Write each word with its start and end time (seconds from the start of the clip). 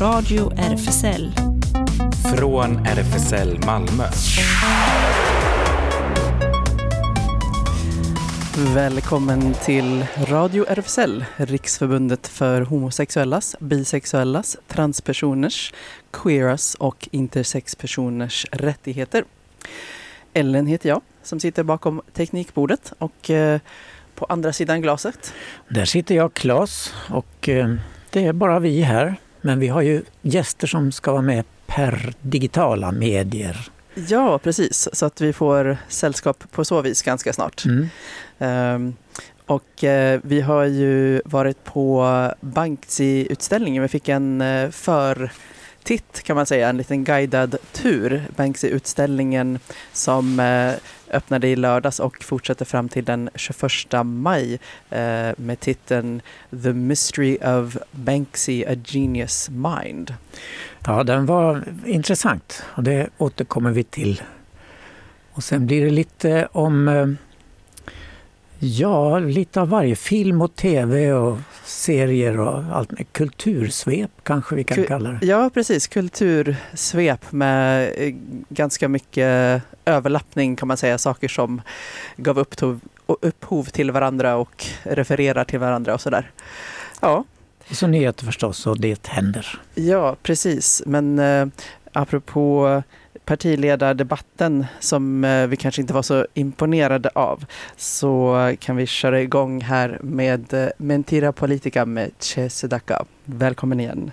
Radio 0.00 0.52
RFSL. 0.56 1.32
Från 2.36 2.86
RFSL 2.86 3.58
Malmö. 3.66 4.04
Välkommen 8.74 9.54
till 9.54 10.06
Radio 10.28 10.64
RFSL, 10.68 11.24
Riksförbundet 11.36 12.28
för 12.28 12.62
homosexuellas, 12.62 13.56
bisexuellas, 13.58 14.56
transpersoners, 14.68 15.72
queeras 16.10 16.74
och 16.74 17.08
intersexpersoners 17.12 18.46
rättigheter. 18.52 19.24
Ellen 20.32 20.66
heter 20.66 20.88
jag 20.88 21.00
som 21.22 21.40
sitter 21.40 21.62
bakom 21.62 22.02
teknikbordet 22.12 22.92
och 22.98 23.30
eh, 23.30 23.60
på 24.14 24.24
andra 24.28 24.52
sidan 24.52 24.82
glaset. 24.82 25.34
Där 25.68 25.84
sitter 25.84 26.14
jag, 26.14 26.34
Claes, 26.34 26.94
och 27.10 27.48
eh, 27.48 27.74
det 28.10 28.26
är 28.26 28.32
bara 28.32 28.58
vi 28.58 28.82
här. 28.82 29.16
Men 29.40 29.60
vi 29.60 29.68
har 29.68 29.82
ju 29.82 30.02
gäster 30.22 30.66
som 30.66 30.92
ska 30.92 31.12
vara 31.12 31.22
med 31.22 31.44
per 31.66 32.14
digitala 32.22 32.92
medier. 32.92 33.70
Ja, 33.94 34.38
precis. 34.38 34.88
Så 34.92 35.06
att 35.06 35.20
vi 35.20 35.32
får 35.32 35.76
sällskap 35.88 36.44
på 36.50 36.64
så 36.64 36.82
vis 36.82 37.02
ganska 37.02 37.32
snart. 37.32 37.64
Mm. 37.64 37.88
Um, 38.38 38.94
och 39.46 39.84
uh, 39.84 40.20
vi 40.22 40.40
har 40.40 40.64
ju 40.64 41.22
varit 41.24 41.64
på 41.64 42.06
Banksy-utställningen. 42.40 43.82
Vi 43.82 43.88
fick 43.88 44.08
en 44.08 44.40
uh, 44.40 44.70
förtitt 44.70 46.22
kan 46.22 46.36
man 46.36 46.46
säga, 46.46 46.68
en 46.68 46.76
liten 46.76 47.04
guidad 47.04 47.56
tur. 47.72 48.24
Banksy-utställningen 48.36 49.58
som 49.92 50.40
uh, 50.40 50.72
öppnade 51.10 51.48
i 51.48 51.56
lördags 51.56 52.00
och 52.00 52.24
fortsätter 52.24 52.64
fram 52.64 52.88
till 52.88 53.04
den 53.04 53.30
21 53.34 53.62
maj 54.04 54.58
med 55.36 55.60
titeln 55.60 56.22
The 56.62 56.72
Mystery 56.72 57.36
of 57.36 57.76
Banksy, 57.90 58.64
A 58.64 58.74
Genius 58.84 59.50
Mind. 59.50 60.14
Ja, 60.86 61.04
den 61.04 61.26
var 61.26 61.64
intressant 61.86 62.62
och 62.66 62.82
det 62.82 63.08
återkommer 63.18 63.70
vi 63.70 63.84
till. 63.84 64.22
Och 65.32 65.44
sen 65.44 65.66
blir 65.66 65.84
det 65.84 65.90
lite 65.90 66.48
om 66.52 67.16
Ja, 68.62 69.18
lite 69.18 69.60
av 69.60 69.68
varje. 69.68 69.96
Film 69.96 70.42
och 70.42 70.54
tv 70.54 71.12
och 71.12 71.38
serier 71.64 72.40
och 72.40 72.64
allt 72.76 72.90
med 72.90 73.12
kultursvep 73.12 74.10
kanske 74.22 74.54
vi 74.54 74.64
kan 74.64 74.76
Kul 74.76 74.86
kalla 74.86 75.10
det. 75.10 75.26
Ja, 75.26 75.50
precis. 75.54 75.88
Kultursvep 75.88 77.32
med 77.32 77.92
eh, 77.96 78.14
ganska 78.48 78.88
mycket 78.88 79.62
överlappning 79.84 80.56
kan 80.56 80.68
man 80.68 80.76
säga. 80.76 80.98
Saker 80.98 81.28
som 81.28 81.62
gav 82.16 82.38
upphov, 82.38 82.80
upphov 83.06 83.64
till 83.64 83.90
varandra 83.90 84.36
och 84.36 84.66
refererar 84.82 85.44
till 85.44 85.58
varandra 85.58 85.94
och 85.94 86.00
sådär. 86.00 86.30
Ja. 87.00 87.24
Så 87.70 87.86
nyheter 87.86 88.24
förstås 88.24 88.66
och 88.66 88.80
det 88.80 89.06
händer. 89.06 89.60
Ja, 89.74 90.16
precis. 90.22 90.82
Men 90.86 91.18
eh, 91.18 91.46
apropå 91.92 92.82
partiledardebatten 93.24 94.66
som 94.80 95.24
eh, 95.24 95.46
vi 95.46 95.56
kanske 95.56 95.80
inte 95.80 95.94
var 95.94 96.02
så 96.02 96.26
imponerade 96.34 97.08
av 97.14 97.44
så 97.76 98.36
kan 98.60 98.76
vi 98.76 98.86
köra 98.86 99.20
igång 99.20 99.60
här 99.60 99.98
med 100.02 100.54
eh, 100.54 100.68
Mentira 100.76 101.32
Politica 101.32 101.86
med 101.86 102.10
Che 102.20 102.50
Sedaka. 102.50 103.04
Välkommen 103.24 103.80
igen! 103.80 104.12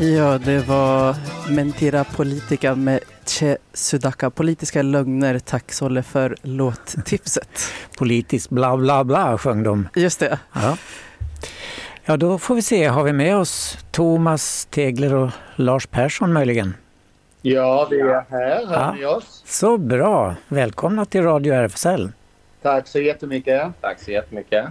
Ja, 0.00 0.38
det 0.38 0.68
var 0.68 1.16
Mentira 1.50 2.04
Politica 2.04 2.74
med 2.74 3.00
Che 3.26 3.56
Sudaka. 3.74 4.30
Politiska 4.30 4.82
lögner. 4.82 5.38
Tack 5.38 5.72
Solle 5.72 6.02
för 6.02 6.36
låttipset. 6.42 7.72
Politiskt 7.98 8.50
bla 8.50 8.76
bla 8.76 9.04
bla 9.04 9.38
sjöng 9.38 9.62
de. 9.62 9.88
Just 9.94 10.20
det. 10.20 10.38
Ja. 10.52 10.76
ja, 12.04 12.16
då 12.16 12.38
får 12.38 12.54
vi 12.54 12.62
se. 12.62 12.86
Har 12.86 13.04
vi 13.04 13.12
med 13.12 13.36
oss 13.36 13.78
Thomas 13.90 14.66
Tegler 14.70 15.14
och 15.14 15.30
Lars 15.56 15.86
Persson 15.86 16.32
möjligen? 16.32 16.74
Ja, 17.44 17.88
vi 17.90 18.00
är 18.00 18.24
här. 18.30 18.66
Hör 18.66 18.74
ja. 18.74 18.94
ni 18.94 19.04
oss? 19.04 19.42
Så 19.46 19.76
bra. 19.76 20.34
Välkomna 20.48 21.04
till 21.04 21.22
Radio 21.22 21.54
RFSL. 21.54 22.12
Tack 22.62 22.88
så 22.88 23.00
jättemycket. 23.00 23.72
Tack 23.80 24.00
så 24.00 24.10
jättemycket. 24.10 24.66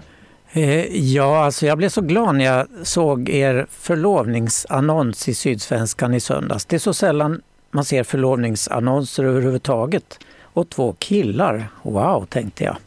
Eh, 0.52 0.98
ja, 0.98 1.46
alltså 1.46 1.66
jag 1.66 1.78
blev 1.78 1.90
så 1.90 2.02
glad 2.02 2.36
när 2.36 2.46
jag 2.46 2.68
såg 2.84 3.30
er 3.30 3.68
förlovningsannons 3.70 5.30
i 5.30 5.34
Sydsvenskan 5.34 6.14
i 6.14 6.20
söndags. 6.20 6.66
Det 6.66 6.76
är 6.76 6.80
så 6.80 6.94
sällan 6.94 7.42
man 7.72 7.86
ser 7.86 8.04
förlovningsannonser 8.04 9.24
överhuvudtaget. 9.24 10.20
Och 10.54 10.70
två 10.70 10.96
killar. 11.00 11.68
Wow, 11.82 12.26
tänkte 12.26 12.64
jag. 12.64 12.78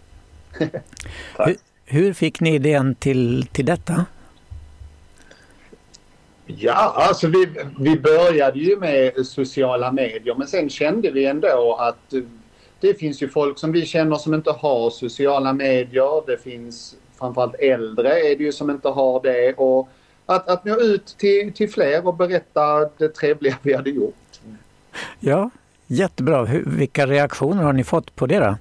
hur, 1.38 1.56
hur, 1.84 2.12
fick 2.12 2.40
ni 2.40 2.54
idén 2.54 2.94
till, 2.94 3.46
till 3.52 3.66
detta? 3.66 4.04
Ja, 6.46 6.94
alltså 6.96 7.26
vi, 7.26 7.48
vi 7.78 7.98
började 7.98 8.58
ju 8.58 8.76
med 8.76 9.26
sociala 9.26 9.92
medier 9.92 10.34
men 10.34 10.46
sen 10.46 10.70
kände 10.70 11.10
vi 11.10 11.26
ändå 11.26 11.76
att 11.80 12.14
det 12.80 12.94
finns 12.94 13.22
ju 13.22 13.28
folk 13.28 13.58
som 13.58 13.72
vi 13.72 13.86
känner 13.86 14.16
som 14.16 14.34
inte 14.34 14.50
har 14.50 14.90
sociala 14.90 15.52
medier. 15.52 16.26
Det 16.26 16.42
finns 16.42 16.96
framförallt 17.18 17.54
äldre 17.54 18.08
är 18.08 18.36
det 18.36 18.44
ju 18.44 18.52
som 18.52 18.70
inte 18.70 18.88
har 18.88 19.22
det. 19.22 19.52
Och 19.52 19.88
att, 20.26 20.48
att 20.48 20.64
nå 20.64 20.76
ut 20.76 21.06
till, 21.18 21.52
till 21.52 21.70
fler 21.70 22.06
och 22.06 22.14
berätta 22.14 22.88
det 22.98 23.08
trevliga 23.08 23.56
vi 23.62 23.74
hade 23.74 23.90
gjort. 23.90 24.40
Ja, 25.20 25.50
jättebra. 25.86 26.44
Hur, 26.44 26.64
vilka 26.66 27.06
reaktioner 27.06 27.62
har 27.62 27.72
ni 27.72 27.84
fått 27.84 28.16
på 28.16 28.26
det 28.26 28.38
då? 28.38 28.56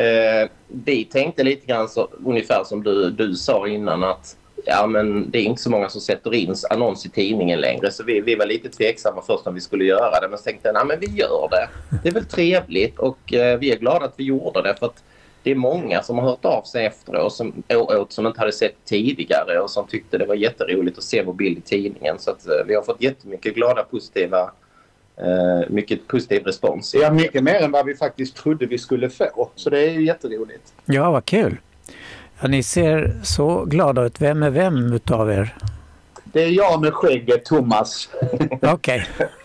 Eh, 0.00 0.48
vi 0.68 1.04
tänkte 1.04 1.44
lite 1.44 1.66
grann 1.66 1.88
så, 1.88 2.08
ungefär 2.24 2.64
som 2.64 2.82
du, 2.82 3.10
du 3.10 3.34
sa 3.34 3.68
innan 3.68 4.04
att 4.04 4.36
ja, 4.64 4.86
men 4.86 5.30
det 5.30 5.38
är 5.38 5.42
inte 5.42 5.62
så 5.62 5.70
många 5.70 5.88
som 5.88 6.00
sätter 6.00 6.34
in 6.34 6.54
annons 6.70 7.06
i 7.06 7.08
tidningen 7.08 7.60
längre 7.60 7.90
så 7.90 8.04
vi, 8.04 8.20
vi 8.20 8.34
var 8.34 8.46
lite 8.46 8.68
tveksamma 8.68 9.22
först 9.26 9.44
när 9.44 9.52
vi 9.52 9.60
skulle 9.60 9.84
göra 9.84 10.20
det 10.20 10.28
men 10.28 10.38
så 10.38 10.44
tänkte 10.44 10.72
jag, 10.74 10.86
men 10.86 11.00
vi 11.00 11.06
gör 11.06 11.48
det. 11.50 11.68
Det 12.02 12.08
är 12.08 12.12
väl 12.12 12.24
trevligt 12.24 12.98
och 12.98 13.34
eh, 13.34 13.58
vi 13.58 13.72
är 13.72 13.78
glada 13.78 14.04
att 14.04 14.14
vi 14.16 14.24
gjorde 14.24 14.62
det 14.62 14.74
för 14.74 14.86
att 14.86 15.02
det 15.42 15.50
är 15.50 15.54
många 15.54 16.02
som 16.02 16.18
har 16.18 16.24
hört 16.24 16.44
av 16.44 16.62
sig 16.62 16.86
efteråt 16.86 17.32
som, 17.32 17.62
åt 17.74 18.12
som 18.12 18.26
inte 18.26 18.40
hade 18.40 18.52
sett 18.52 18.84
tidigare 18.84 19.60
och 19.60 19.70
som 19.70 19.86
tyckte 19.86 20.18
det 20.18 20.26
var 20.26 20.34
jätteroligt 20.34 20.98
att 20.98 21.04
se 21.04 21.22
vår 21.22 21.32
bild 21.32 21.58
i 21.58 21.60
tidningen. 21.60 22.18
Så 22.18 22.30
att, 22.30 22.46
eh, 22.46 22.66
vi 22.66 22.74
har 22.74 22.82
fått 22.82 23.02
jättemycket 23.02 23.54
glada 23.54 23.82
positiva 23.82 24.52
eh, 25.16 25.68
mycket 25.68 26.06
positiv 26.06 26.42
respons. 26.44 26.94
Ja, 26.94 27.12
mycket 27.12 27.44
mer 27.44 27.62
än 27.62 27.72
vad 27.72 27.86
vi 27.86 27.94
faktiskt 27.94 28.36
trodde 28.36 28.66
vi 28.66 28.78
skulle 28.78 29.10
få. 29.10 29.50
Så 29.54 29.70
det 29.70 29.80
är 29.80 29.90
ju 29.90 30.06
jätteroligt. 30.06 30.72
Ja, 30.84 31.10
vad 31.10 31.24
kul. 31.24 31.56
Ja, 32.42 32.48
ni 32.48 32.62
ser 32.62 33.12
så 33.22 33.64
glada 33.64 34.04
ut. 34.04 34.20
Vem 34.20 34.42
är 34.42 34.50
vem 34.50 34.92
utav 34.92 35.30
er? 35.30 35.54
Det 36.24 36.42
är 36.44 36.48
jag 36.48 36.80
med 36.80 36.94
skägget, 36.94 37.44
Thomas. 37.44 38.08
Okej. 38.62 38.72
Okay. 38.72 39.26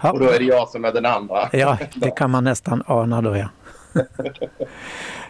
Ja. 0.00 0.12
Och 0.12 0.20
då 0.20 0.28
är 0.28 0.38
det 0.38 0.44
jag 0.44 0.68
som 0.68 0.84
är 0.84 0.92
den 0.92 1.06
andra. 1.06 1.48
Ja, 1.52 1.78
det 1.94 2.10
kan 2.10 2.30
man 2.30 2.44
nästan 2.44 2.82
ana 2.86 3.22
då 3.22 3.36
ja. 3.36 3.48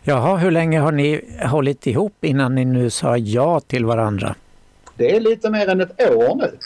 Jaha, 0.03 0.37
hur 0.37 0.51
länge 0.51 0.81
har 0.81 0.93
ni 0.93 1.21
hållit 1.45 1.87
ihop 1.87 2.25
innan 2.25 2.55
ni 2.55 2.65
nu 2.65 2.91
sa 2.91 3.17
ja 3.17 3.61
till 3.61 3.85
varandra? 3.85 4.35
Det 4.97 5.17
är 5.17 5.21
lite 5.21 5.51
mer 5.51 5.69
än 5.69 5.81
ett 5.81 6.11
år 6.11 6.35
nu. 6.37 6.59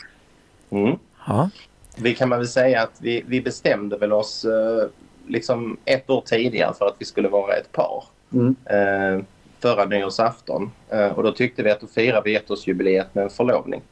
Mm. 0.79 0.99
Ja. 1.27 1.51
Vi 1.97 2.15
kan 2.15 2.31
väl 2.31 2.49
säga 2.49 2.83
att 2.83 2.93
vi, 2.99 3.25
vi 3.27 3.41
bestämde 3.41 3.97
väl 3.97 4.13
oss 4.13 4.45
eh, 4.45 4.89
liksom 5.27 5.77
ett 5.85 6.11
år 6.11 6.23
tidigare 6.27 6.75
för 6.79 6.87
att 6.87 6.97
vi 6.99 7.05
skulle 7.05 7.29
vara 7.29 7.55
ett 7.55 7.73
par. 7.73 8.05
Mm. 8.33 8.57
Eh, 8.65 9.25
förra 9.63 9.85
nyårsafton. 9.85 10.71
Eh, 10.91 11.07
och 11.07 11.23
då 11.23 11.33
tyckte 11.33 11.63
vi 11.63 11.71
att 11.71 11.81
då 11.81 11.87
firar 11.87 12.23
vi 12.23 12.37
ettårsjubileet 12.37 13.15
med 13.15 13.25
en 13.25 13.31
förlovning. 13.31 13.83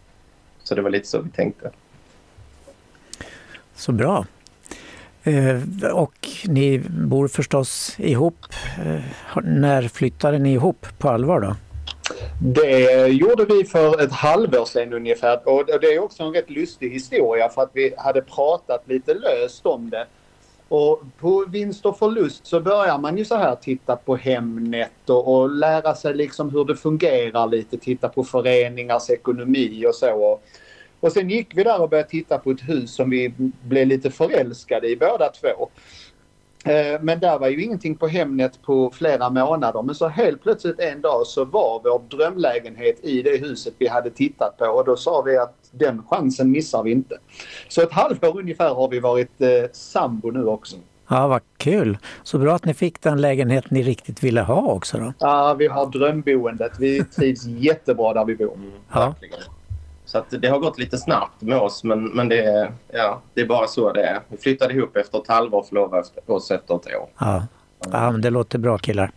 Så 0.63 0.75
det 0.75 0.83
var 0.83 0.91
lite 0.91 1.09
så 1.09 1.21
vi 1.21 1.31
tänkte. 1.31 1.71
Så 3.75 3.93
bra. 3.93 4.27
Eh, 5.23 5.91
och 5.93 6.29
ni 6.45 6.79
bor 6.89 7.29
förstås 7.29 7.95
ihop. 7.99 8.47
Eh, 8.85 9.01
när 9.45 9.89
flyttade 9.89 10.39
ni 10.39 10.53
ihop 10.53 10.87
på 10.99 11.09
allvar 11.09 11.41
då? 11.41 11.57
Det 12.43 13.07
gjorde 13.07 13.45
vi 13.45 13.65
för 13.65 14.03
ett 14.03 14.13
halvår 14.13 14.65
sedan 14.65 14.93
ungefär 14.93 15.49
och 15.49 15.67
det 15.67 15.87
är 15.87 15.99
också 15.99 16.23
en 16.23 16.33
rätt 16.33 16.51
lustig 16.51 16.91
historia 16.91 17.49
för 17.49 17.63
att 17.63 17.71
vi 17.73 17.95
hade 17.99 18.23
pratat 18.23 18.83
lite 18.89 19.15
löst 19.15 19.67
om 19.67 19.91
det. 19.91 20.07
Och 20.71 21.03
på 21.19 21.45
vinst 21.49 21.87
och 21.87 21.99
förlust 21.99 22.47
så 22.47 22.61
börjar 22.61 22.99
man 22.99 23.19
ju 23.19 23.25
så 23.25 23.37
här 23.37 23.55
titta 23.55 23.97
på 23.97 24.17
Hemnet 24.17 25.11
och, 25.11 25.35
och 25.35 25.51
lära 25.51 25.95
sig 25.95 26.15
liksom 26.15 26.51
hur 26.51 26.65
det 26.65 26.77
fungerar 26.77 27.49
lite, 27.49 27.79
titta 27.79 28.09
på 28.09 28.25
föreningars 28.25 29.11
ekonomi 29.11 29.87
och 29.87 29.95
så. 29.95 30.41
Och 31.01 31.13
sen 31.13 31.31
gick 31.31 31.57
vi 31.57 31.65
där 31.65 31.81
och 31.81 31.89
började 31.89 32.09
titta 32.09 32.39
på 32.39 32.51
ett 32.51 32.69
hus 32.69 32.95
som 32.95 33.11
vi 33.11 33.35
blev 33.63 33.87
lite 33.87 34.11
förälskade 34.11 34.89
i 34.89 34.97
båda 34.97 35.29
två. 35.29 35.69
Eh, 36.65 37.01
men 37.01 37.21
där 37.21 37.39
var 37.39 37.49
ju 37.49 37.63
ingenting 37.63 37.97
på 37.97 38.09
Hemnet 38.09 38.63
på 38.63 38.91
flera 38.91 39.31
månader. 39.31 39.83
Men 39.83 39.95
så 39.95 40.09
helt 40.09 40.43
plötsligt 40.43 40.81
en 40.81 41.01
dag 41.01 41.27
så 41.27 41.45
var 41.45 41.81
vår 41.85 42.17
drömlägenhet 42.17 43.05
i 43.05 43.23
det 43.23 43.37
huset 43.37 43.75
vi 43.79 43.89
hade 43.89 44.11
tittat 44.11 44.57
på 44.57 44.65
och 44.65 44.85
då 44.85 44.97
sa 44.97 45.23
vi 45.23 45.37
att 45.37 45.55
den 45.71 46.03
chansen 46.11 46.51
missar 46.51 46.83
vi 46.83 46.91
inte. 46.91 47.19
Så 47.69 47.83
ett 47.83 47.93
halvår 47.93 48.39
ungefär 48.39 48.75
har 48.75 48.89
vi 48.89 49.01
varit 49.01 49.41
eh, 49.41 49.49
sambo 49.73 50.31
nu 50.31 50.45
också. 50.45 50.77
Ja, 51.09 51.29
vad 51.29 51.41
kul! 51.57 51.99
Så 52.23 52.39
bra 52.39 52.55
att 52.55 52.65
ni 52.65 52.75
fick 52.75 53.01
den 53.03 53.21
lägenhet 53.21 53.71
ni 53.71 53.83
riktigt 53.83 54.23
ville 54.23 54.41
ha 54.41 54.63
också 54.63 54.99
då. 54.99 55.13
Ja, 55.19 55.55
vi 55.55 55.67
har 55.67 55.87
drömboendet. 55.87 56.73
Vi 56.79 57.05
trivs 57.05 57.45
jättebra 57.47 58.15
där 58.15 58.25
vi 58.25 58.37
bor. 58.37 58.55
Mm, 58.55 58.71
verkligen. 58.93 59.41
Så 60.11 60.25
det 60.29 60.49
har 60.49 60.59
gått 60.59 60.79
lite 60.79 60.99
snabbt 60.99 61.43
med 61.43 61.59
oss 61.59 61.85
men, 61.85 62.05
men 62.05 62.29
det, 62.29 62.45
är, 62.45 62.73
ja, 62.93 63.23
det 63.35 63.41
är 63.41 63.47
bara 63.47 63.67
så 63.67 63.93
det 63.93 64.03
är. 64.03 64.21
Vi 64.29 64.37
flyttade 64.37 64.75
ihop 64.75 64.97
efter 64.97 65.19
ett 65.19 65.29
halvår 65.29 65.59
och 65.59 65.67
förlovade 65.67 66.05
oss 66.27 66.51
efter 66.51 66.77
ett 66.77 66.87
år. 66.87 67.09
Ja. 67.19 67.47
ja, 67.93 68.11
men 68.11 68.21
det 68.21 68.31
låter 68.31 68.59
bra 68.59 68.79
killar. 68.79 69.11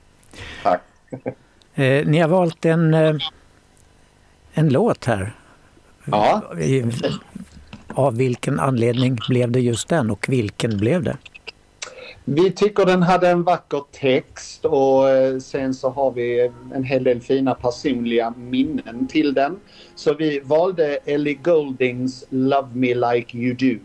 Tack. 0.64 0.82
Eh, 1.76 2.06
ni 2.08 2.20
har 2.20 2.28
valt 2.28 2.66
en, 2.66 2.94
eh, 2.94 3.16
en 4.54 4.70
låt 4.70 5.06
här. 5.06 5.36
Ja. 6.06 6.42
Av 7.88 8.18
vilken 8.18 8.60
anledning 8.60 9.20
blev 9.30 9.52
det 9.52 9.60
just 9.60 9.90
den 9.90 10.12
och 10.12 10.26
vilken 10.30 10.78
blev 10.78 11.04
det? 11.04 11.18
Vi 12.26 12.52
tycker 12.52 12.86
den 12.86 13.04
hade 13.04 13.30
en 13.30 13.44
vacker 13.44 13.82
text 13.92 14.66
och 14.66 15.10
eh, 15.10 15.40
sen 15.40 15.74
så 15.74 15.90
har 15.90 16.12
vi 16.12 16.52
en 16.74 16.84
hel 16.84 17.04
del 17.04 17.22
fina 17.22 17.54
personliga 17.54 18.34
minnen 18.38 19.08
till 19.08 19.34
den. 19.34 19.60
Så 19.96 20.14
vi 20.14 20.40
valde 20.44 20.98
Ellie 21.06 21.34
Gouldings 21.34 22.26
Love 22.30 22.68
Me 22.74 22.94
Like 22.94 23.38
You 23.38 23.54
Do. 23.56 23.80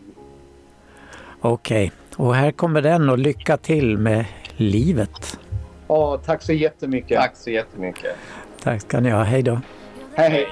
Okej, 1.41 1.91
okay. 2.11 2.25
och 2.27 2.35
här 2.35 2.51
kommer 2.51 2.81
den 2.81 3.09
och 3.09 3.19
lycka 3.19 3.57
till 3.57 3.97
med 3.97 4.25
livet. 4.57 5.39
Ja, 5.87 6.21
tack 6.25 6.41
så 6.41 6.53
jättemycket. 6.53 7.19
Tack 7.21 7.35
så 7.35 7.49
jättemycket. 7.49 8.15
Tack 8.63 8.81
ska 8.81 8.99
ni 8.99 9.09
ha. 9.09 9.23
Hej 9.23 9.43
då. 9.43 9.59
Hej, 10.15 10.29
hej. 10.29 10.47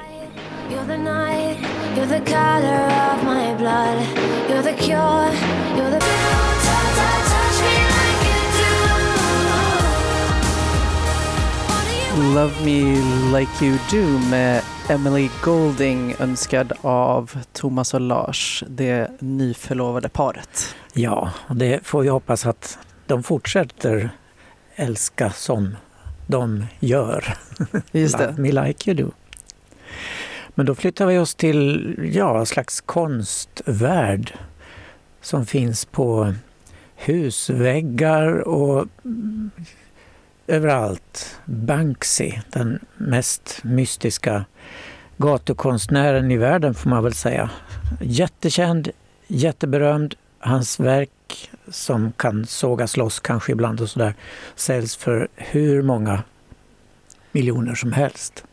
You're 0.70 0.86
the 0.86 0.98
night, 0.98 1.58
you're 1.96 2.06
the 2.06 2.20
color 2.32 2.84
of 3.12 3.24
my 3.24 3.56
blood 3.56 3.98
You're 4.50 4.62
the 4.62 4.74
cure, 4.74 5.32
you're 5.78 5.90
the 5.90 6.57
Love 12.18 12.66
Me 12.66 12.96
Like 13.40 13.66
You 13.66 13.78
Do 13.92 14.30
med 14.30 14.62
Emily 14.90 15.30
Golding 15.44 16.16
önskad 16.20 16.74
av 16.82 17.38
Thomas 17.54 17.94
och 17.94 18.02
Lars, 18.02 18.64
det 18.68 19.12
nyförlovade 19.20 20.10
paret. 20.10 20.76
Ja, 20.94 21.32
och 21.48 21.56
det 21.56 21.80
får 21.84 22.02
vi 22.02 22.10
hoppas 22.10 22.46
att 22.46 22.80
de 23.08 23.24
fortsätter 23.24 24.10
älska 24.76 25.32
som 25.32 25.76
de 26.28 26.66
gör. 26.80 27.38
Just 27.92 28.18
det. 28.18 28.26
Love 28.26 28.42
Me 28.42 28.52
Like 28.52 28.92
You 28.92 29.04
Do. 29.04 29.12
Men 30.56 30.66
då 30.66 30.76
flyttar 30.76 31.06
vi 31.06 31.18
oss 31.18 31.36
till 31.36 31.96
ja, 32.14 32.40
en 32.40 32.46
slags 32.46 32.82
konstvärld 32.82 34.34
som 35.22 35.46
finns 35.46 35.86
på 35.86 36.34
husväggar 36.96 38.48
och 38.48 38.86
överallt. 40.48 41.40
Banksy, 41.46 42.32
den 42.50 42.80
mest 42.98 43.60
mystiska 43.64 44.46
gatukonstnären 45.18 46.32
i 46.32 46.38
världen 46.38 46.74
får 46.74 46.90
man 46.90 47.04
väl 47.04 47.14
säga. 47.14 47.50
Jättekänd, 48.02 48.90
jätteberömd. 49.28 50.16
Hans 50.40 50.80
verk 50.80 51.50
som 51.70 52.12
kan 52.12 52.46
sågas 52.46 52.98
loss 52.98 53.20
kanske 53.20 53.52
ibland 53.52 53.82
och 53.82 53.90
sådär 53.90 54.14
säljs 54.56 54.96
för 54.96 55.28
hur 55.36 55.82
många 55.82 56.24
miljoner 57.32 57.76
som 57.76 57.92
helst. 57.92 58.44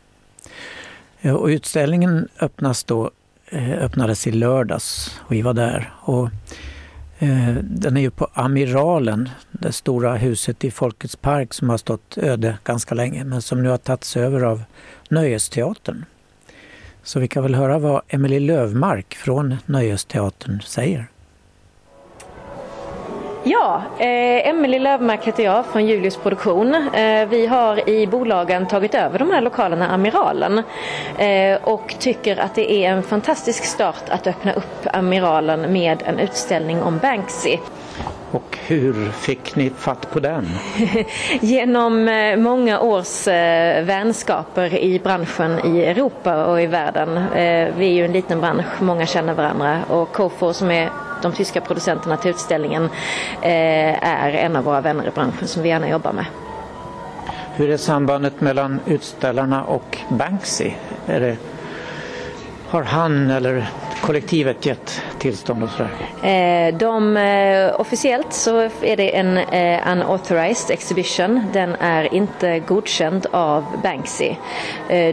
Eh, 1.21 1.33
och 1.33 1.47
utställningen 1.47 2.27
öppnas 2.39 2.83
då, 2.83 3.11
eh, 3.49 3.83
öppnades 3.83 4.27
i 4.27 4.31
lördags 4.31 5.19
och 5.19 5.31
vi 5.31 5.41
var 5.41 5.53
där. 5.53 5.93
Och, 6.01 6.29
Eh, 7.19 7.55
den 7.61 7.97
är 7.97 8.01
ju 8.01 8.11
på 8.11 8.27
Amiralen, 8.33 9.29
det 9.51 9.71
stora 9.71 10.15
huset 10.15 10.63
i 10.63 10.71
Folkets 10.71 11.15
park 11.15 11.53
som 11.53 11.69
har 11.69 11.77
stått 11.77 12.17
öde 12.17 12.57
ganska 12.63 12.95
länge 12.95 13.23
men 13.23 13.41
som 13.41 13.63
nu 13.63 13.69
har 13.69 13.77
tagits 13.77 14.17
över 14.17 14.41
av 14.41 14.63
Nöjesteatern. 15.09 16.05
Så 17.03 17.19
vi 17.19 17.27
kan 17.27 17.43
väl 17.43 17.55
höra 17.55 17.79
vad 17.79 18.01
Emelie 18.07 18.39
Lövmark 18.39 19.15
från 19.15 19.55
Nöjesteatern 19.65 20.61
säger. 20.61 21.07
Ja, 23.47 23.81
eh, 23.97 24.47
Emelie 24.49 24.79
Lövmark 24.79 25.25
heter 25.27 25.43
jag 25.43 25.65
från 25.65 25.85
Julius 25.85 26.17
Produktion. 26.17 26.75
Eh, 26.75 27.27
vi 27.27 27.45
har 27.45 27.89
i 27.89 28.07
bolagen 28.07 28.67
tagit 28.67 28.95
över 28.95 29.19
de 29.19 29.31
här 29.31 29.41
lokalerna 29.41 29.89
Amiralen 29.89 30.63
eh, 31.17 31.63
och 31.63 31.95
tycker 31.99 32.37
att 32.37 32.55
det 32.55 32.71
är 32.71 32.91
en 32.91 33.03
fantastisk 33.03 33.65
start 33.65 34.09
att 34.09 34.27
öppna 34.27 34.53
upp 34.53 34.87
Amiralen 34.93 35.73
med 35.73 36.03
en 36.05 36.19
utställning 36.19 36.81
om 36.81 36.97
Banksy. 36.97 37.57
Och 38.35 38.57
hur 38.67 39.11
fick 39.11 39.55
ni 39.55 39.69
fatt 39.69 40.11
på 40.11 40.19
den? 40.19 40.47
Genom 41.41 42.07
eh, 42.07 42.37
många 42.37 42.79
års 42.79 43.27
eh, 43.27 43.83
vänskaper 43.83 44.77
i 44.77 44.99
branschen 44.99 45.59
i 45.65 45.83
Europa 45.83 46.45
och 46.45 46.61
i 46.61 46.65
världen. 46.65 47.17
Eh, 47.17 47.73
vi 47.77 47.85
är 47.85 47.93
ju 47.93 48.05
en 48.05 48.11
liten 48.11 48.41
bransch, 48.41 48.65
många 48.81 49.05
känner 49.05 49.33
varandra 49.33 49.79
och 49.89 50.11
Cofor 50.11 50.53
som 50.53 50.71
är 50.71 50.89
de 51.21 51.31
tyska 51.31 51.61
producenterna 51.61 52.17
till 52.17 52.31
utställningen 52.31 52.89
är 53.41 54.31
en 54.31 54.55
av 54.55 54.63
våra 54.63 54.81
vänner 54.81 55.07
i 55.07 55.11
branschen 55.11 55.47
som 55.47 55.63
vi 55.63 55.69
gärna 55.69 55.89
jobbar 55.89 56.13
med. 56.13 56.25
Hur 57.55 57.69
är 57.69 57.77
sambandet 57.77 58.41
mellan 58.41 58.79
utställarna 58.85 59.63
och 59.63 59.97
Banksy? 60.09 60.71
Är 61.07 61.19
det, 61.19 61.37
har 62.69 62.83
han 62.83 63.31
eller 63.31 63.67
kollektivet 64.05 64.65
gett 64.65 65.01
tillstånd 65.19 65.63
och 65.63 65.69
sådär? 65.69 66.67
Eh, 66.67 66.77
de, 66.77 67.17
eh, 67.17 67.79
officiellt 67.79 68.33
så 68.33 68.59
är 68.81 68.97
det 68.97 69.17
en 69.17 69.37
eh, 69.37 69.91
unauthorized 69.91 70.73
exhibition. 70.73 71.41
Den 71.53 71.75
är 71.79 72.13
inte 72.13 72.59
godkänd 72.59 73.25
av 73.31 73.65
Banksy. 73.83 74.35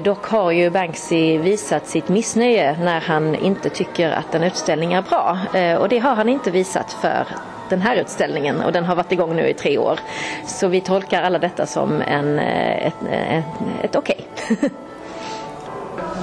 Dock 0.02 0.26
har 0.26 0.50
ju 0.50 0.70
Banksy 0.70 1.38
visat 1.38 1.86
sitt 1.86 2.08
missnöje 2.08 2.76
när 2.84 3.00
han 3.00 3.34
inte 3.34 3.70
tycker 3.70 4.10
att 4.10 4.34
en 4.34 4.42
utställning 4.42 4.92
är 4.92 5.02
bra. 5.02 5.38
Och 5.78 5.88
det 5.88 5.98
har 5.98 6.14
han 6.14 6.28
inte 6.28 6.50
visat 6.50 6.92
för 6.92 7.26
den 7.68 7.82
här 7.82 7.96
utställningen 7.96 8.60
och 8.60 8.72
den 8.72 8.84
har 8.84 8.94
varit 8.94 9.12
igång 9.12 9.36
nu 9.36 9.48
i 9.48 9.54
tre 9.54 9.78
år. 9.78 9.98
Så 10.46 10.68
vi 10.68 10.80
tolkar 10.80 11.22
alla 11.22 11.38
detta 11.38 11.66
som 11.66 12.02
en, 12.02 12.38
ett, 12.38 12.94
ett, 13.30 13.44
ett 13.82 13.96
okej. 13.96 14.26
Okay. 14.50 14.68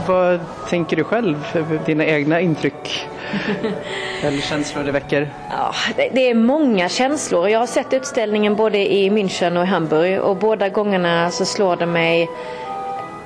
Vad 0.08 0.40
tänker 0.70 0.98
du 0.98 1.04
själv? 1.04 1.66
Dina 1.86 2.06
egna 2.06 2.42
intryck? 2.42 3.08
Eller 4.24 4.42
känslor 4.42 4.84
det 4.84 4.92
väcker? 4.92 5.30
Ja, 5.50 5.74
det 5.96 6.30
är 6.30 6.36
många 6.36 6.90
känslor. 6.90 7.50
Jag 7.50 7.60
har 7.60 7.68
sett 7.68 7.94
utställningen 7.94 8.56
både 8.56 8.94
i 8.94 9.10
München 9.10 9.58
och 9.58 9.64
i 9.64 9.68
Hamburg 9.68 10.20
och 10.20 10.38
båda 10.38 10.70
gångerna 10.70 11.32
så 11.32 11.46
slår 11.46 11.76
det 11.76 11.86
mig 11.86 12.30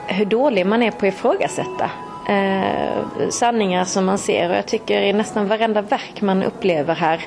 hur 0.07 0.25
dålig 0.25 0.65
man 0.65 0.83
är 0.83 0.91
på 0.91 1.05
att 1.05 1.13
ifrågasätta. 1.13 1.89
Eh, 2.29 3.29
sanningar 3.29 3.85
som 3.85 4.05
man 4.05 4.17
ser 4.17 4.49
och 4.49 4.55
jag 4.55 4.65
tycker 4.65 5.01
i 5.01 5.13
nästan 5.13 5.47
varenda 5.47 5.81
verk 5.81 6.21
man 6.21 6.43
upplever 6.43 6.95
här 6.95 7.25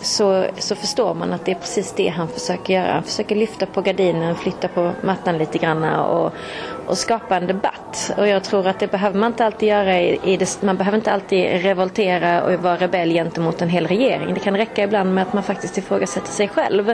så, 0.00 0.44
så 0.58 0.74
förstår 0.74 1.14
man 1.14 1.32
att 1.32 1.44
det 1.44 1.50
är 1.50 1.54
precis 1.54 1.92
det 1.92 2.08
han 2.08 2.28
försöker 2.28 2.74
göra. 2.74 2.92
Han 2.92 3.02
försöker 3.02 3.36
lyfta 3.36 3.66
på 3.66 3.80
gardinen, 3.80 4.34
flytta 4.34 4.68
på 4.68 4.92
mattan 5.02 5.38
lite 5.38 5.58
grann 5.58 5.84
och, 5.84 6.32
och 6.86 6.98
skapa 6.98 7.36
en 7.36 7.46
debatt. 7.46 8.12
Och 8.16 8.28
jag 8.28 8.44
tror 8.44 8.66
att 8.66 8.78
det 8.78 8.86
behöver 8.86 9.18
man 9.18 9.32
inte 9.32 9.44
alltid 9.44 9.68
göra. 9.68 10.00
I, 10.00 10.20
i 10.24 10.36
det, 10.36 10.62
man 10.62 10.76
behöver 10.76 10.98
inte 10.98 11.12
alltid 11.12 11.62
revoltera 11.62 12.42
och 12.42 12.52
vara 12.52 12.76
rebell 12.76 13.10
gentemot 13.10 13.62
en 13.62 13.68
hel 13.68 13.86
regering. 13.86 14.34
Det 14.34 14.40
kan 14.40 14.56
räcka 14.56 14.84
ibland 14.84 15.14
med 15.14 15.22
att 15.22 15.32
man 15.32 15.42
faktiskt 15.42 15.78
ifrågasätter 15.78 16.32
sig 16.32 16.48
själv. 16.48 16.90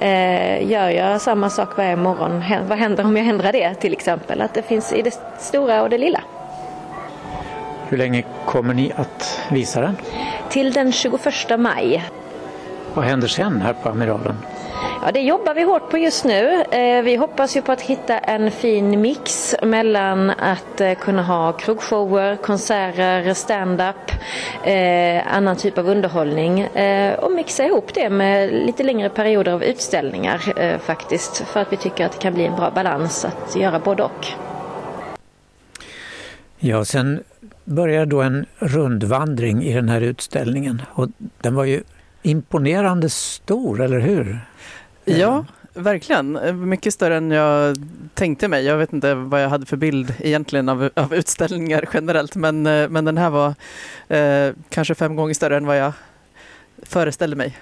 Eh, 0.00 0.70
gör 0.70 0.90
jag 0.90 1.20
samma 1.20 1.50
sak 1.50 1.76
varje 1.76 1.96
morgon, 1.96 2.44
vad 2.68 2.78
händer 2.78 3.04
om 3.04 3.16
jag 3.16 3.26
ändrar 3.26 3.52
det 3.52 3.74
till 3.74 3.92
exempel? 3.92 4.40
Att 4.40 4.54
det 4.54 4.62
finns 4.62 4.92
i 4.92 5.02
det 5.02 5.20
stora 5.38 5.82
och 5.82 5.90
det 5.90 5.98
lilla. 5.98 6.20
Hur 7.88 7.98
länge 7.98 8.24
kommer 8.44 8.74
ni 8.74 8.92
att 8.96 9.40
visa 9.50 9.80
den? 9.80 9.96
Till 10.48 10.72
den 10.72 10.92
21 10.92 11.20
maj. 11.58 12.04
Vad 12.94 13.04
händer 13.04 13.28
sen 13.28 13.60
här 13.60 13.72
på 13.72 13.88
Amiralen? 13.88 14.36
Ja, 15.02 15.12
det 15.12 15.20
jobbar 15.20 15.54
vi 15.54 15.62
hårt 15.62 15.90
på 15.90 15.98
just 15.98 16.24
nu. 16.24 16.64
Eh, 16.70 17.02
vi 17.02 17.16
hoppas 17.16 17.56
ju 17.56 17.62
på 17.62 17.72
att 17.72 17.80
hitta 17.80 18.18
en 18.18 18.50
fin 18.50 19.00
mix 19.00 19.54
mellan 19.62 20.30
att 20.30 20.80
eh, 20.80 20.94
kunna 20.94 21.22
ha 21.22 21.52
krogshower, 21.52 22.36
konserter, 22.36 23.34
stand-up, 23.34 24.10
eh, 24.64 25.36
annan 25.36 25.56
typ 25.56 25.78
av 25.78 25.88
underhållning 25.88 26.68
och 27.18 27.32
mixa 27.32 27.64
ihop 27.64 27.94
det 27.94 28.10
med 28.10 28.52
lite 28.52 28.82
längre 28.82 29.08
perioder 29.08 29.52
av 29.52 29.64
utställningar 29.64 30.78
faktiskt. 30.78 31.36
För 31.36 31.60
att 31.60 31.72
vi 31.72 31.76
tycker 31.76 32.06
att 32.06 32.12
det 32.12 32.18
kan 32.18 32.34
bli 32.34 32.46
en 32.46 32.56
bra 32.56 32.70
balans 32.70 33.24
att 33.24 33.56
göra 33.56 33.78
både 33.78 34.02
och. 34.02 34.26
Ja, 36.58 36.84
sen 36.84 37.22
började 37.64 38.06
då 38.06 38.22
en 38.22 38.46
rundvandring 38.58 39.62
i 39.62 39.74
den 39.74 39.88
här 39.88 40.00
utställningen 40.00 40.82
och 40.92 41.08
den 41.40 41.54
var 41.54 41.64
ju 41.64 41.82
imponerande 42.22 43.10
stor, 43.10 43.80
eller 43.80 43.98
hur? 43.98 44.40
Ja, 45.08 45.44
verkligen. 45.74 46.38
Mycket 46.68 46.94
större 46.94 47.16
än 47.16 47.30
jag 47.30 47.76
tänkte 48.14 48.48
mig. 48.48 48.64
Jag 48.64 48.76
vet 48.76 48.92
inte 48.92 49.14
vad 49.14 49.42
jag 49.42 49.48
hade 49.48 49.66
för 49.66 49.76
bild 49.76 50.14
egentligen 50.18 50.68
av, 50.68 50.90
av 50.94 51.14
utställningar 51.14 51.88
generellt, 51.94 52.34
men, 52.34 52.66
eh, 52.66 52.88
men 52.88 53.04
den 53.04 53.18
här 53.18 53.30
var 53.30 53.54
eh, 54.08 54.54
kanske 54.68 54.94
fem 54.94 55.16
gånger 55.16 55.34
större 55.34 55.56
än 55.56 55.66
vad 55.66 55.78
jag 55.78 55.92
föreställde 56.82 57.36
mig. 57.36 57.56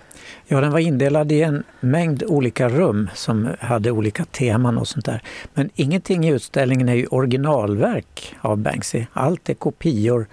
Ja, 0.47 0.61
den 0.61 0.73
var 0.73 0.79
indelad 0.79 1.33
i 1.33 1.43
en 1.43 1.65
mängd 1.81 2.23
olika 2.27 2.69
rum 2.69 3.11
som 3.15 3.49
hade 3.61 3.91
olika 3.91 4.25
teman 4.25 4.79
och 4.79 4.89
sånt 4.89 5.05
där. 5.05 5.23
Men 5.55 5.71
ingenting 5.75 6.27
i 6.27 6.31
utställningen 6.31 6.89
är 6.89 6.95
ju 6.95 7.07
originalverk 7.07 8.35
av 8.41 8.59
Banksy. 8.59 9.07
Allt 9.13 9.49
är 9.49 9.55
kopior 9.55 10.27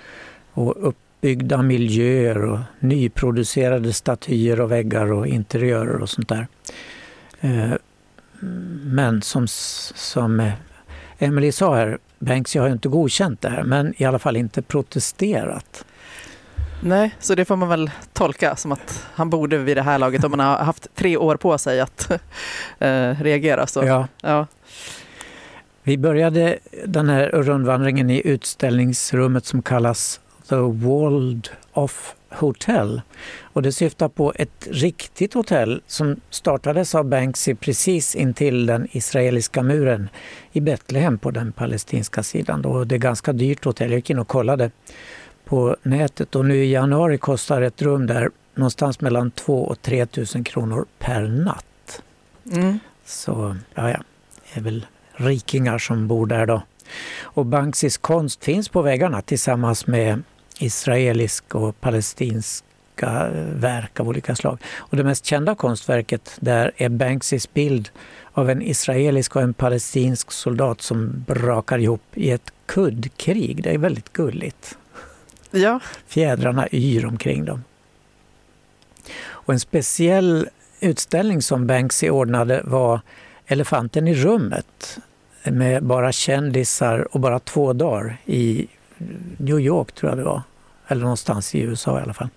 och 0.54 0.88
uppbyggda 0.88 1.62
miljöer 1.62 2.46
och 2.46 2.60
nyproducerade 2.80 3.94
statyer 3.94 4.62
och 4.62 4.72
väggar 4.72 5.12
och 5.12 5.28
interiörer 5.28 6.02
och 6.02 6.10
sånt 6.10 6.30
där. 6.30 6.48
Eh, 7.44 7.74
men 8.84 9.22
som, 9.22 9.48
som 9.48 10.52
Emily 11.20 11.52
sa 11.52 11.76
här, 11.76 11.98
Banksy 12.20 12.60
har 12.60 12.68
ju 12.68 12.74
inte 12.74 12.90
godkänt 12.90 13.42
det 13.42 13.50
här 13.50 13.64
men 13.64 13.94
i 13.98 14.06
alla 14.06 14.20
fall 14.20 14.38
inte 14.38 14.62
protesterat. 14.62 15.86
Nej, 16.82 17.16
så 17.20 17.36
det 17.36 17.46
får 17.46 17.56
man 17.56 17.70
väl 17.70 17.92
tolka 18.14 18.56
som 18.56 18.72
att 18.72 19.06
han 19.14 19.30
borde 19.30 19.58
vid 19.58 19.78
det 19.78 19.82
här 19.82 20.00
laget, 20.00 20.24
om 20.24 20.32
man 20.32 20.40
har 20.40 20.58
haft 20.58 20.88
tre 20.96 21.18
år 21.18 21.36
på 21.36 21.58
sig 21.58 21.80
att 21.80 22.12
äh, 22.80 22.90
reagera. 23.22 23.68
Så. 23.68 23.84
Ja. 23.84 24.08
ja. 24.22 24.48
Vi 25.84 25.98
började 25.98 26.60
den 26.86 27.10
här 27.10 27.30
rundvandringen 27.30 28.10
i 28.10 28.22
utställningsrummet 28.26 29.46
som 29.46 29.62
kallas 29.62 30.20
The 30.50 30.56
Walled 30.56 31.50
Off 31.74 32.16
Hotel. 32.30 33.02
Och 33.42 33.62
det 33.62 33.72
syftar 33.72 34.10
på 34.10 34.34
ett 34.36 34.68
riktigt 34.72 35.34
hotell 35.34 35.82
som 35.88 36.16
startades 36.30 36.96
av 36.96 37.06
Banksy 37.06 37.56
precis 37.56 38.16
intill 38.16 38.66
den 38.66 38.88
israeliska 38.92 39.64
muren 39.64 40.10
i 40.52 40.62
Betlehem 40.62 41.18
på 41.18 41.32
den 41.32 41.52
palestinska 41.52 42.24
sidan. 42.24 42.62
Då 42.62 42.84
det 42.84 42.96
är 42.96 43.00
ganska 43.00 43.34
dyrt 43.34 43.66
hotell. 43.66 43.92
Jag 43.92 43.98
gick 43.98 44.10
in 44.10 44.20
och 44.20 44.28
kollade 44.28 44.72
på 45.46 45.78
nätet 45.84 46.36
och 46.36 46.46
nu 46.46 46.64
i 46.64 46.72
januari 46.72 47.18
kostar 47.18 47.62
ett 47.62 47.82
rum 47.82 48.08
där 48.08 48.30
någonstans 48.56 49.02
mellan 49.02 49.32
2 49.32 49.64
och 49.64 49.82
3 49.82 50.08
000 50.36 50.46
kronor 50.46 50.86
per 51.00 51.22
natt. 51.22 52.02
Mm. 52.52 52.80
Så 53.06 53.56
ja, 53.76 53.90
ja, 53.90 54.00
det 54.54 54.60
är 54.60 54.64
väl 54.64 54.86
rikingar 55.14 55.78
som 55.78 56.08
bor 56.08 56.26
där 56.26 56.46
då. 56.46 56.62
Och 57.22 57.46
Banksys 57.46 57.98
konst 57.98 58.44
finns 58.44 58.70
på 58.70 58.82
väggarna 58.82 59.22
tillsammans 59.22 59.88
med 59.88 60.24
israelisk 60.64 61.56
och 61.56 61.82
palestinska 61.82 63.30
verk 63.54 64.00
av 64.00 64.08
olika 64.08 64.36
slag. 64.36 64.58
Och 64.76 64.98
det 64.98 65.04
mest 65.04 65.26
kända 65.26 65.56
konstverket 65.56 66.38
där 66.40 66.72
är 66.78 66.90
Banksys 66.90 67.54
bild 67.54 67.90
av 68.32 68.50
en 68.50 68.62
israelisk 68.62 69.36
och 69.36 69.42
en 69.42 69.54
palestinsk 69.54 70.32
soldat 70.32 70.82
som 70.82 71.24
brakar 71.28 71.80
ihop 71.80 72.02
i 72.14 72.32
ett 72.32 72.52
kuddkrig. 72.66 73.64
Det 73.64 73.74
är 73.74 73.78
väldigt 73.78 74.14
gulligt. 74.14 74.78
Ja. 75.52 75.80
Fjädrarna 76.08 76.68
yr 76.72 77.06
omkring 77.06 77.46
dem. 77.46 77.64
Och 79.24 79.54
en 79.54 79.60
speciell 79.60 80.48
utställning 80.80 81.42
som 81.42 81.68
Banksy 81.68 82.10
ordnade 82.10 82.62
var 82.64 83.02
Elefanten 83.46 84.08
i 84.08 84.14
rummet 84.14 84.98
med 85.44 85.84
bara 85.84 86.12
kändisar 86.12 87.08
och 87.12 87.20
bara 87.20 87.40
två 87.40 87.74
dagar 87.74 88.18
i 88.26 88.68
New 89.38 89.60
York 89.60 89.92
tror 89.92 90.12
jag 90.12 90.18
det 90.18 90.24
var. 90.24 90.42
Eller 90.94 91.02
någonstans 91.02 91.56
i 91.56 91.60
USA 91.60 92.00
i 92.00 92.02
alla 92.02 92.14
fall. 92.14 92.30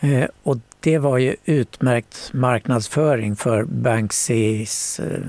Eh, 0.00 0.24
och 0.42 0.56
det 0.80 0.98
var 0.98 1.18
ju 1.18 1.36
utmärkt 1.44 2.32
marknadsföring 2.32 3.36
för 3.36 3.64
Banksys 3.64 5.00
eh, 5.00 5.20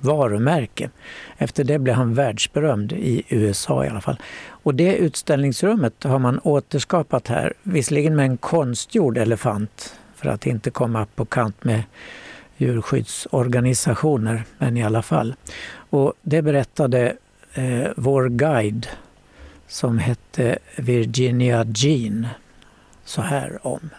varumärke. 0.00 0.90
Efter 1.38 1.64
det 1.64 1.78
blev 1.78 1.94
han 1.94 2.14
världsberömd 2.14 2.92
i 2.92 3.22
USA 3.28 3.84
i 3.84 3.88
alla 3.88 4.00
fall. 4.00 4.20
Och 4.48 4.74
det 4.74 4.96
utställningsrummet 4.96 6.04
har 6.04 6.18
man 6.18 6.40
återskapat 6.44 7.28
här, 7.28 7.52
visserligen 7.62 8.16
med 8.16 8.24
en 8.24 8.36
konstgjord 8.36 9.18
elefant 9.18 9.94
för 10.16 10.28
att 10.28 10.46
inte 10.46 10.70
komma 10.70 11.06
på 11.14 11.24
kant 11.24 11.64
med 11.64 11.82
djurskyddsorganisationer, 12.56 14.42
men 14.58 14.76
i 14.76 14.84
alla 14.84 15.02
fall. 15.02 15.34
Och 15.72 16.12
det 16.22 16.42
berättade 16.42 17.16
eh, 17.54 17.88
vår 17.96 18.28
guide 18.28 18.86
som 19.70 19.98
hette 19.98 20.58
Virginia 20.76 21.64
Jean 21.74 22.26
så 23.04 23.22
här 23.22 23.66
om. 23.66 23.90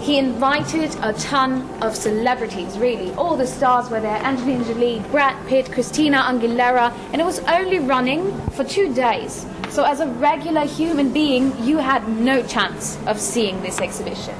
He 0.00 0.18
invited 0.18 0.96
a 1.02 1.12
ton 1.12 1.68
of 1.82 1.94
celebrities, 1.94 2.76
really. 2.78 3.12
All 3.16 3.36
the 3.36 3.46
stars 3.46 3.90
were 3.90 4.00
there 4.00 4.20
Angelina 4.24 4.64
Jolie, 4.64 5.02
Brad 5.10 5.36
Pitt, 5.48 5.72
Christina 5.72 6.16
Aguilera, 6.16 6.92
and 7.12 7.20
it 7.20 7.24
was 7.24 7.40
only 7.40 7.78
running 7.78 8.32
for 8.50 8.64
two 8.64 8.94
days. 8.94 9.46
So, 9.70 9.84
as 9.84 10.00
a 10.00 10.06
regular 10.06 10.66
human 10.66 11.12
being, 11.12 11.52
you 11.64 11.78
had 11.78 12.08
no 12.08 12.42
chance 12.42 12.98
of 13.06 13.20
seeing 13.20 13.62
this 13.62 13.80
exhibition. 13.80 14.34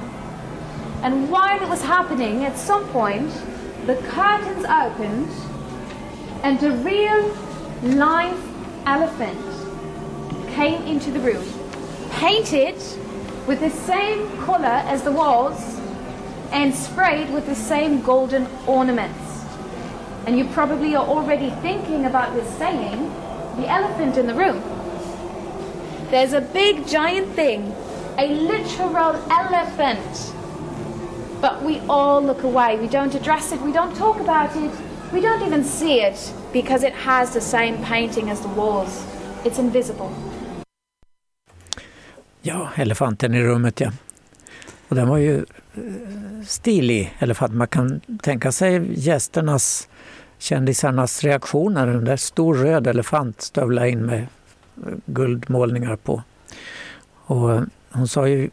And 1.03 1.31
while 1.31 1.63
it 1.63 1.69
was 1.69 1.83
happening, 1.83 2.45
at 2.45 2.59
some 2.59 2.85
point, 2.89 3.31
the 3.87 3.97
curtains 3.97 4.65
opened 4.65 5.31
and 6.43 6.63
a 6.63 6.71
real 6.71 7.37
live 7.83 8.39
elephant 8.87 9.50
came 10.55 10.83
into 10.87 11.11
the 11.11 11.21
room, 11.21 11.45
painted 12.13 12.77
with 13.47 13.61
the 13.61 13.71
same 13.71 14.29
color 14.45 14.83
as 14.87 15.03
the 15.03 15.13
walls 15.13 15.81
and 16.53 16.75
sprayed 16.75 17.31
with 17.31 17.47
the 17.47 17.55
same 17.55 18.03
golden 18.03 18.47
ornaments. 18.67 19.19
And 20.27 20.39
you 20.39 20.47
probably 20.49 20.95
are 20.95 21.07
already 21.07 21.51
thinking 21.63 22.05
about 22.05 22.35
this 22.35 22.49
saying, 22.59 23.09
the 23.57 23.69
elephant 23.69 24.17
in 24.17 24.27
the 24.27 24.35
room. 24.35 24.63
There's 26.11 26.33
a 26.33 26.41
big 26.41 26.87
giant 26.87 27.29
thing, 27.35 27.75
a 28.19 28.27
literal 28.27 29.15
elephant. 29.31 30.35
But 31.41 31.63
we 31.63 31.81
all 31.89 32.21
look 32.23 32.43
away. 32.43 32.79
We 32.79 32.89
don't 32.89 33.15
address 33.15 33.53
it, 33.53 33.61
we 33.63 33.73
don't 33.73 33.97
talk 33.97 34.21
about 34.21 34.55
it, 34.57 34.73
we 35.13 35.21
don't 35.21 35.43
even 35.43 35.65
see 35.65 36.01
it 36.01 36.33
because 36.53 36.83
it 36.83 36.93
has 36.93 37.33
the 37.33 37.41
same 37.41 37.83
painting 37.85 38.29
as 38.29 38.41
the 38.41 38.49
walls. 38.49 39.07
It's 39.45 39.59
invisible. 39.59 40.13
Ja, 42.43 42.69
elefanten 42.77 43.35
i 43.35 43.43
rummet 43.43 43.81
ja. 43.81 43.93
Och 44.89 44.97
den 44.97 45.09
var 45.09 45.17
ju 45.17 45.37
eh, 45.37 46.45
stilig 46.47 47.17
elefant. 47.19 47.55
Man 47.55 47.69
kan 47.69 48.01
tänka 48.23 48.53
sig 48.53 49.01
gästernas, 49.01 49.89
kändisarnas 50.39 51.25
reaktioner. 51.25 51.87
En 51.87 52.05
där 52.05 52.17
stor 52.17 52.55
röd 52.55 52.87
elefant 52.87 53.41
stövla 53.41 53.89
in 53.89 54.07
med 54.07 54.19
eh, 54.19 54.93
guldmålningar 55.07 55.97
på. 55.97 56.23
Och 57.27 57.53
eh, 57.53 57.63
hon 57.91 58.09
sa 58.09 58.29
ju 58.29 58.51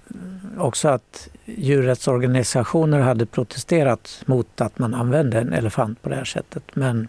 också 0.57 0.89
att 0.89 1.29
djurrättsorganisationer 1.45 2.99
hade 2.99 3.25
protesterat 3.25 4.23
mot 4.25 4.61
att 4.61 4.79
man 4.79 4.93
använde 4.93 5.39
en 5.39 5.53
elefant 5.53 6.01
på 6.01 6.09
det 6.09 6.15
här 6.15 6.25
sättet. 6.25 6.63
Men 6.73 7.07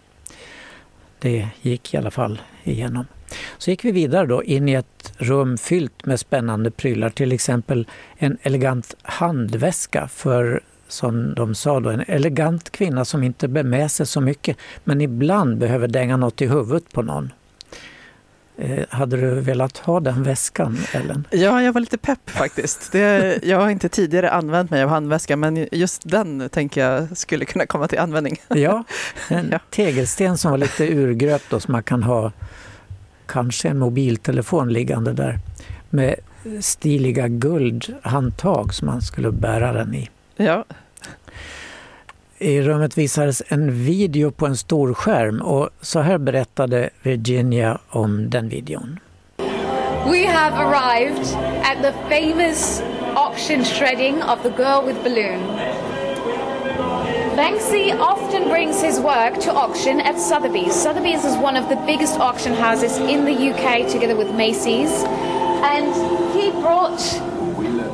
det 1.19 1.47
gick 1.61 1.93
i 1.93 1.97
alla 1.97 2.11
fall 2.11 2.41
igenom. 2.63 3.05
Så 3.57 3.69
gick 3.69 3.85
vi 3.85 3.91
vidare 3.91 4.25
då 4.25 4.43
in 4.43 4.69
i 4.69 4.73
ett 4.73 5.13
rum 5.17 5.57
fyllt 5.57 6.05
med 6.05 6.19
spännande 6.19 6.71
prylar, 6.71 7.09
till 7.09 7.31
exempel 7.31 7.87
en 8.17 8.37
elegant 8.41 8.95
handväska 9.01 10.07
för 10.07 10.63
som 10.87 11.33
de 11.33 11.55
sa 11.55 11.79
då, 11.79 11.89
en 11.89 12.03
elegant 12.07 12.69
kvinna 12.69 13.05
som 13.05 13.23
inte 13.23 13.47
bär 13.47 13.63
med 13.63 13.91
sig 13.91 14.05
så 14.05 14.21
mycket 14.21 14.57
men 14.83 15.01
ibland 15.01 15.57
behöver 15.57 15.87
dänga 15.87 16.17
något 16.17 16.41
i 16.41 16.47
huvudet 16.47 16.93
på 16.93 17.01
någon. 17.01 17.31
Eh, 18.61 18.85
hade 18.89 19.17
du 19.17 19.39
velat 19.41 19.77
ha 19.77 19.99
den 19.99 20.23
väskan, 20.23 20.77
Ellen? 20.91 21.27
Ja, 21.31 21.61
jag 21.61 21.73
var 21.73 21.81
lite 21.81 21.97
pepp 21.97 22.29
faktiskt. 22.29 22.91
Det, 22.91 23.39
jag 23.43 23.57
har 23.59 23.69
inte 23.69 23.89
tidigare 23.89 24.31
använt 24.31 24.71
mig 24.71 24.83
av 24.83 24.89
handväska, 24.89 25.35
men 25.35 25.67
just 25.71 26.01
den 26.09 26.49
tänker 26.49 26.81
jag 26.81 27.17
skulle 27.17 27.45
kunna 27.45 27.65
komma 27.65 27.87
till 27.87 27.99
användning. 27.99 28.41
Ja, 28.47 28.83
en 29.27 29.49
ja. 29.51 29.59
tegelsten 29.69 30.37
som 30.37 30.51
var 30.51 30.57
lite 30.57 30.93
urgröpt 30.93 31.45
då, 31.49 31.59
som 31.59 31.71
man 31.71 31.83
kan 31.83 32.03
ha 32.03 32.31
kanske 33.29 33.69
en 33.69 33.79
mobiltelefon 33.79 34.73
liggande 34.73 35.13
där 35.13 35.39
med 35.89 36.15
stiliga 36.59 37.27
guldhandtag 37.27 38.73
som 38.73 38.85
man 38.85 39.01
skulle 39.01 39.31
bära 39.31 39.73
den 39.73 39.95
i. 39.95 40.09
Ja. 40.35 40.65
I 42.37 42.61
rummet 42.61 42.97
visades 42.97 43.43
en 43.47 43.83
video 43.83 44.31
på 44.31 44.45
en 44.45 44.57
stor 44.57 44.93
skärm 44.93 45.41
och 45.41 45.69
så 45.81 45.99
här 45.99 46.17
berättade 46.17 46.89
Virginia 47.01 47.79
om 47.89 48.29
den 48.29 48.49
videon. 48.49 48.99
We 50.11 50.27
have 50.27 50.55
arrived 50.55 51.27
at 51.63 51.81
the 51.81 51.91
famous 52.09 52.83
auction 53.15 53.63
shredding 53.63 54.23
of 54.23 54.41
the 54.43 54.63
girl 54.63 54.87
with 54.87 55.03
balloon. 55.03 55.68
Banksy 57.39 57.97
often 57.97 58.49
brings 58.49 58.81
his 58.81 58.99
work 58.99 59.39
to 59.39 59.53
auction 59.53 60.01
at 60.01 60.19
Sotheby's. 60.19 60.75
Sotheby's 60.75 61.23
is 61.23 61.37
one 61.37 61.55
of 61.55 61.69
the 61.69 61.77
biggest 61.85 62.19
auction 62.19 62.53
houses 62.53 62.97
in 62.97 63.23
the 63.23 63.31
UK 63.31 63.89
together 63.89 64.13
with 64.13 64.35
Macy's. 64.35 64.91
And 65.63 65.87
he 66.33 66.51
brought 66.51 66.99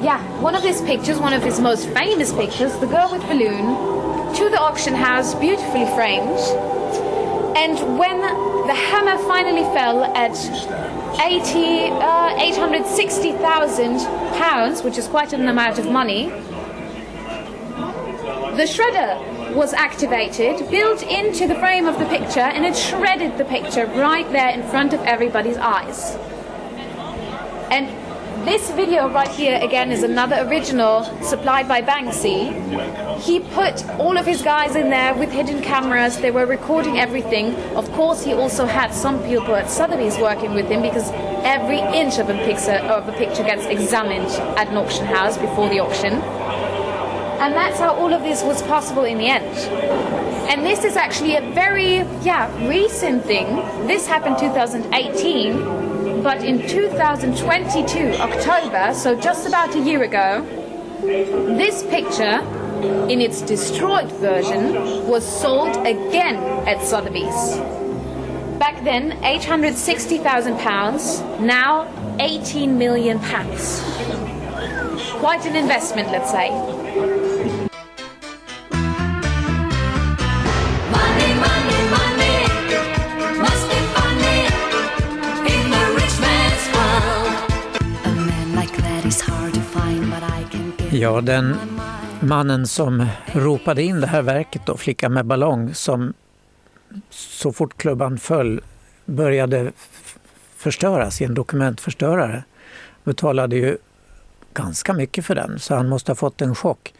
yeah, 0.03 0.19
one 0.41 0.55
of 0.55 0.63
his 0.63 0.81
pictures, 0.81 1.19
one 1.19 1.31
of 1.31 1.43
his 1.43 1.59
most 1.59 1.87
famous 1.89 2.33
pictures, 2.33 2.75
the 2.79 2.87
girl 2.87 3.07
with 3.11 3.21
balloon, 3.27 4.33
to 4.33 4.49
the 4.49 4.59
auction 4.59 4.95
house, 4.95 5.35
beautifully 5.35 5.85
framed. 5.93 6.39
And 7.55 7.99
when 7.99 8.21
the 8.65 8.73
hammer 8.73 9.19
finally 9.27 9.63
fell 9.75 10.05
at 10.15 10.35
80, 11.23 11.91
uh, 11.91 12.35
860,000 12.39 13.99
pounds, 14.39 14.81
which 14.81 14.97
is 14.97 15.07
quite 15.07 15.33
an 15.33 15.47
amount 15.47 15.77
of 15.77 15.91
money, 15.91 16.31
the 18.55 18.63
shredder 18.63 19.34
was 19.55 19.73
activated, 19.73 20.69
built 20.69 21.01
into 21.03 21.47
the 21.47 21.55
frame 21.55 21.87
of 21.87 21.97
the 21.97 22.05
picture, 22.05 22.41
and 22.41 22.65
it 22.65 22.75
shredded 22.75 23.37
the 23.37 23.45
picture 23.45 23.85
right 23.85 24.29
there 24.31 24.49
in 24.49 24.61
front 24.63 24.93
of 24.93 24.99
everybody's 25.01 25.57
eyes. 25.57 26.17
And 27.71 27.87
this 28.45 28.69
video 28.71 29.09
right 29.09 29.29
here 29.29 29.59
again 29.63 29.91
is 29.91 30.03
another 30.03 30.45
original 30.47 31.03
supplied 31.23 31.67
by 31.67 31.81
Banksy. 31.81 32.53
He 33.19 33.39
put 33.39 33.83
all 33.97 34.17
of 34.17 34.25
his 34.25 34.41
guys 34.43 34.75
in 34.75 34.89
there 34.89 35.15
with 35.15 35.31
hidden 35.31 35.63
cameras. 35.63 36.19
They 36.19 36.31
were 36.31 36.45
recording 36.45 36.99
everything. 36.99 37.55
Of 37.75 37.91
course, 37.93 38.23
he 38.23 38.33
also 38.33 38.65
had 38.65 38.93
some 38.93 39.23
people 39.23 39.55
at 39.55 39.71
Sotheby's 39.71 40.19
working 40.19 40.53
with 40.53 40.67
him 40.67 40.83
because 40.83 41.09
every 41.43 41.79
inch 41.79 42.19
of 42.19 42.29
a 42.29 42.37
picture 42.45 42.73
of 42.73 43.07
a 43.07 43.13
picture 43.13 43.43
gets 43.43 43.65
examined 43.65 44.27
at 44.59 44.67
an 44.67 44.77
auction 44.77 45.05
house 45.05 45.37
before 45.37 45.69
the 45.69 45.79
auction. 45.79 46.21
And 47.39 47.53
that's 47.53 47.79
how 47.79 47.93
all 47.93 48.13
of 48.13 48.23
this 48.23 48.43
was 48.43 48.61
possible 48.63 49.03
in 49.03 49.17
the 49.17 49.27
end. 49.27 49.45
And 50.49 50.65
this 50.65 50.83
is 50.83 50.95
actually 50.95 51.35
a 51.35 51.41
very, 51.53 51.97
yeah, 52.23 52.49
recent 52.67 53.25
thing. 53.25 53.55
This 53.87 54.07
happened 54.07 54.37
2018, 54.37 56.21
but 56.23 56.43
in 56.43 56.67
2022, 56.67 58.13
October, 58.19 58.93
so 58.93 59.19
just 59.19 59.47
about 59.47 59.75
a 59.75 59.79
year 59.79 60.03
ago, 60.03 60.43
this 61.01 61.83
picture, 61.83 62.41
in 63.09 63.21
its 63.21 63.41
destroyed 63.41 64.11
version, 64.13 65.07
was 65.07 65.23
sold 65.25 65.75
again 65.85 66.37
at 66.67 66.81
Sotheby's. 66.81 67.57
Back 68.59 68.83
then, 68.83 69.11
860,000 69.23 70.57
pounds, 70.59 71.21
now 71.39 71.87
18 72.19 72.77
million 72.77 73.19
pounds. 73.19 73.81
Quite 75.19 75.45
an 75.45 75.55
investment, 75.55 76.09
let's 76.11 76.31
say. 76.31 76.49
Ja, 90.99 91.21
den 91.21 91.55
mannen 92.19 92.67
som 92.67 93.07
ropade 93.25 93.83
in 93.83 94.01
det 94.01 94.07
här 94.07 94.21
verket, 94.21 94.61
då, 94.65 94.77
Flicka 94.77 95.09
med 95.09 95.25
ballong, 95.25 95.73
som 95.73 96.13
så 97.09 97.53
fort 97.53 97.77
klubban 97.77 98.17
föll 98.17 98.61
började 99.05 99.71
förstöras 100.55 101.21
i 101.21 101.25
en 101.25 101.33
dokumentförstörare, 101.33 102.43
betalade 103.03 103.55
ju 103.55 103.77
ganska 104.53 104.93
mycket 104.93 105.25
för 105.25 105.35
den, 105.35 105.59
så 105.59 105.75
han 105.75 105.89
måste 105.89 106.11
ha 106.11 106.15
fått 106.15 106.41
en 106.41 106.55
chock. 106.55 106.93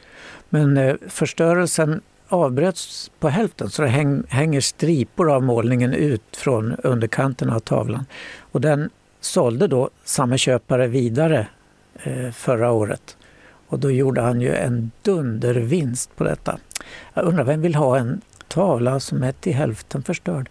Men 0.49 0.77
eh, 0.77 0.95
förstörelsen 1.07 2.01
avbröts 2.27 3.11
på 3.19 3.29
hälften 3.29 3.69
så 3.69 3.81
det 3.81 3.87
häng, 3.87 4.23
hänger 4.29 4.61
stripor 4.61 5.31
av 5.31 5.43
målningen 5.43 5.93
ut 5.93 6.37
från 6.37 6.75
underkanten 6.83 7.49
av 7.49 7.59
tavlan. 7.59 8.05
Och 8.39 8.61
den 8.61 8.89
sålde 9.19 9.67
då 9.67 9.89
samma 10.03 10.37
köpare 10.37 10.87
vidare 10.87 11.47
eh, 12.03 12.31
förra 12.31 12.71
året. 12.71 13.17
Och 13.75 13.81
då 13.81 13.91
gjorde 13.91 14.21
han 14.21 14.41
ju 14.41 14.55
en 14.55 14.91
dundervinst 15.01 16.15
på 16.15 16.23
detta. 16.23 16.57
Jag 17.13 17.25
undrar 17.25 17.43
vem 17.43 17.61
vill 17.61 17.75
ha 17.75 17.97
en 17.97 18.21
tavla 18.47 18.99
som 18.99 19.23
är 19.23 19.31
till 19.31 19.53
hälften 19.53 20.03
förstörd? 20.03 20.49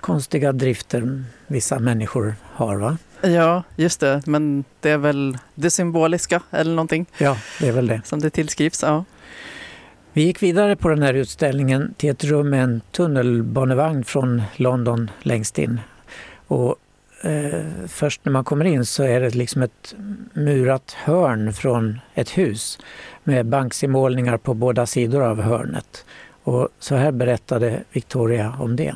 Konstiga 0.00 0.52
drifter 0.52 1.24
vissa 1.46 1.78
människor 1.78 2.34
har 2.42 2.76
va? 2.76 2.96
Ja, 3.22 3.62
just 3.76 4.00
det. 4.00 4.22
Men 4.26 4.64
det 4.80 4.90
är 4.90 4.98
väl 4.98 5.38
det 5.54 5.70
symboliska 5.70 6.42
eller 6.50 6.74
någonting 6.74 7.06
Ja, 7.18 7.36
det 7.60 7.68
är 7.68 7.72
väl 7.72 7.86
det. 7.86 8.00
som 8.04 8.20
det 8.20 8.30
tillskrivs. 8.30 8.82
Ja. 8.82 9.04
Vi 10.12 10.22
gick 10.22 10.42
vidare 10.42 10.76
på 10.76 10.88
den 10.88 11.02
här 11.02 11.14
utställningen 11.14 11.94
till 11.96 12.10
ett 12.10 12.24
rum 12.24 12.50
med 12.50 12.64
en 12.64 12.80
tunnelbanevagn 12.90 14.04
från 14.04 14.42
London 14.56 15.10
längst 15.22 15.58
in. 15.58 15.80
Och, 16.46 16.76
eh, 17.22 17.86
först 17.88 18.24
när 18.24 18.32
man 18.32 18.44
kommer 18.44 18.64
in 18.64 18.86
så 18.86 19.02
är 19.02 19.20
det 19.20 19.34
liksom 19.34 19.62
ett 19.62 19.94
murat 20.32 20.92
hörn 20.92 21.52
från 21.52 22.00
ett 22.14 22.38
hus 22.38 22.78
med 23.24 23.46
Banksy-målningar 23.46 24.36
på 24.36 24.54
båda 24.54 24.86
sidor 24.86 25.22
av 25.22 25.40
hörnet. 25.40 26.04
Och 26.44 26.68
så 26.78 26.94
här 26.94 27.12
berättade 27.12 27.82
Victoria 27.92 28.56
om 28.60 28.76
det. 28.76 28.94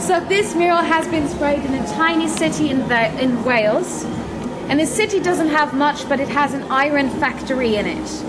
So 0.00 0.14
this 0.28 0.54
mural 0.54 0.84
has 0.84 1.10
been 1.10 1.28
sprayed 1.28 1.64
in 1.64 1.74
a 1.74 1.84
tiny 1.96 2.28
city 2.28 2.70
in, 2.70 2.88
the, 2.88 3.24
in 3.24 3.36
Wales. 3.44 4.06
And 4.70 4.80
the 4.80 4.86
city 4.86 5.18
doesn't 5.18 5.50
have 5.50 5.76
much, 5.76 6.08
but 6.08 6.20
it 6.20 6.28
has 6.28 6.54
an 6.54 6.62
iron 6.70 7.10
factory 7.10 7.76
in 7.76 7.86
it. 7.86 8.24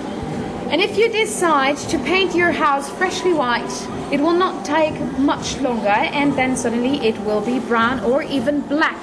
And 0.71 0.79
if 0.79 0.97
you 0.97 1.09
decide 1.11 1.75
to 1.89 1.99
paint 1.99 2.33
your 2.33 2.53
house 2.53 2.89
freshly 2.89 3.33
white, 3.33 3.69
it 4.09 4.21
will 4.21 4.31
not 4.31 4.63
take 4.63 4.97
much 5.19 5.59
longer, 5.59 5.89
and 5.89 6.31
then 6.37 6.55
suddenly 6.55 7.05
it 7.05 7.19
will 7.25 7.41
be 7.41 7.59
brown 7.59 7.99
or 8.05 8.23
even 8.23 8.61
black 8.61 8.97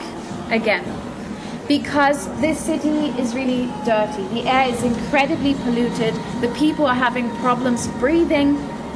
again. 0.50 0.82
Because 1.68 2.26
this 2.40 2.58
city 2.58 3.10
is 3.20 3.34
really 3.34 3.66
dirty. 3.84 4.26
The 4.28 4.48
air 4.48 4.70
is 4.70 4.82
incredibly 4.82 5.52
polluted. 5.56 6.14
The 6.40 6.50
people 6.56 6.86
are 6.86 6.94
having 6.94 7.28
problems 7.36 7.86
breathing. 8.00 8.54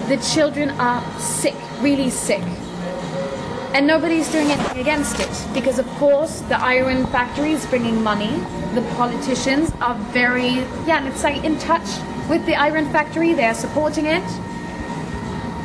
The 0.09 0.17
children 0.33 0.71
are 0.81 1.03
sick, 1.21 1.57
really 1.83 2.09
sick 2.09 2.43
and 3.75 3.87
nobody's 3.87 4.31
doing 4.31 4.51
anything 4.51 4.81
against 4.81 5.19
it 5.19 5.55
because 5.55 5.79
of 5.79 5.87
course 5.97 6.41
the 6.43 6.61
iron 6.61 7.07
factory 7.07 7.53
is 7.53 7.65
bringing 7.67 8.03
money 8.03 8.29
the 8.75 8.83
politicians 8.97 9.73
are 9.81 9.95
very 10.13 10.57
yeah 10.85 11.01
let's 11.03 11.23
say 11.23 11.43
in 11.43 11.59
touch 11.59 11.89
with 12.29 12.45
the 12.47 12.55
iron 12.55 12.91
factory 12.91 13.33
they're 13.33 13.55
supporting 13.55 14.07
it. 14.07 14.23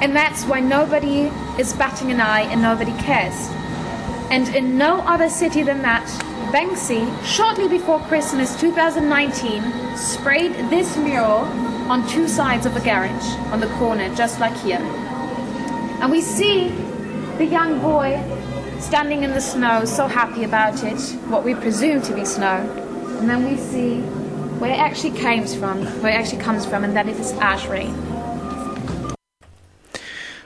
And 0.02 0.16
that's 0.16 0.46
why 0.46 0.60
nobody 0.60 1.32
is 1.60 1.74
batting 1.74 2.12
an 2.12 2.22
eye 2.22 2.42
and 2.42 2.62
nobody 2.62 2.94
cares. 2.94 3.50
And 4.30 4.48
in 4.56 4.78
no 4.78 5.00
other 5.02 5.30
city 5.30 5.64
than 5.64 5.82
that 5.82 6.06
banksy 6.52 7.06
shortly 7.26 7.68
before 7.68 8.00
christmas 8.08 8.58
2019 8.62 9.98
sprayed 9.98 10.54
this 10.70 10.96
mural 10.96 11.44
on 11.92 12.08
two 12.08 12.26
sides 12.26 12.66
of 12.66 12.74
a 12.78 12.80
garage 12.80 13.28
on 13.52 13.60
the 13.60 13.68
corner 13.78 14.14
just 14.16 14.40
like 14.40 14.56
here. 14.58 14.80
And 16.00 16.12
we 16.12 16.22
see 16.22 16.70
the 17.38 17.46
young 17.46 17.80
boy 17.82 18.24
standing 18.80 19.24
in 19.24 19.32
the 19.32 19.42
snow, 19.42 19.86
so 19.86 20.08
happy 20.08 20.44
about 20.44 20.84
it, 20.84 21.00
what 21.28 21.44
we 21.44 21.56
presume 21.56 22.02
to 22.04 22.14
be 22.14 22.24
snow. 22.24 22.60
And 23.20 23.30
then 23.30 23.44
we 23.44 23.58
see 23.58 24.02
where 24.60 24.74
it 24.74 24.80
actually 24.80 25.20
comes 25.20 25.56
from, 25.56 25.78
where 26.02 26.12
it 26.12 26.22
actually 26.22 26.44
comes 26.44 26.66
from, 26.66 26.84
and 26.84 26.96
that 26.96 27.08
it 27.08 27.20
is 27.20 27.34
ash 27.40 27.70
rain. 27.70 27.94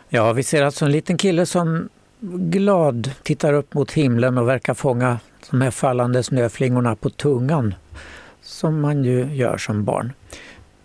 Ja, 0.09 0.33
vi 0.33 0.43
ser 0.43 0.63
alltså 0.63 0.85
en 0.85 0.91
liten 0.91 1.17
kille 1.17 1.45
som 1.45 1.89
glad 2.19 3.11
tittar 3.23 3.53
upp 3.53 3.73
mot 3.73 3.91
himlen 3.91 4.37
och 4.37 4.47
verkar 4.47 4.73
fånga 4.73 5.19
de 5.49 5.61
här 5.61 5.71
fallande 5.71 6.23
snöflingorna 6.23 6.95
på 6.95 7.09
tungan, 7.09 7.75
som 8.41 8.81
man 8.81 9.03
ju 9.03 9.35
gör 9.35 9.57
som 9.57 9.83
barn. 9.83 10.13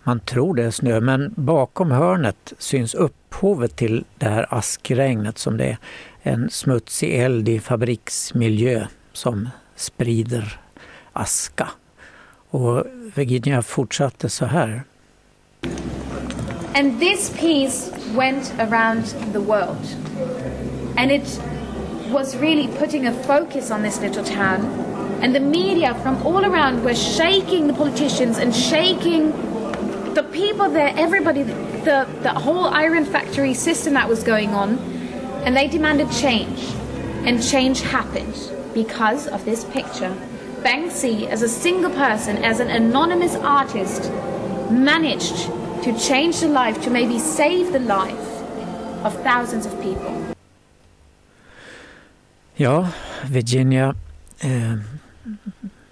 Man 0.03 0.19
tror 0.19 0.55
det 0.55 0.63
är 0.63 0.71
snö, 0.71 0.99
men 0.99 1.33
bakom 1.35 1.91
hörnet 1.91 2.53
syns 2.57 2.95
upphovet 2.95 3.75
till 3.75 4.05
det 4.17 4.29
här 4.29 4.47
askregnet 4.49 5.37
som 5.37 5.57
det 5.57 5.65
är. 5.65 5.77
En 6.21 6.49
smutsig 6.49 7.19
eld 7.19 7.49
i 7.49 7.59
fabriksmiljö 7.59 8.87
som 9.13 9.49
sprider 9.75 10.59
aska. 11.13 11.69
Och 12.49 12.83
Virginia 13.15 13.61
fortsatte 13.61 14.29
så 14.29 14.45
här. 14.45 14.83
And 16.75 16.99
this 16.99 17.29
piece 17.29 17.91
went 18.15 18.53
around 18.59 19.05
the 19.33 19.39
world. 19.39 19.83
And 20.95 21.11
it 21.11 21.41
was 22.11 22.35
really 22.35 22.67
putting 22.67 23.07
a 23.07 23.11
focus 23.11 23.71
on 23.71 23.83
this 23.83 23.99
little 23.99 24.23
town. 24.23 24.61
And 25.21 25.33
the 25.33 25.39
media 25.39 25.95
from 26.03 26.17
all 26.25 26.45
around 26.45 26.83
were 26.83 26.95
shaking 26.95 27.67
the 27.67 27.73
politicians 27.73 28.37
and 28.37 28.55
shaking 28.55 29.31
the 30.13 30.23
people 30.31 30.69
there, 30.69 30.93
everybody, 30.95 31.43
the, 31.43 32.07
the 32.21 32.33
whole 32.33 32.65
iron 32.65 33.05
factory 33.05 33.55
system 33.55 33.93
that 33.93 34.07
was 34.07 34.23
going 34.23 34.53
on. 34.53 34.77
And 35.45 35.55
they 35.55 35.67
demanded 35.67 36.11
change. 36.11 36.59
And 37.25 37.41
change 37.41 37.81
happened 37.81 38.37
because 38.73 39.27
of 39.27 39.43
this 39.45 39.65
picture. 39.65 40.15
Banksy, 40.67 41.27
as 41.31 41.43
a 41.43 41.47
single 41.47 41.89
person, 41.89 42.43
as 42.43 42.59
an 42.59 42.69
anonymous 42.69 43.35
artist, 43.35 44.11
managed 44.69 45.49
to 45.83 45.93
change 45.99 46.39
the 46.39 46.47
life, 46.47 46.83
to 46.83 46.89
maybe 46.89 47.19
save 47.19 47.71
the 47.71 47.79
life 47.79 48.43
of 49.03 49.13
thousands 49.23 49.65
of 49.65 49.71
people. 49.81 50.11
Ja, 52.55 52.89
Virginia 53.25 53.95
eh, 54.39 54.73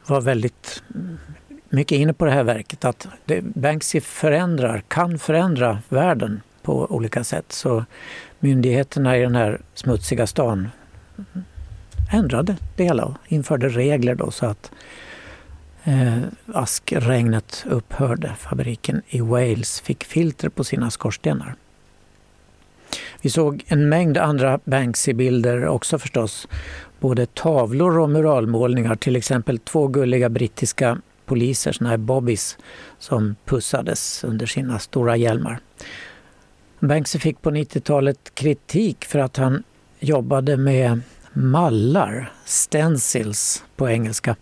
var 0.08 0.22
väldigt 0.22 0.84
mycket 1.70 1.98
inne 1.98 2.14
på 2.14 2.26
det 2.26 2.32
här 2.32 2.44
verket 2.44 2.86
att 2.86 3.08
det, 3.26 3.42
Banksy 3.42 4.02
förändrar, 4.02 4.84
kan 4.88 5.20
förändra 5.20 5.80
världen 5.90 6.42
på 6.62 6.86
olika 6.86 7.24
sätt. 7.24 7.52
Så 7.52 7.86
myndigheterna 8.40 9.18
i 9.18 9.22
den 9.22 9.36
här 9.36 9.62
smutsiga 9.74 10.28
stan 10.28 10.70
ändrade 12.12 12.58
det 12.76 12.84
hela 12.84 13.06
och 13.06 13.16
införde 13.28 13.70
regler 13.70 14.16
då 14.16 14.32
så 14.32 14.46
att 14.46 14.72
eh, 15.84 16.20
askregnet 16.54 17.66
upphörde. 17.70 18.36
Fabriken 18.40 19.02
i 19.08 19.22
Wales 19.22 19.82
fick 19.82 20.04
filter 20.04 20.50
på 20.50 20.64
sina 20.64 20.92
skorstenar. 20.92 21.56
Vi 23.22 23.30
såg 23.30 23.64
en 23.68 23.90
mängd 23.90 24.18
andra 24.18 24.60
Banksy-bilder 24.66 25.68
också 25.68 26.00
förstås. 26.00 26.48
Både 27.00 27.26
tavlor 27.26 28.00
och 28.00 28.10
muralmålningar, 28.10 28.96
till 28.96 29.16
exempel 29.16 29.60
två 29.60 29.88
gulliga 29.88 30.30
brittiska 30.30 30.98
poliser, 31.26 31.72
såna 31.72 31.90
här 31.90 31.98
bobbies, 31.98 32.58
som 33.00 33.36
pussades 33.46 34.24
under 34.24 34.46
sina 34.46 34.80
stora 34.80 35.18
hjälmar. 35.18 35.60
Banksy 36.80 37.20
fick 37.20 37.42
på 37.42 37.52
90-talet 37.52 38.36
kritik 38.36 39.06
för 39.06 39.20
att 39.20 39.38
han 39.38 39.64
jobbade 40.00 40.58
med 40.58 41.02
mallar, 41.36 42.32
stencils 42.46 43.64
på 43.76 43.90
engelska, 43.90 44.36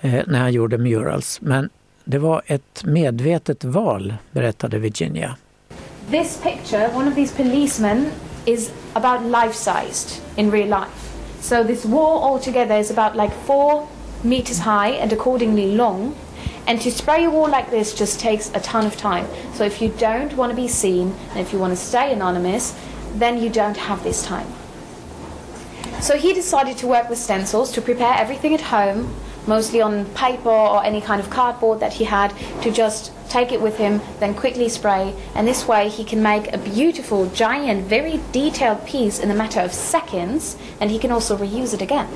eh, 0.00 0.24
när 0.26 0.38
han 0.38 0.52
gjorde 0.52 0.78
murals. 0.78 1.40
Men 1.40 1.70
det 2.04 2.18
var 2.18 2.42
ett 2.46 2.84
medvetet 2.84 3.64
val, 3.64 4.14
berättade 4.32 4.78
Virginia. 4.78 5.36
This 6.10 6.40
picture, 6.42 6.88
one 6.94 7.08
of 7.08 7.14
these 7.14 7.36
policemen, 7.36 8.06
is 8.46 8.70
about 8.92 9.22
life-sized 9.22 10.22
in 10.36 10.50
real 10.50 10.68
life. 10.68 11.14
So 11.40 11.64
this 11.64 11.84
wall 11.84 12.22
altogether 12.22 12.78
is 12.78 12.90
about 12.90 13.16
like 13.16 13.34
four 13.46 13.86
meters 14.22 14.58
high 14.58 15.02
and 15.02 15.12
accordingly 15.12 15.76
long. 15.76 16.14
And 16.66 16.80
to 16.82 16.90
spray 16.90 17.24
a 17.24 17.30
wall 17.30 17.50
like 17.50 17.70
this 17.70 17.98
just 17.98 18.20
takes 18.20 18.50
a 18.54 18.60
ton 18.60 18.86
of 18.86 18.96
time. 18.96 19.26
So 19.54 19.64
if 19.64 19.82
you 19.82 19.92
don't 19.98 20.36
want 20.36 20.50
to 20.50 20.56
be 20.56 20.68
seen 20.68 21.12
and 21.30 21.40
if 21.40 21.52
you 21.52 21.58
want 21.58 21.72
to 21.72 21.84
stay 21.84 22.12
anonymous, 22.12 22.74
then 23.18 23.42
you 23.42 23.50
don't 23.50 23.76
have 23.76 24.02
this 24.02 24.26
time. 24.26 24.63
So 26.04 26.18
he 26.18 26.34
decided 26.34 26.76
to 26.78 26.86
work 26.86 27.08
with 27.08 27.18
stencils 27.18 27.72
to 27.72 27.80
prepare 27.80 28.12
everything 28.12 28.52
at 28.52 28.60
home, 28.60 29.14
mostly 29.46 29.80
on 29.80 30.04
paper 30.14 30.50
or 30.50 30.84
any 30.84 31.00
kind 31.00 31.18
of 31.18 31.30
cardboard 31.30 31.80
that 31.80 31.94
he 31.94 32.04
had, 32.04 32.34
to 32.60 32.70
just 32.70 33.10
take 33.30 33.52
it 33.52 33.62
with 33.62 33.78
him, 33.78 34.02
then 34.20 34.34
quickly 34.34 34.68
spray, 34.68 35.14
and 35.34 35.48
this 35.48 35.66
way 35.66 35.88
he 35.88 36.04
can 36.04 36.22
make 36.22 36.52
a 36.52 36.58
beautiful, 36.58 37.24
giant, 37.30 37.86
very 37.86 38.20
detailed 38.32 38.84
piece 38.86 39.18
in 39.18 39.30
a 39.30 39.34
matter 39.34 39.60
of 39.60 39.72
seconds, 39.72 40.58
and 40.78 40.90
he 40.90 40.98
can 40.98 41.10
also 41.10 41.38
reuse 41.38 41.72
it 41.72 41.80
again. 41.80 42.06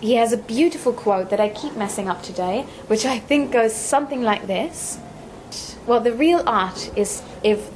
He 0.00 0.14
has 0.14 0.32
a 0.32 0.36
beautiful 0.36 0.92
quote 0.92 1.30
that 1.30 1.40
I 1.40 1.48
keep 1.48 1.74
messing 1.74 2.08
up 2.08 2.22
today, 2.22 2.64
which 2.86 3.04
I 3.04 3.18
think 3.18 3.50
goes 3.50 3.74
something 3.74 4.22
like 4.22 4.46
this. 4.46 5.00
Well, 5.84 5.98
the 5.98 6.12
real 6.12 6.44
art 6.46 6.96
is 6.96 7.24
if 7.42 7.72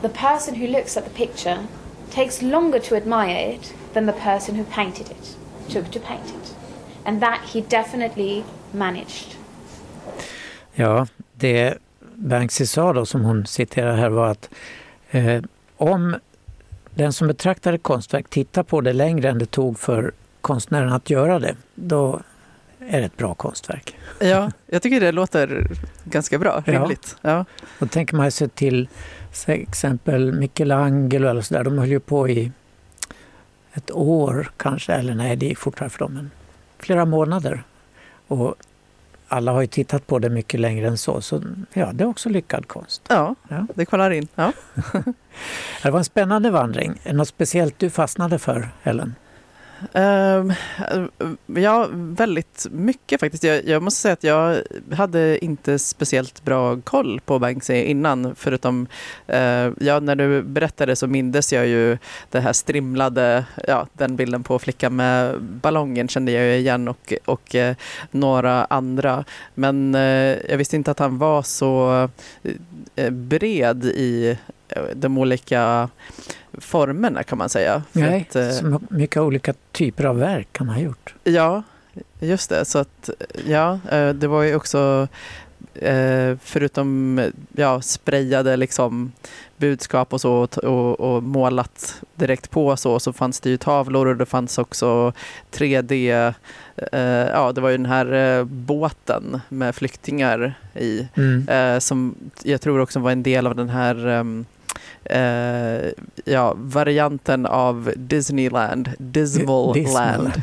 the 0.00 0.08
person 0.08 0.54
who 0.54 0.66
looks 0.66 0.96
at 0.96 1.04
the 1.04 1.10
picture 1.10 1.66
takes 2.08 2.42
longer 2.42 2.78
to 2.78 2.96
admire 2.96 3.50
it 3.50 3.74
than 3.94 4.06
the 4.06 4.12
person 4.12 4.58
who 4.58 4.64
painted 4.64 5.10
it 5.10 5.36
took 5.68 5.90
to 5.90 6.00
paint 6.00 6.26
it. 6.26 6.56
And 7.04 7.20
that 7.20 7.40
he 7.54 7.60
definitely 7.60 8.42
managed. 8.72 9.36
Ja, 10.74 11.06
det 11.34 11.78
Banksy 12.14 12.66
sa 12.66 12.92
då, 12.92 13.06
som 13.06 13.24
hon 13.24 13.46
citerar 13.46 13.96
här, 13.96 14.08
var 14.08 14.28
att 14.28 14.50
eh, 15.10 15.42
om 15.76 16.16
den 16.94 17.12
som 17.12 17.28
betraktar 17.28 17.72
ett 17.72 17.82
konstverk 17.82 18.28
tittar 18.30 18.62
på 18.62 18.80
det 18.80 18.92
längre 18.92 19.28
än 19.28 19.38
det 19.38 19.46
tog 19.46 19.78
för 19.78 20.12
konstnären 20.40 20.92
att 20.92 21.10
göra 21.10 21.38
det, 21.38 21.56
då 21.74 22.20
är 22.88 23.00
det 23.00 23.06
ett 23.06 23.16
bra 23.16 23.34
konstverk. 23.34 23.96
Ja, 24.20 24.50
jag 24.66 24.82
tycker 24.82 25.00
det 25.00 25.12
låter 25.12 25.70
ganska 26.04 26.38
bra, 26.38 26.62
rimligt. 26.66 27.16
Ja. 27.22 27.30
Ja. 27.30 27.44
Då 27.78 27.86
tänker 27.86 28.16
man 28.16 28.30
sig 28.30 28.48
till 28.48 28.88
exempel 29.46 30.32
Michelangelo 30.32 31.28
eller 31.28 31.42
sådär, 31.42 31.64
de 31.64 31.78
höll 31.78 31.88
ju 31.88 32.00
på 32.00 32.28
i 32.28 32.52
ett 33.74 33.90
år 33.90 34.50
kanske, 34.56 34.92
eller 34.92 35.14
nej, 35.14 35.36
det 35.36 35.46
gick 35.46 35.58
fortare 35.58 35.88
för 35.88 35.98
dem, 35.98 36.14
men 36.14 36.30
flera 36.78 37.04
månader. 37.04 37.62
Och 38.28 38.54
alla 39.28 39.52
har 39.52 39.60
ju 39.60 39.66
tittat 39.66 40.06
på 40.06 40.18
det 40.18 40.28
mycket 40.30 40.60
längre 40.60 40.86
än 40.88 40.98
så, 40.98 41.20
så 41.20 41.42
ja, 41.72 41.90
det 41.92 42.04
är 42.04 42.08
också 42.08 42.28
lyckad 42.28 42.68
konst. 42.68 43.02
Ja, 43.08 43.34
Ja. 43.48 43.66
det 43.74 43.86
kvalar 43.86 44.10
in. 44.10 44.28
Ja. 44.34 44.52
Det 45.82 45.90
var 45.90 45.98
en 45.98 46.04
spännande 46.04 46.50
vandring. 46.50 47.00
Är 47.04 47.12
något 47.14 47.28
speciellt 47.28 47.78
du 47.78 47.90
fastnade 47.90 48.38
för, 48.38 48.68
Ellen? 48.82 49.14
Uh, 49.96 50.52
ja, 51.46 51.88
väldigt 51.92 52.66
mycket 52.70 53.20
faktiskt. 53.20 53.44
Jag, 53.44 53.66
jag 53.66 53.82
måste 53.82 54.00
säga 54.00 54.12
att 54.12 54.24
jag 54.24 54.62
hade 54.92 55.44
inte 55.44 55.78
speciellt 55.78 56.44
bra 56.44 56.80
koll 56.80 57.20
på 57.20 57.38
Banksy 57.38 57.74
innan. 57.74 58.34
Förutom, 58.34 58.86
uh, 59.28 59.72
ja, 59.80 60.00
när 60.00 60.16
du 60.16 60.42
berättade 60.42 60.96
så 60.96 61.06
mindes 61.06 61.52
jag 61.52 61.66
ju 61.66 61.98
det 62.30 62.40
här 62.40 62.52
strimlade, 62.52 63.44
ja, 63.68 63.86
den 63.92 64.16
bilden 64.16 64.42
på 64.42 64.58
flickan 64.58 64.96
med 64.96 65.42
ballongen 65.42 66.08
kände 66.08 66.32
jag 66.32 66.44
ju 66.44 66.54
igen 66.54 66.88
och, 66.88 67.12
och 67.24 67.54
uh, 67.54 67.72
några 68.10 68.64
andra. 68.64 69.24
Men 69.54 69.94
eh, 69.94 70.36
jag 70.48 70.56
visste 70.56 70.76
inte 70.76 70.90
att 70.90 70.98
han 70.98 71.18
var 71.18 71.42
så 71.42 72.08
bred 73.10 73.84
i 73.84 74.38
de 74.94 75.18
olika 75.18 75.88
formerna 76.58 77.22
kan 77.22 77.38
man 77.38 77.48
säga. 77.48 77.82
För 77.92 78.00
Nej, 78.00 78.26
att, 78.28 78.36
eh, 78.36 78.50
så 78.50 78.80
mycket 78.90 79.16
olika 79.22 79.54
typer 79.72 80.04
av 80.04 80.18
verk 80.18 80.58
han 80.58 80.68
har 80.68 80.80
gjort. 80.80 81.14
Ja, 81.24 81.62
just 82.20 82.50
det. 82.50 82.64
Så 82.64 82.78
att, 82.78 83.10
ja, 83.46 83.78
eh, 83.90 84.08
det 84.08 84.26
var 84.26 84.42
ju 84.42 84.54
också 84.54 85.08
eh, 85.74 86.36
förutom 86.42 87.20
ja, 87.56 87.80
sprayade 87.80 88.56
liksom 88.56 89.12
budskap 89.56 90.12
och 90.12 90.20
så 90.20 90.48
och, 90.62 91.00
och, 91.00 91.22
målat 91.22 92.02
direkt 92.14 92.50
på 92.50 92.76
så, 92.76 93.00
så 93.00 93.12
fanns 93.12 93.40
det 93.40 93.50
ju 93.50 93.56
tavlor 93.56 94.06
och 94.06 94.16
det 94.16 94.26
fanns 94.26 94.58
också 94.58 95.12
3D. 95.52 96.34
Eh, 96.92 97.00
ja, 97.32 97.52
det 97.52 97.60
var 97.60 97.70
ju 97.70 97.76
den 97.76 97.86
här 97.86 98.44
båten 98.44 99.40
med 99.48 99.74
flyktingar 99.74 100.54
i 100.74 101.08
Mm. 101.14 101.48
eh, 101.48 101.78
som 101.78 102.14
jag 102.42 102.60
tror 102.60 102.80
också 102.80 102.98
var 102.98 103.10
en 103.10 103.22
del 103.22 103.46
av 103.46 103.54
den 103.54 103.68
här 103.68 104.06
ehm, 104.06 104.44
eh, 105.04 105.90
ja, 106.24 106.54
varianten 106.56 107.46
av 107.46 107.92
Disneyland, 107.96 108.90
Dismal 108.98 109.72
Dismaland. 109.74 110.22
Land 110.22 110.42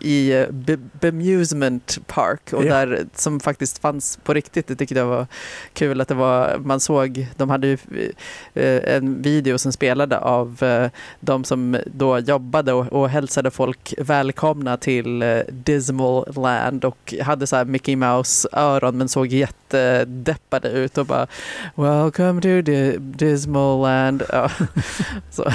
i 0.00 0.32
eh, 0.32 0.46
Be- 0.50 0.78
Bemusement 1.00 1.98
Park 2.06 2.52
och 2.52 2.64
Ja. 2.64 2.74
där 2.74 3.06
som 3.14 3.40
faktiskt 3.40 3.78
fanns 3.78 4.18
på 4.24 4.34
riktigt. 4.34 4.66
Det 4.66 4.76
tyckte 4.76 4.94
jag 4.94 5.06
var 5.06 5.26
kul 5.72 6.00
att 6.00 6.08
det 6.08 6.14
var, 6.14 6.58
man 6.64 6.80
såg, 6.80 7.26
de 7.36 7.50
hade 7.50 7.66
ju 7.66 7.78
eh, 8.54 8.94
en 8.96 9.22
video 9.22 9.58
som 9.58 9.72
spelade 9.72 10.18
av 10.18 10.62
eh, 10.62 10.90
de 11.20 11.44
som 11.44 11.76
då 11.86 12.18
jobbade 12.18 12.72
och, 12.72 12.92
och 12.92 13.08
hälsade 13.08 13.50
folk 13.50 13.94
välkomna 13.98 14.76
till 14.76 15.24
Dismal 15.48 16.32
Land 16.36 16.84
och 16.84 17.14
hade 17.22 17.46
så 17.46 17.56
här 17.56 17.64
Mickey 17.64 17.96
Mouse 17.96 18.48
öron 18.52 18.98
men 18.98 19.08
såg 19.08 19.26
jättedeppade 19.26 20.68
ut 20.68 20.98
och 20.98 21.06
bara 21.06 21.26
Welcome 21.74 22.40
to 22.42 22.48
Di- 22.48 22.96
Dismal 22.98 23.82
Land. 23.82 23.95
Ja. 24.32 24.50
Så, 25.30 25.52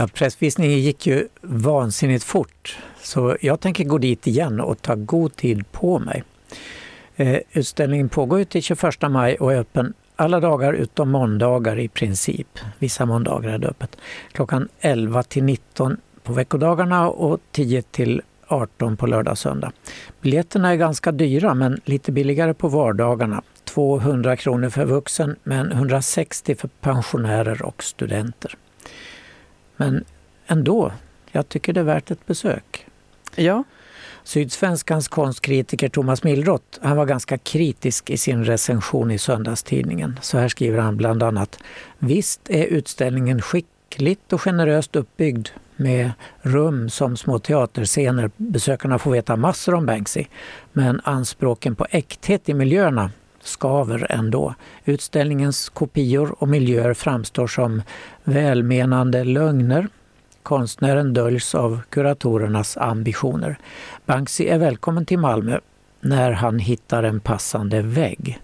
Ja, 0.00 0.08
pressvisningen 0.14 0.78
gick 0.78 1.06
ju 1.06 1.28
vansinnigt 1.42 2.24
fort. 2.24 2.78
Så 3.02 3.36
jag 3.40 3.60
tänker 3.60 3.84
gå 3.84 3.98
dit 3.98 4.26
igen 4.26 4.60
och 4.60 4.82
ta 4.82 4.94
god 4.94 5.36
tid 5.36 5.72
på 5.72 5.98
mig. 5.98 6.24
Eh, 7.16 7.38
utställningen 7.52 8.08
pågår 8.08 8.44
till 8.44 8.62
21 8.62 8.82
maj 9.10 9.36
och 9.36 9.52
är 9.52 9.56
öppen 9.58 9.94
alla 10.16 10.40
dagar 10.40 10.72
utom 10.72 11.10
måndagar 11.10 11.78
i 11.78 11.88
princip. 11.88 12.58
Vissa 12.78 13.06
måndagar 13.06 13.50
är 13.52 13.58
det 13.58 13.68
öppet. 13.68 13.96
Klockan 14.32 14.68
11 14.80 15.22
till 15.22 15.44
19 15.44 15.96
på 16.22 16.32
veckodagarna 16.32 17.08
och 17.08 17.40
10 17.52 17.82
till 17.82 18.22
18 18.46 18.96
på 18.96 19.06
lördag 19.06 19.32
och 19.32 19.38
söndag. 19.38 19.72
Biljetterna 20.20 20.72
är 20.72 20.76
ganska 20.76 21.12
dyra 21.12 21.54
men 21.54 21.80
lite 21.84 22.12
billigare 22.12 22.54
på 22.54 22.68
vardagarna. 22.68 23.42
200 23.68 24.36
kronor 24.36 24.70
för 24.70 24.84
vuxen 24.84 25.36
men 25.42 25.72
160 25.72 26.54
för 26.54 26.68
pensionärer 26.68 27.62
och 27.62 27.84
studenter. 27.84 28.56
Men 29.76 30.04
ändå, 30.46 30.92
jag 31.32 31.48
tycker 31.48 31.72
det 31.72 31.80
är 31.80 31.84
värt 31.84 32.10
ett 32.10 32.26
besök. 32.26 32.86
ja. 33.36 33.64
Sydsvenskans 34.24 35.08
konstkritiker 35.08 35.88
Thomas 35.88 36.22
Millroth 36.22 36.78
han 36.82 36.96
var 36.96 37.06
ganska 37.06 37.38
kritisk 37.38 38.10
i 38.10 38.16
sin 38.16 38.44
recension 38.44 39.10
i 39.10 39.18
söndagstidningen. 39.18 40.18
Så 40.22 40.38
här 40.38 40.48
skriver 40.48 40.78
han 40.78 40.96
bland 40.96 41.22
annat. 41.22 41.58
Visst 41.98 42.50
är 42.50 42.64
utställningen 42.64 43.42
skickligt 43.42 44.32
och 44.32 44.40
generöst 44.40 44.96
uppbyggd 44.96 45.48
med 45.76 46.12
rum 46.42 46.90
som 46.90 47.16
små 47.16 47.38
teaterscener. 47.38 48.30
Besökarna 48.36 48.98
får 48.98 49.10
veta 49.10 49.36
massor 49.36 49.74
om 49.74 49.86
Banksy. 49.86 50.24
Men 50.72 51.00
anspråken 51.04 51.76
på 51.76 51.86
äkthet 51.90 52.48
i 52.48 52.54
miljöerna 52.54 53.10
skaver 53.48 54.06
ändå. 54.10 54.54
Utställningens 54.84 55.68
kopior 55.68 56.34
och 56.38 56.48
miljöer 56.48 56.94
framstår 56.94 57.46
som 57.46 57.82
välmenande 58.24 59.24
lögner. 59.24 59.88
Konstnären 60.42 61.12
döljs 61.12 61.54
av 61.54 61.80
kuratorernas 61.90 62.76
ambitioner. 62.76 63.58
Banksy 64.06 64.44
är 64.44 64.58
välkommen 64.58 65.06
till 65.06 65.18
Malmö 65.18 65.58
när 66.00 66.32
han 66.32 66.58
hittar 66.58 67.02
en 67.02 67.20
passande 67.20 67.82
vägg. 67.82 68.40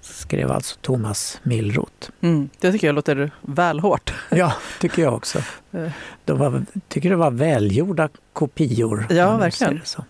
Skrev 0.00 0.52
alltså 0.52 0.76
Thomas 0.80 1.40
Millroth. 1.42 2.10
Mm, 2.20 2.48
det 2.60 2.72
tycker 2.72 2.86
jag 2.86 2.94
låter 2.94 3.30
väl 3.40 3.80
hårt. 3.80 4.14
Ja, 4.30 4.52
tycker 4.80 5.02
jag 5.02 5.14
också. 5.14 5.38
Eh. 5.72 5.90
De 6.24 6.38
var, 6.38 6.62
tycker 6.88 7.10
det 7.10 7.16
var 7.16 7.30
välgjorda 7.30 8.08
kopior. 8.32 9.06
Ja, 9.10 9.36
verkligen. 9.36 9.80
Så. 9.84 10.04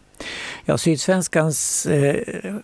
Ja, 0.65 0.79
Sydsvenskans 0.79 1.87
eh, 1.87 2.15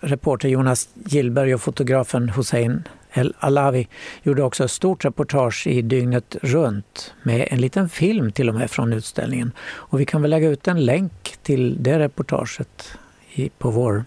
reporter 0.00 0.48
Jonas 0.48 0.88
Gillberg 0.94 1.54
och 1.54 1.60
fotografen 1.60 2.28
Hussein 2.28 2.88
El 3.12 3.34
Alavi 3.38 3.88
gjorde 4.22 4.42
också 4.42 4.64
ett 4.64 4.70
stort 4.70 5.04
reportage 5.04 5.66
i 5.66 5.82
dygnet 5.82 6.36
runt 6.42 7.14
med 7.22 7.48
en 7.50 7.60
liten 7.60 7.88
film 7.88 8.32
till 8.32 8.48
och 8.48 8.54
med 8.54 8.70
från 8.70 8.92
utställningen. 8.92 9.52
Och 9.60 10.00
vi 10.00 10.06
kan 10.06 10.22
väl 10.22 10.30
lägga 10.30 10.48
ut 10.48 10.68
en 10.68 10.84
länk 10.84 11.36
till 11.42 11.82
det 11.82 11.98
reportaget 11.98 12.92
i, 13.32 13.48
på 13.48 13.70
vår 13.70 14.04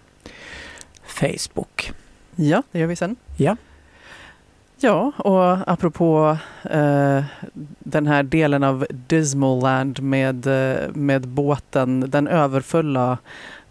Facebook. 1.06 1.92
Ja, 2.36 2.64
det 2.72 2.80
gör 2.80 2.88
vi 2.88 2.96
sen. 2.96 3.16
Ja. 3.38 3.58
Ja, 4.84 5.12
och 5.18 5.72
apropå 5.72 6.38
eh, 6.64 7.24
den 7.80 8.08
här 8.08 8.24
delen 8.24 8.64
av 8.64 8.86
Dismaland 8.90 10.02
med, 10.02 10.48
eh, 10.48 10.90
med 10.94 11.28
båten, 11.28 12.10
den 12.10 12.28
överfulla 12.28 13.18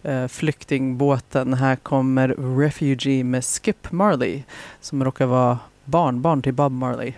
eh, 0.03 0.27
flyktingbåten. 0.27 1.53
Här 1.53 1.75
kommer 1.75 2.57
Refugee 2.59 3.23
med 3.23 3.45
Skip 3.45 3.91
Marley 3.91 4.43
som 4.81 5.03
råkar 5.03 5.25
vara 5.25 5.59
barnbarn 5.85 6.41
till 6.41 6.53
Bob 6.53 6.71
Marley. 6.71 7.13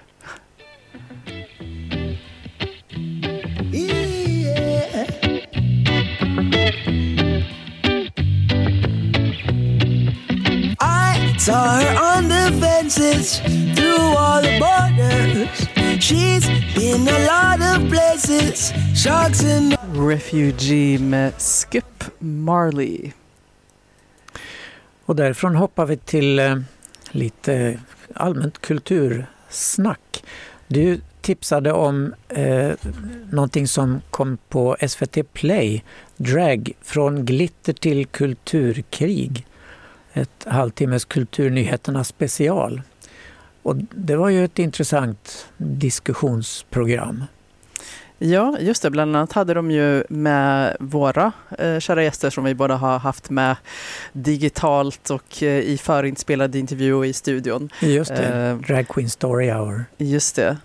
Saw 11.45 11.77
her 11.77 11.95
on 12.15 12.29
the 12.29 12.57
fences 12.61 13.39
through 13.75 14.17
all 14.17 14.41
the 14.41 14.57
borders. 14.59 15.67
She's 15.99 16.45
been 16.73 17.05
a 17.07 17.19
lot 17.27 17.59
of 17.59 17.89
places, 17.89 18.71
sharks 18.95 19.43
and 19.43 19.77
Refugee 19.93 20.97
med 20.97 21.33
Skip 21.37 22.03
Marley. 22.19 23.11
Och 25.05 25.15
därifrån 25.15 25.55
hoppar 25.55 25.85
vi 25.85 25.97
till 25.97 26.39
eh, 26.39 26.57
lite 27.11 27.79
allmänt 28.13 28.61
kultursnack. 28.61 30.23
Du 30.67 31.01
tipsade 31.21 31.71
om 31.71 32.13
eh, 32.29 32.71
någonting 33.31 33.67
som 33.67 34.01
kom 34.09 34.37
på 34.49 34.77
SVT 34.87 35.33
Play, 35.33 35.83
Drag 36.17 36.71
från 36.81 37.25
glitter 37.25 37.73
till 37.73 38.05
kulturkrig. 38.05 39.45
Ett 40.13 40.45
halvtimmes 40.45 41.05
Kulturnyheterna 41.05 42.03
special. 42.03 42.81
Och 43.63 43.75
det 43.75 44.15
var 44.15 44.29
ju 44.29 44.45
ett 44.45 44.59
intressant 44.59 45.47
diskussionsprogram. 45.57 47.23
Ja, 48.17 48.57
just 48.59 48.81
det. 48.81 48.89
Bland 48.89 49.15
annat 49.15 49.31
hade 49.31 49.53
de 49.53 49.71
ju 49.71 50.03
med 50.09 50.77
våra 50.79 51.31
eh, 51.59 51.79
kära 51.79 52.03
gäster 52.03 52.29
som 52.29 52.43
vi 52.43 52.55
båda 52.55 52.75
har 52.75 52.99
haft 52.99 53.29
med 53.29 53.55
digitalt 54.13 55.09
och 55.09 55.43
eh, 55.43 55.59
i 55.59 55.77
förinspelad 55.77 56.55
intervju 56.55 56.93
och 56.93 57.05
i 57.05 57.13
studion. 57.13 57.69
Just 57.81 58.15
det, 58.15 58.49
Eh. 58.49 58.57
Drag 58.57 58.87
Queen 58.87 59.09
Story 59.09 59.51
Hour. 59.51 59.85
Just 59.97 60.35
det. 60.35 60.57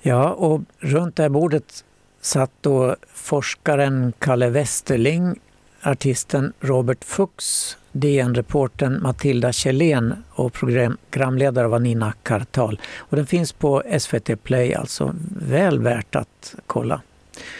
Ja, 0.00 0.30
och 0.30 0.60
runt 0.78 1.16
det 1.16 1.22
här 1.22 1.30
bordet 1.30 1.84
satt 2.20 2.50
då 2.60 2.96
forskaren 3.14 4.12
Kalle 4.18 4.48
Westerling, 4.50 5.40
artisten 5.86 6.52
Robert 6.60 7.04
Fuchs, 7.04 7.76
DN-reportern 7.92 9.02
Matilda 9.02 9.52
Kjellén 9.52 10.14
och 10.30 10.52
programledare 10.52 11.68
var 11.68 11.78
Nina 11.78 12.12
Kartal. 12.22 12.80
Och 12.96 13.16
den 13.16 13.26
finns 13.26 13.52
på 13.52 13.82
SVT 13.98 14.42
Play, 14.42 14.74
alltså 14.74 15.14
väl 15.40 15.78
värt 15.78 16.16
att 16.16 16.54
kolla. 16.66 17.00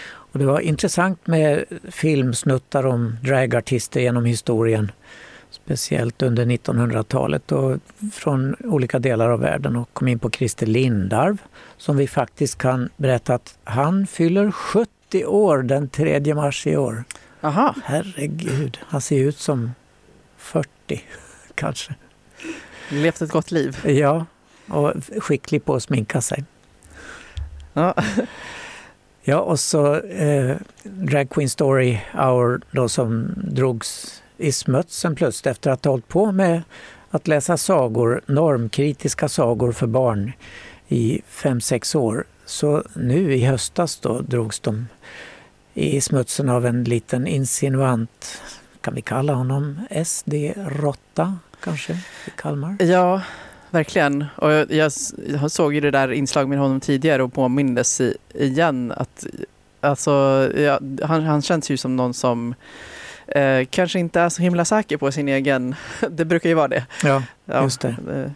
Och 0.08 0.38
det 0.38 0.46
var 0.46 0.60
intressant 0.60 1.26
med 1.26 1.64
filmsnuttar 1.90 2.86
om 2.86 3.16
dragartister 3.22 4.00
genom 4.00 4.24
historien. 4.24 4.92
Speciellt 5.50 6.22
under 6.22 6.44
1900-talet 6.46 7.52
och 7.52 7.78
från 8.12 8.56
olika 8.64 8.98
delar 8.98 9.30
av 9.30 9.40
världen 9.40 9.76
och 9.76 9.88
kom 9.92 10.08
in 10.08 10.18
på 10.18 10.30
Christer 10.30 10.66
Lindarw 10.66 11.38
som 11.76 11.96
vi 11.96 12.08
faktiskt 12.08 12.58
kan 12.58 12.88
berätta 12.96 13.34
att 13.34 13.58
han 13.64 14.06
fyller 14.06 14.50
70 14.50 15.26
år 15.26 15.62
den 15.62 15.88
3 15.88 16.34
mars 16.34 16.66
i 16.66 16.76
år. 16.76 17.04
Aha, 17.46 17.74
Herregud, 17.84 18.78
han 18.82 19.00
ser 19.00 19.18
ut 19.18 19.38
som 19.38 19.72
40 20.36 20.68
kanske. 21.54 21.94
levt 22.90 23.20
ett 23.22 23.30
gott 23.30 23.50
liv. 23.50 23.78
Ja, 23.86 24.26
och 24.68 24.92
skicklig 25.18 25.64
på 25.64 25.74
att 25.74 25.82
sminka 25.82 26.20
sig. 26.20 26.44
Ja. 27.72 27.94
Ja, 29.28 29.40
och 29.40 29.60
så 29.60 29.94
eh, 30.00 30.56
Drag 30.82 31.30
Queen 31.30 31.48
Story 31.50 31.98
Hour 32.12 32.60
då 32.70 32.88
som 32.88 33.34
drogs 33.36 34.22
i 34.36 34.52
smutsen 34.52 35.14
plötsligt 35.14 35.46
efter 35.46 35.70
att 35.70 35.84
ha 35.84 35.92
hållit 35.92 36.08
på 36.08 36.32
med 36.32 36.62
att 37.10 37.28
läsa 37.28 37.56
sagor, 37.56 38.20
normkritiska 38.26 39.28
sagor 39.28 39.72
för 39.72 39.86
barn 39.86 40.32
i 40.88 41.20
fem 41.28 41.60
sex 41.60 41.94
år. 41.94 42.24
Så 42.44 42.82
nu 42.94 43.34
i 43.34 43.44
höstas 43.44 43.96
då 43.98 44.20
drogs 44.20 44.60
de 44.60 44.86
i 45.78 46.00
smutsen 46.00 46.48
av 46.48 46.66
en 46.66 46.84
liten 46.84 47.26
insinuant, 47.26 48.42
kan 48.80 48.94
vi 48.94 49.02
kalla 49.02 49.32
honom 49.34 49.80
SD-råtta 50.04 51.38
kanske, 51.64 51.92
i 52.26 52.30
Kalmar? 52.36 52.76
Ja, 52.80 53.22
verkligen. 53.70 54.24
Och 54.36 54.52
jag, 54.52 54.72
jag, 54.72 54.92
såg 55.50 55.74
ju 55.74 55.80
det 55.80 55.90
där 55.90 56.12
inslag 56.12 56.48
med 56.48 56.58
honom 56.58 56.80
tidigare 56.80 57.22
och 57.22 57.32
påmindes 57.32 58.00
i, 58.00 58.16
igen 58.34 58.92
att 58.96 59.26
alltså, 59.80 60.10
ja, 60.56 60.80
han, 61.02 61.22
han 61.24 61.42
känns 61.42 61.70
ju 61.70 61.76
som 61.76 61.96
någon 61.96 62.14
som 62.14 62.54
eh, 63.26 63.64
kanske 63.70 63.98
inte 63.98 64.20
är 64.20 64.28
så 64.28 64.42
himla 64.42 64.64
säker 64.64 64.96
på 64.96 65.12
sin 65.12 65.28
egen... 65.28 65.74
Det 66.10 66.24
brukar 66.24 66.48
ju 66.48 66.54
vara 66.54 66.68
det. 66.68 66.86
Ja, 67.04 67.22
Ja, 67.44 67.62
just 67.62 67.80
det. 67.80 67.88
eh, 67.88 68.30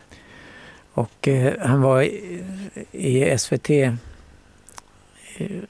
Och 0.95 1.29
eh, 1.29 1.53
han 1.61 1.83
var 1.83 2.03
i, 2.03 2.43
i 2.93 3.39
SVT 3.39 3.69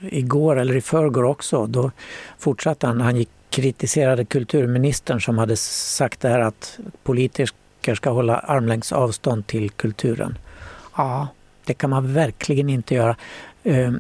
igår 0.01 0.59
eller 0.59 0.77
i 0.77 0.81
förrgår 0.81 1.25
också. 1.25 1.67
Då 1.67 1.91
fortsatte 2.39 2.87
han. 2.87 3.01
Han 3.01 3.17
gick, 3.17 3.29
kritiserade 3.51 4.25
kulturministern 4.25 5.21
som 5.21 5.39
hade 5.39 5.57
sagt 5.57 6.21
det 6.21 6.29
här 6.29 6.41
att 6.41 6.79
politiker 7.03 7.95
ska 7.95 8.11
hålla 8.11 8.39
armlängds 8.39 8.93
avstånd 8.93 9.47
till 9.47 9.71
kulturen. 9.71 10.39
Ja, 10.97 11.29
det 11.65 11.75
kan 11.75 11.91
man 11.91 12.15
verkligen 12.15 12.69
inte 12.69 12.95
göra. 12.95 13.17
Eh, 13.63 13.93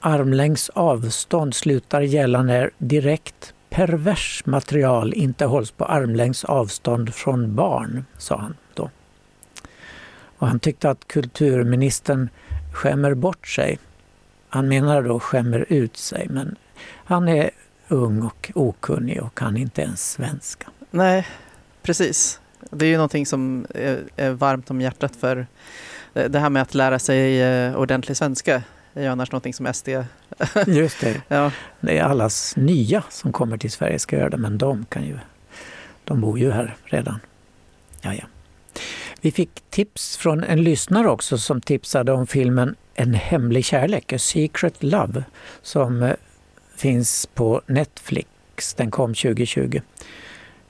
armlängds 0.00 0.68
avstånd 0.68 1.54
slutar 1.54 2.00
gälla 2.00 2.42
när 2.42 2.70
direkt 2.78 3.54
pervers 3.70 4.42
material 4.46 5.14
inte 5.14 5.44
hålls 5.44 5.70
på 5.70 5.84
armlängds 5.84 6.44
avstånd 6.44 7.14
från 7.14 7.54
barn, 7.54 8.04
sa 8.18 8.36
han 8.36 8.54
då. 8.74 8.90
Och 10.38 10.48
han 10.48 10.60
tyckte 10.60 10.90
att 10.90 11.08
kulturministern 11.08 12.28
skämmer 12.72 13.14
bort 13.14 13.48
sig. 13.48 13.78
Han 14.48 14.68
menar 14.68 15.02
då 15.02 15.20
skämmer 15.20 15.64
ut 15.68 15.96
sig, 15.96 16.26
men 16.30 16.56
han 17.04 17.28
är 17.28 17.50
ung 17.88 18.22
och 18.22 18.52
okunnig 18.54 19.22
och 19.22 19.34
kan 19.34 19.56
inte 19.56 19.82
ens 19.82 20.10
svenska. 20.10 20.66
nej, 20.90 21.26
precis. 21.82 22.40
Det 22.70 22.86
är 22.86 22.90
ju 22.90 22.96
någonting 22.96 23.26
som 23.26 23.66
är, 24.16 24.30
varmt 24.30 24.70
om 24.70 24.80
hjärtat 24.80 25.16
för 25.16 25.46
det 26.12 26.28
det 26.28 26.38
här 26.38 26.50
med 26.50 26.62
att 26.62 26.74
lära 26.74 26.98
sig 26.98 27.42
eh, 27.42 27.76
ordentlig 27.76 28.16
svenska 28.16 28.62
är 28.94 29.02
ju 29.02 29.08
annars 29.08 29.32
någonting 29.32 29.54
som 29.54 29.72
SD... 29.74 29.88
Just 30.66 31.00
det, 31.00 31.22
Ja, 31.28 31.52
det 31.80 31.98
är 31.98 32.04
allas 32.04 32.56
nya 32.56 33.02
som 33.10 33.32
kommer 33.32 33.58
till 33.58 33.70
Sverige 33.70 33.98
ska 33.98 34.16
göra 34.16 34.30
det, 34.30 34.36
men 34.36 34.58
de 34.58 34.84
kan 34.84 35.04
ju, 35.04 35.18
de 36.04 36.20
bor 36.20 36.38
ju 36.38 36.50
här 36.50 36.76
redan. 36.84 37.20
Ja, 38.00 38.14
ja. 38.14 38.24
Vi 39.20 39.30
fick 39.30 39.50
tips 39.70 40.16
från 40.16 40.44
en 40.44 40.62
lyssnare 40.62 41.08
också 41.08 41.38
som 41.38 41.60
tipsade 41.60 42.12
om 42.12 42.26
filmen 42.26 42.74
En 42.94 43.14
hemlig 43.14 43.64
kärlek, 43.64 44.12
A 44.12 44.18
Secret 44.18 44.82
Love, 44.82 45.24
som 45.62 46.02
eh, 46.02 46.14
finns 46.76 47.26
på 47.34 47.62
Netflix. 47.66 48.74
Den 48.74 48.90
kom 48.90 49.14
2020. 49.14 49.80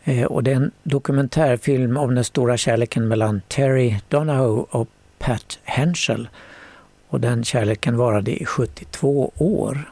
Eh, 0.04 0.24
och 0.24 0.42
det 0.42 0.50
är 0.50 0.56
en 0.56 0.70
dokumentärfilm 0.82 1.96
om 1.96 2.14
den 2.14 2.24
stora 2.24 2.56
kärleken 2.56 3.08
mellan 3.08 3.40
Terry 3.48 3.96
Donahoe 4.08 4.66
och 4.70 4.88
Pat 5.18 5.58
Henschel. 5.64 6.28
Och 7.08 7.20
den 7.20 7.44
kärleken 7.44 7.96
varade 7.96 8.42
i 8.42 8.44
72 8.44 9.32
år. 9.36 9.90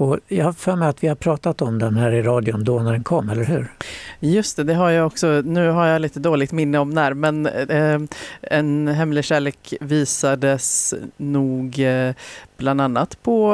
Och 0.00 0.18
jag 0.28 0.44
har 0.44 0.52
för 0.52 0.76
mig 0.76 0.88
att 0.88 1.02
vi 1.04 1.08
har 1.08 1.14
pratat 1.14 1.62
om 1.62 1.78
den 1.78 1.96
här 1.96 2.12
i 2.12 2.22
radion 2.22 2.64
då 2.64 2.78
när 2.78 2.92
den 2.92 3.04
kom, 3.04 3.28
eller 3.30 3.44
hur? 3.44 3.72
Just 4.20 4.56
det, 4.56 4.64
det 4.64 4.74
har 4.74 4.90
jag 4.90 5.06
också. 5.06 5.42
Nu 5.44 5.68
har 5.70 5.86
jag 5.86 6.02
lite 6.02 6.20
dåligt 6.20 6.52
minne 6.52 6.78
om 6.78 6.90
när, 6.90 7.14
men 7.14 7.46
eh, 7.46 8.00
En 8.42 8.88
hemlig 8.88 9.24
kärlek 9.24 9.74
visades 9.80 10.94
nog 11.16 11.78
eh, 11.78 12.14
bland 12.56 12.80
annat 12.80 13.22
på 13.22 13.52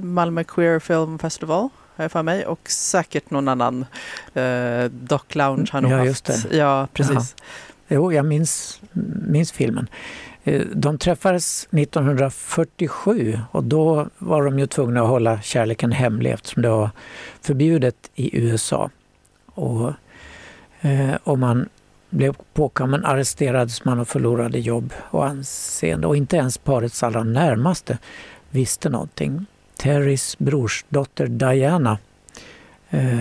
Malmö 0.00 0.44
Queer 0.44 0.78
Film 0.78 1.18
Festival. 1.18 1.68
har 1.96 2.04
jag 2.04 2.12
för 2.12 2.22
mig, 2.22 2.46
och 2.46 2.68
säkert 2.70 3.30
någon 3.30 3.48
annan. 3.48 3.86
Eh, 4.34 4.84
Doc 4.90 5.22
Lounge 5.32 5.68
har 5.72 5.80
nog 5.80 5.92
Ja, 5.92 5.96
haft. 5.96 6.06
just 6.08 6.24
det. 6.50 6.56
Ja, 6.56 6.88
precis. 6.92 7.36
Jo, 7.88 8.12
jag 8.12 8.24
minns, 8.26 8.80
minns 9.28 9.52
filmen. 9.52 9.86
Eh, 10.44 10.62
de 10.74 10.98
träffades 10.98 11.68
1947 11.70 13.38
och 13.50 13.64
då 13.64 14.08
var 14.18 14.44
de 14.44 14.58
ju 14.58 14.66
tvungna 14.66 15.02
att 15.02 15.08
hålla 15.08 15.40
kärleken 15.40 15.92
hemlig 15.92 16.30
eftersom 16.30 16.62
det 16.62 16.68
var 16.68 16.90
förbjudet 17.40 18.10
i 18.14 18.38
USA. 18.38 18.90
Och 19.46 19.92
eh, 20.80 21.14
om 21.24 21.40
man 21.40 21.68
blev 22.10 22.34
påkommen 22.52 23.04
arresterades 23.04 23.84
man 23.84 24.00
och 24.00 24.08
förlorade 24.08 24.58
jobb 24.58 24.92
och 25.10 25.26
anseende. 25.26 26.06
Och 26.06 26.16
inte 26.16 26.36
ens 26.36 26.58
parets 26.58 27.02
allra 27.02 27.24
närmaste 27.24 27.98
visste 28.50 28.88
någonting. 28.88 29.46
Terrys 29.76 30.38
brorsdotter 30.38 31.26
Diana 31.26 31.98
eh, 32.90 33.20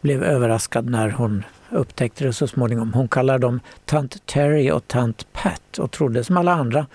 blev 0.00 0.22
överraskad 0.22 0.90
när 0.90 1.10
hon 1.10 1.44
upptäckte 1.70 2.24
det 2.24 2.32
så 2.32 2.46
småningom. 2.46 2.92
Hon 2.92 3.08
kallade 3.08 3.38
dem 3.38 3.60
tant 3.84 4.26
Terry 4.26 4.70
och 4.70 4.88
tant 4.88 5.32
Pat 5.32 5.78
och 5.78 5.90
trodde 5.90 6.24
som 6.24 6.36
alla 6.36 6.52
andra 6.52 6.86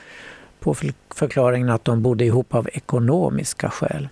på 0.59 0.75
förklaringen 1.15 1.69
att 1.69 1.85
de 1.85 2.01
bodde 2.01 2.25
ihop 2.25 2.55
av 2.55 2.69
ekonomiska 2.73 3.69
skäl. 3.69 4.07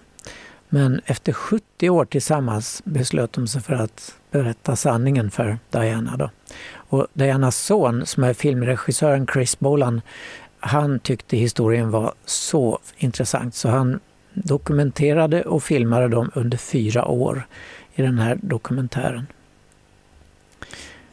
Men 0.69 1.02
efter 1.06 1.34
70 1.34 1.89
år 1.89 2.06
tillsammans 2.06 2.82
beslöt 2.86 3.34
de 3.34 3.47
sig 3.47 3.62
för 3.62 3.74
att 3.74 4.15
berätta 4.32 4.76
sanningen 4.76 5.32
för 5.32 5.58
Diana. 5.69 6.17
Då. 6.17 6.30
Och 6.74 7.08
Dianas 7.13 7.58
son, 7.58 8.06
som 8.06 8.24
är 8.24 8.34
filmregissören 8.34 9.28
Chris 9.34 9.60
Bolan, 9.60 10.02
han 10.60 11.00
tyckte 11.00 11.38
historien 11.38 11.91
var 11.91 12.13
så 12.26 12.80
intressant 12.97 13.56
så 13.56 13.69
han 13.69 14.00
dokumenterade 14.34 15.41
och 15.41 15.63
filmade 15.63 16.08
dem 16.08 16.32
under 16.34 16.58
fyra 16.58 17.06
år 17.06 17.47
i 17.95 18.02
den 18.02 18.19
här 18.19 18.39
dokumentären. 18.41 19.28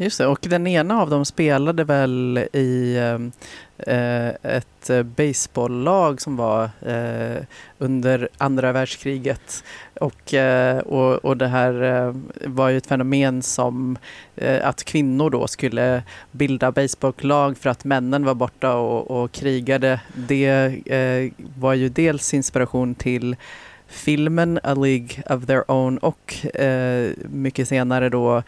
Just 0.00 0.18
det, 0.18 0.26
och 0.26 0.38
den 0.40 0.66
ena 0.66 1.02
av 1.02 1.10
dem 1.10 1.24
spelade 1.24 1.84
väl 1.84 2.46
i 2.52 2.98
ehm, 2.98 3.32
eh, 3.78 4.28
ett 4.28 4.90
eh, 4.90 5.02
baseballlag 5.02 6.20
som 6.20 6.36
var 6.36 6.70
eh, 6.86 7.42
under 7.78 8.28
andra 8.38 8.72
världskriget. 8.72 9.64
Och, 10.00 10.34
eh, 10.34 10.78
och, 10.78 11.24
och 11.24 11.36
det 11.36 11.46
här 11.46 11.82
eh, 11.82 12.14
var 12.46 12.68
ju 12.68 12.76
ett 12.76 12.86
fenomen 12.86 13.42
som 13.42 13.98
eh, 14.36 14.68
att 14.68 14.84
kvinnor 14.84 15.30
då 15.30 15.46
skulle 15.46 16.02
bilda 16.30 16.72
baseballlag 16.72 17.58
för 17.58 17.70
att 17.70 17.84
männen 17.84 18.24
var 18.24 18.34
borta 18.34 18.74
och, 18.74 19.22
och 19.22 19.32
krigade. 19.32 20.00
Det 20.14 20.46
eh, 20.86 21.32
var 21.58 21.74
ju 21.74 21.88
dels 21.88 22.34
inspiration 22.34 22.94
till 22.94 23.36
filmen 23.88 24.60
A 24.62 24.74
League 24.74 25.22
of 25.30 25.46
Their 25.46 25.70
Own 25.70 25.98
och 25.98 26.46
eh, 26.56 27.10
mycket 27.30 27.68
senare 27.68 28.08
då 28.08 28.42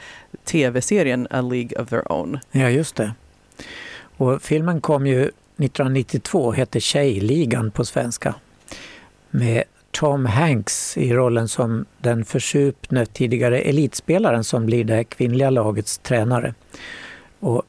tv-serien 0.44 1.28
A 1.30 1.40
League 1.40 1.82
of 1.82 1.88
Their 1.88 2.12
Own. 2.12 2.38
Ja, 2.52 2.70
just 2.70 2.96
det. 2.96 3.12
Och 4.16 4.42
filmen 4.42 4.80
kom 4.80 5.06
ju 5.06 5.20
1992, 5.22 6.52
hette 6.52 6.80
Tjejligan 6.80 7.70
på 7.70 7.84
svenska. 7.84 8.34
Med 9.30 9.64
Tom 9.90 10.26
Hanks 10.26 10.96
i 10.96 11.12
rollen 11.12 11.48
som 11.48 11.84
den 11.98 12.24
försupne 12.24 13.06
tidigare 13.06 13.60
elitspelaren 13.60 14.44
som 14.44 14.66
blir 14.66 14.84
det 14.84 15.04
kvinnliga 15.04 15.50
lagets 15.50 15.98
tränare. 15.98 16.54
Och 17.40 17.62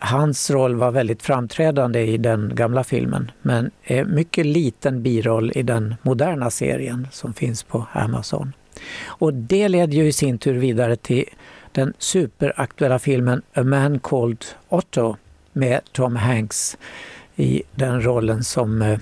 hans 0.00 0.50
roll 0.50 0.74
var 0.74 0.90
väldigt 0.90 1.22
framträdande 1.22 2.00
i 2.00 2.16
den 2.16 2.54
gamla 2.54 2.84
filmen 2.84 3.30
men 3.42 3.70
är 3.84 4.04
mycket 4.04 4.46
liten 4.46 5.02
biroll 5.02 5.52
i 5.54 5.62
den 5.62 5.94
moderna 6.02 6.50
serien 6.50 7.08
som 7.12 7.34
finns 7.34 7.62
på 7.62 7.86
Amazon. 7.92 8.52
Och 9.06 9.34
det 9.34 9.68
leder 9.68 9.94
ju 9.94 10.06
i 10.06 10.12
sin 10.12 10.38
tur 10.38 10.54
vidare 10.54 10.96
till 10.96 11.24
den 11.72 11.92
superaktuella 11.98 12.98
filmen 12.98 13.42
A 13.54 13.62
Man 13.62 13.98
Called 13.98 14.44
Otto 14.68 15.16
med 15.52 15.80
Tom 15.92 16.16
Hanks 16.16 16.76
i 17.36 17.62
den 17.74 18.04
rollen 18.04 18.44
som 18.44 18.82
eh, 18.82 18.98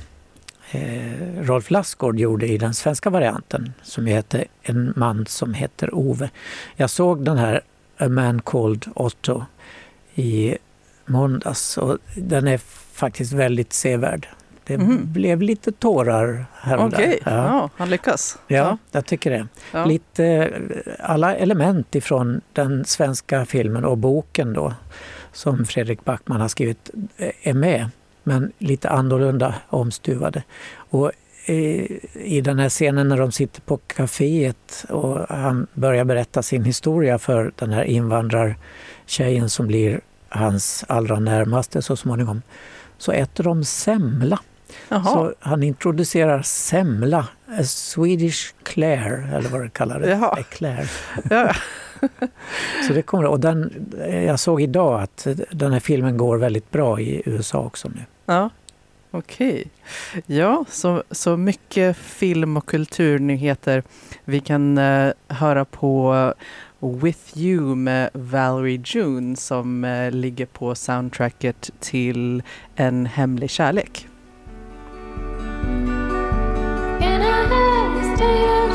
Rolf 1.41 1.71
Lassgård 1.71 2.19
gjorde 2.19 2.47
i 2.47 2.59
den 2.59 2.75
svenska 2.75 3.11
varianten 3.11 3.73
som 3.83 4.07
heter 4.07 4.45
En 4.63 4.93
man 4.97 5.27
som 5.27 5.55
heter 5.55 5.95
Ove. 5.95 6.31
Jag 6.77 6.91
såg 6.91 7.25
den 7.25 7.39
här 7.39 7.61
A 7.99 8.09
Man 8.09 8.43
Called 8.43 8.85
Otto 8.95 9.45
i 10.15 10.57
måndags 11.09 11.79
och 11.79 11.99
den 12.16 12.49
är 12.49 12.59
faktiskt 12.92 13.33
väldigt 13.33 13.73
sevärd. 13.73 14.29
Det 14.64 14.79
Mhm. 14.79 15.12
blev 15.12 15.42
lite 15.42 15.73
tårar 15.73 16.47
här 16.61 16.77
och 16.77 16.85
Okej, 16.87 17.21
där. 17.25 17.33
ja. 17.37 17.71
han 17.77 17.90
lyckas. 17.90 18.38
Ja, 18.47 18.79
jag 18.92 19.07
tycker 19.07 19.31
det. 19.31 19.47
Ja. 19.73 19.85
Lite 19.85 20.25
eh, 20.25 20.51
alla 21.01 21.37
element 21.37 21.94
ifrån 21.94 22.40
den 22.53 22.85
svenska 22.85 23.44
filmen 23.44 23.85
och 23.85 23.99
boken 23.99 24.53
då 24.53 24.75
som 25.33 25.64
Fredrik 25.64 26.05
Backman 26.05 26.40
har 26.40 26.49
skrivit 26.49 26.90
eh, 27.16 27.31
är 27.42 27.55
med 27.55 27.90
men 28.23 28.53
lite 28.59 28.88
annorlunda 28.88 29.55
omstuvade. 29.68 30.42
Och 30.77 31.12
eh, 31.47 31.55
i 32.14 32.40
den 32.44 32.59
här 32.59 32.68
scenen 32.68 33.09
när 33.09 33.16
de 33.16 33.33
sitter 33.33 33.61
på 33.61 33.77
kaféet 33.87 34.85
och 34.88 35.37
han 35.37 35.66
börjar 35.75 36.05
berätta 36.05 36.42
sin 36.42 36.64
historia 36.64 37.18
för 37.18 37.53
den 37.57 37.73
här 37.73 37.85
invandrartjejen 37.85 39.51
som 39.51 39.66
blir 39.66 40.01
hans 40.29 40.85
allra 40.88 41.21
närmaste 41.21 41.83
så 41.83 41.97
småningom 41.97 42.43
så 42.99 43.12
äter 43.12 43.45
de 43.45 43.64
semla. 43.64 44.38
Så 44.88 45.35
han 45.41 45.62
introducerar 45.62 46.43
semla, 46.43 47.29
Swedish 47.64 48.55
Claire, 48.62 49.37
eller 49.37 49.49
vad 49.49 49.61
det 49.62 49.71
kallar 49.71 50.01
det. 50.01 50.09
Jaha. 50.11 50.38
Eclair. 50.38 50.91
Ja. 51.31 51.53
Så 52.87 52.93
det 52.93 53.03
kommer, 53.03 53.25
och 53.25 53.41
den, 53.41 53.87
jag 54.27 54.41
såg 54.41 54.62
idag 54.62 55.03
att 55.03 55.27
den 55.51 55.73
här 55.73 55.81
filmen 55.81 56.17
går 56.17 56.38
väldigt 56.38 56.71
bra 56.71 57.01
i 57.01 57.23
USA 57.27 57.59
också 57.59 57.88
nu. 57.88 58.01
Ja, 58.27 58.51
okej. 59.11 59.67
Ja, 60.27 60.64
så, 60.69 61.03
så 61.11 61.37
mycket 61.37 61.97
film 61.97 62.57
och 62.57 62.67
kulturnyheter. 62.67 63.83
Vi 64.25 64.41
kan 64.41 64.79
eh, 64.79 65.12
höra 65.29 65.64
på 65.64 66.35
With 66.81 67.37
You 67.38 67.75
med 67.75 68.11
Valerie 68.14 68.81
June 68.85 69.37
som 69.37 69.85
eh, 69.85 70.11
ligger 70.11 70.47
på 70.47 70.75
soundtracket 70.75 71.71
till 71.81 72.43
En 72.77 73.07
hemlig 73.07 73.51
kärlek. 73.51 74.07
In 77.01 77.23
a 77.23 77.47
handstand, 77.51 78.69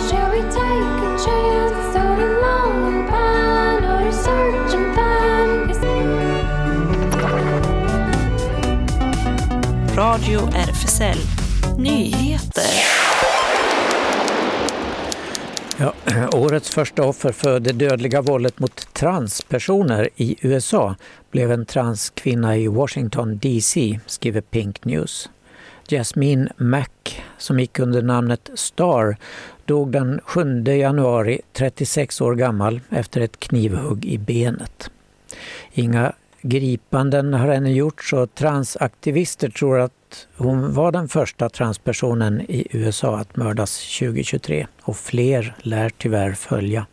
Ja, 15.83 15.93
årets 16.33 16.69
första 16.69 17.03
offer 17.03 17.31
för 17.31 17.59
det 17.59 17.71
dödliga 17.71 18.21
våldet 18.21 18.59
mot 18.59 18.93
transpersoner 18.93 20.09
i 20.15 20.35
USA 20.41 20.95
blev 21.31 21.51
en 21.51 21.65
transkvinna 21.65 22.57
i 22.57 22.67
Washington 22.67 23.37
DC, 23.37 23.99
skriver 24.05 24.41
Pink 24.41 24.85
News. 24.85 25.29
Jasmine 25.87 26.51
Mack, 26.57 27.23
som 27.37 27.59
gick 27.59 27.79
under 27.79 28.01
namnet 28.01 28.49
Star, 28.53 29.17
dog 29.65 29.91
den 29.91 30.19
7 30.23 30.63
januari 30.63 31.41
36 31.53 32.21
år 32.21 32.35
gammal 32.35 32.81
efter 32.89 33.21
ett 33.21 33.39
knivhugg 33.39 34.05
i 34.05 34.17
benet. 34.17 34.89
Inga 35.71 36.13
gripanden 36.43 37.33
har 37.33 37.47
ännu 37.47 37.71
gjorts 37.71 38.13
och 38.13 38.35
transaktivister 38.35 39.49
tror 39.49 39.79
att 39.79 40.27
hon 40.37 40.73
var 40.73 40.91
den 40.91 41.07
första 41.07 41.49
transpersonen 41.49 42.41
i 42.41 42.67
USA 42.71 43.17
att 43.17 43.35
mördas 43.35 43.99
2023 43.99 44.67
och 44.81 44.97
fler 44.97 45.55
lär 45.61 45.89
tyvärr 45.97 46.33
följa. 46.33 46.85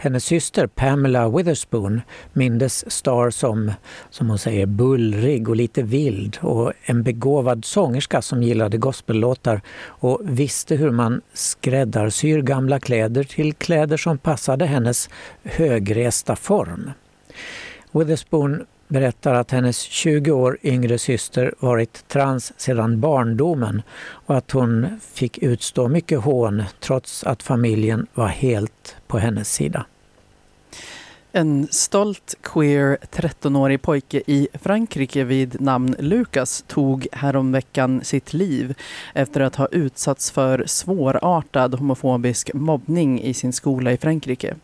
Hennes 0.00 0.24
syster 0.24 0.66
Pamela 0.66 1.28
Witherspoon 1.28 2.00
mindes 2.32 2.90
Star 2.90 3.30
som, 3.30 3.72
som 4.10 4.28
hon 4.28 4.38
säger, 4.38 4.66
bullrig 4.66 5.48
och 5.48 5.56
lite 5.56 5.82
vild 5.82 6.38
och 6.40 6.72
en 6.82 7.02
begåvad 7.02 7.64
sångerska 7.64 8.22
som 8.22 8.42
gillade 8.42 8.78
gospellåtar 8.78 9.60
och 9.80 10.20
visste 10.22 10.76
hur 10.76 10.90
man 10.90 11.20
skräddarsyr 11.32 12.42
gamla 12.42 12.80
kläder 12.80 13.24
till 13.24 13.54
kläder 13.54 13.96
som 13.96 14.18
passade 14.18 14.66
hennes 14.66 15.10
högresta 15.42 16.36
form. 16.36 16.90
Witherspoon 17.98 18.66
berättar 18.88 19.34
att 19.34 19.50
hennes 19.50 19.80
20 19.80 20.30
år 20.30 20.58
yngre 20.62 20.98
syster 20.98 21.54
varit 21.58 22.08
trans 22.08 22.52
sedan 22.56 23.00
barndomen 23.00 23.82
och 24.26 24.36
att 24.36 24.50
hon 24.50 25.00
fick 25.12 25.38
utstå 25.38 25.88
mycket 25.88 26.20
hån 26.20 26.62
trots 26.80 27.24
att 27.24 27.42
familjen 27.42 28.06
var 28.14 28.28
helt 28.28 28.96
på 29.06 29.18
hennes 29.18 29.52
sida. 29.52 29.86
En 31.38 31.68
stolt 31.70 32.34
queer 32.42 32.98
13-årig 33.12 33.82
pojke 33.82 34.22
i 34.26 34.48
Frankrike 34.54 35.24
vid 35.24 35.60
namn 35.60 35.94
Lucas 35.98 36.64
tog 36.66 37.06
häromveckan 37.12 38.04
sitt 38.04 38.32
liv 38.34 38.74
efter 39.14 39.40
att 39.40 39.56
ha 39.56 39.66
utsatts 39.66 40.30
för 40.30 40.64
svårartad 40.66 41.74
homofobisk 41.74 42.50
mobbning 42.54 43.22
i 43.22 43.34
sin 43.34 43.52
skola 43.52 43.92
i 43.92 43.96
Frankrike. 43.96 44.54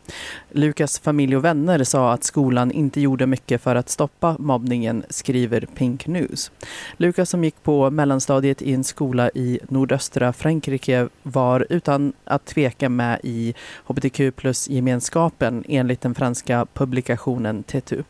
Lucas 0.50 0.98
familj 0.98 1.36
och 1.36 1.44
vänner 1.44 1.84
sa 1.84 2.12
att 2.12 2.24
skolan 2.24 2.72
inte 2.72 3.00
gjorde 3.00 3.26
mycket 3.26 3.62
för 3.62 3.76
att 3.76 3.88
stoppa 3.88 4.36
mobbningen, 4.38 5.04
skriver 5.08 5.66
Pink 5.74 6.06
News. 6.06 6.50
Lucas 6.96 7.30
som 7.30 7.44
gick 7.44 7.62
på 7.62 7.90
mellanstadiet 7.90 8.62
i 8.62 8.72
en 8.72 8.84
skola 8.84 9.30
i 9.34 9.60
nordöstra 9.68 10.32
Frankrike 10.32 11.08
var 11.22 11.66
utan 11.70 12.12
att 12.24 12.46
tveka 12.46 12.88
med 12.88 13.20
i 13.22 13.54
hbtq 13.86 14.36
plus-gemenskapen 14.36 15.64
enligt 15.68 16.00
den 16.00 16.14
franska 16.14 16.63
publikationen 16.72 17.62
Tetu. 17.62 18.02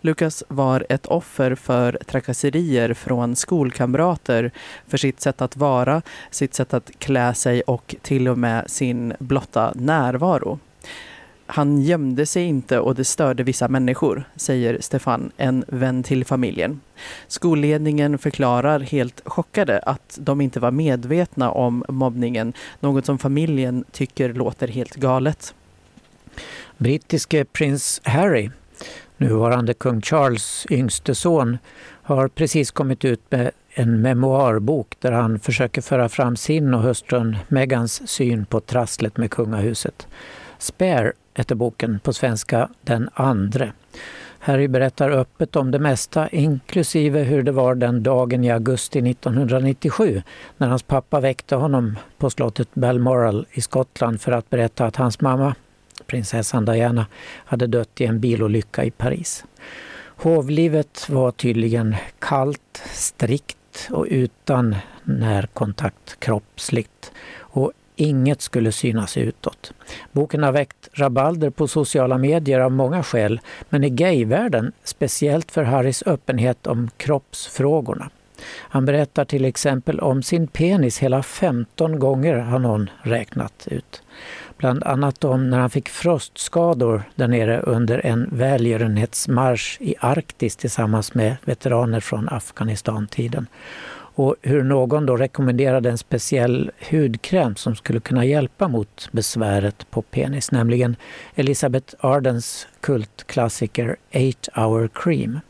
Lucas 0.00 0.44
var 0.48 0.86
ett 0.88 1.06
offer 1.06 1.54
för 1.54 1.98
trakasserier 2.06 2.94
från 2.94 3.36
skolkamrater 3.36 4.50
för 4.86 4.98
sitt 4.98 5.20
sätt 5.20 5.42
att 5.42 5.56
vara, 5.56 6.02
sitt 6.30 6.54
sätt 6.54 6.74
att 6.74 6.90
klä 6.98 7.34
sig 7.34 7.62
och 7.62 7.94
till 8.02 8.28
och 8.28 8.38
med 8.38 8.70
sin 8.70 9.14
blotta 9.18 9.72
närvaro. 9.74 10.58
Han 11.50 11.80
gömde 11.80 12.26
sig 12.26 12.44
inte 12.44 12.78
och 12.78 12.94
det 12.94 13.04
störde 13.04 13.42
vissa 13.42 13.68
människor, 13.68 14.24
säger 14.36 14.78
Stefan, 14.80 15.30
en 15.36 15.64
vän 15.68 16.02
till 16.02 16.24
familjen. 16.24 16.80
Skolledningen 17.26 18.18
förklarar 18.18 18.80
helt 18.80 19.22
chockade 19.24 19.78
att 19.78 20.18
de 20.20 20.40
inte 20.40 20.60
var 20.60 20.70
medvetna 20.70 21.50
om 21.50 21.84
mobbningen, 21.88 22.52
något 22.80 23.06
som 23.06 23.18
familjen 23.18 23.84
tycker 23.92 24.32
låter 24.32 24.68
helt 24.68 24.94
galet. 24.94 25.54
Brittiske 26.78 27.44
prins 27.44 28.00
Harry, 28.04 28.50
nuvarande 29.16 29.74
kung 29.74 30.00
Charles 30.00 30.66
yngste 30.70 31.14
son, 31.14 31.58
har 32.02 32.28
precis 32.28 32.70
kommit 32.70 33.04
ut 33.04 33.20
med 33.30 33.50
en 33.70 34.00
memoarbok 34.00 34.96
där 35.00 35.12
han 35.12 35.38
försöker 35.38 35.80
föra 35.80 36.08
fram 36.08 36.36
sin 36.36 36.74
och 36.74 36.82
hustrun 36.82 37.36
Megans 37.48 38.08
syn 38.08 38.46
på 38.46 38.60
trasslet 38.60 39.16
med 39.16 39.30
kungahuset. 39.30 40.06
Spare 40.58 41.12
heter 41.34 41.54
boken, 41.54 42.00
på 42.00 42.12
svenska 42.12 42.68
Den 42.82 43.10
andre. 43.14 43.72
Harry 44.38 44.68
berättar 44.68 45.10
öppet 45.10 45.56
om 45.56 45.70
det 45.70 45.78
mesta, 45.78 46.28
inklusive 46.28 47.22
hur 47.22 47.42
det 47.42 47.52
var 47.52 47.74
den 47.74 48.02
dagen 48.02 48.44
i 48.44 48.50
augusti 48.50 49.10
1997 49.10 50.22
när 50.56 50.68
hans 50.68 50.82
pappa 50.82 51.20
väckte 51.20 51.56
honom 51.56 51.98
på 52.18 52.30
slottet 52.30 52.74
Balmoral 52.74 53.46
i 53.52 53.60
Skottland 53.60 54.20
för 54.20 54.32
att 54.32 54.50
berätta 54.50 54.86
att 54.86 54.96
hans 54.96 55.20
mamma, 55.20 55.54
prinsessan 56.08 56.64
Diana, 56.64 57.06
hade 57.44 57.66
dött 57.66 58.00
i 58.00 58.04
en 58.04 58.20
bilolycka 58.20 58.84
i 58.84 58.90
Paris. 58.90 59.44
Hovlivet 60.16 61.08
var 61.08 61.30
tydligen 61.30 61.96
kallt, 62.18 62.82
strikt 62.92 63.88
och 63.90 64.06
utan 64.10 64.76
närkontakt 65.04 66.20
kroppsligt. 66.20 67.12
Och 67.38 67.72
inget 67.96 68.42
skulle 68.42 68.72
synas 68.72 69.16
utåt. 69.16 69.72
Boken 70.12 70.42
har 70.42 70.52
väckt 70.52 70.88
rabalder 70.92 71.50
på 71.50 71.68
sociala 71.68 72.18
medier 72.18 72.60
av 72.60 72.72
många 72.72 73.02
skäl, 73.02 73.40
men 73.68 73.84
i 73.84 73.90
gayvärlden 73.90 74.72
speciellt 74.84 75.52
för 75.52 75.62
Harrys 75.62 76.02
öppenhet 76.06 76.66
om 76.66 76.90
kroppsfrågorna. 76.96 78.10
Han 78.54 78.84
berättar 78.84 79.24
till 79.24 79.44
exempel 79.44 80.00
om 80.00 80.22
sin 80.22 80.46
penis 80.46 80.98
hela 80.98 81.22
15 81.22 81.98
gånger 81.98 82.36
har 82.36 82.58
någon 82.58 82.90
räknat 83.02 83.68
ut. 83.70 84.02
Bland 84.58 84.84
annat 84.84 85.24
om 85.24 85.50
när 85.50 85.58
han 85.58 85.70
fick 85.70 85.88
frostskador 85.88 87.02
där 87.14 87.28
nere 87.28 87.60
under 87.60 88.06
en 88.06 88.28
välgörenhetsmarsch 88.32 89.76
i 89.80 89.94
Arktis 90.00 90.56
tillsammans 90.56 91.14
med 91.14 91.36
veteraner 91.44 92.00
från 92.00 92.28
Afghanistan-tiden. 92.28 93.46
Och 94.18 94.36
hur 94.42 94.62
någon 94.62 95.06
då 95.06 95.16
rekommenderade 95.16 95.90
en 95.90 95.98
speciell 95.98 96.70
hudkräm 96.90 97.56
som 97.56 97.76
skulle 97.76 98.00
kunna 98.00 98.24
hjälpa 98.24 98.68
mot 98.68 99.08
besväret 99.12 99.90
på 99.90 100.02
penis, 100.02 100.52
nämligen 100.52 100.96
Elisabeth 101.34 101.94
Ardens 102.00 102.68
kultklassiker 102.80 103.96
8 104.54 104.62
hour 104.62 104.90
cream. 104.94 105.40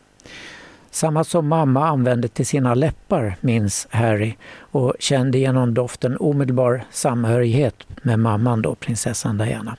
Samma 0.90 1.24
som 1.24 1.48
mamma 1.48 1.88
använde 1.88 2.28
till 2.28 2.46
sina 2.46 2.74
läppar, 2.74 3.36
minns 3.40 3.86
Harry 3.90 4.34
och 4.58 4.94
kände 4.98 5.38
genom 5.38 5.74
doften 5.74 6.16
omedelbar 6.20 6.84
samhörighet 6.90 7.74
med 8.02 8.18
mamman 8.18 8.62
då, 8.62 8.74
prinsessan 8.74 9.38
Diana. 9.38 9.76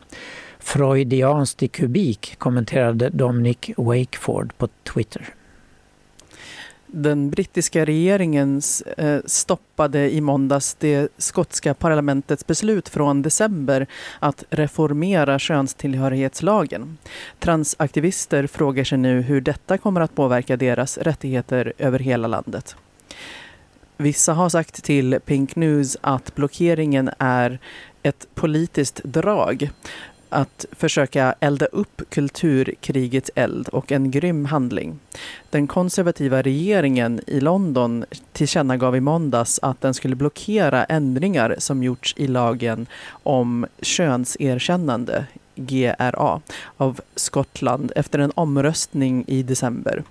Freudianskt 0.59 1.63
i 1.63 1.67
kubik 1.67 2.35
kommenterade 2.37 3.09
Dominic 3.09 3.69
Wakeford 3.77 4.57
på 4.57 4.67
Twitter. 4.93 5.33
Den 6.91 7.29
brittiska 7.29 7.85
regeringen 7.85 8.61
eh, 8.97 9.19
stoppade 9.25 10.13
i 10.13 10.21
måndags 10.21 10.73
det 10.79 11.11
skotska 11.17 11.73
parlamentets 11.73 12.47
beslut 12.47 12.89
från 12.89 13.21
december 13.21 13.87
att 14.19 14.43
reformera 14.49 15.39
könstillhörighetslagen. 15.39 16.97
Transaktivister 17.39 18.47
frågar 18.47 18.83
sig 18.83 18.97
nu 18.97 19.21
hur 19.21 19.41
detta 19.41 19.77
kommer 19.77 20.01
att 20.01 20.15
påverka 20.15 20.57
deras 20.57 20.97
rättigheter 20.97 21.73
över 21.77 21.99
hela 21.99 22.27
landet. 22.27 22.75
Vissa 23.97 24.33
har 24.33 24.49
sagt 24.49 24.83
till 24.83 25.19
Pink 25.25 25.55
News 25.55 25.97
att 26.01 26.35
blockeringen 26.35 27.09
är 27.17 27.59
ett 28.03 28.27
politiskt 28.35 29.03
drag 29.03 29.69
att 30.29 30.65
försöka 30.71 31.35
elda 31.39 31.65
upp 31.65 32.01
kulturkrigets 32.09 33.31
eld 33.35 33.69
och 33.69 33.91
en 33.91 34.11
grym 34.11 34.45
handling. 34.45 34.99
Den 35.49 35.67
konservativa 35.67 36.41
regeringen 36.41 37.21
i 37.27 37.39
London 37.39 38.05
tillkännagav 38.31 38.95
i 38.95 38.99
måndags 38.99 39.59
att 39.61 39.81
den 39.81 39.93
skulle 39.93 40.15
blockera 40.15 40.83
ändringar 40.83 41.55
som 41.57 41.83
gjorts 41.83 42.13
i 42.17 42.27
lagen 42.27 42.87
om 43.09 43.65
könserkännande, 43.81 45.25
GRA, 45.55 46.41
av 46.77 47.01
Skottland 47.15 47.91
efter 47.95 48.19
en 48.19 48.31
omröstning 48.35 49.23
i 49.27 49.43
december. 49.43 50.03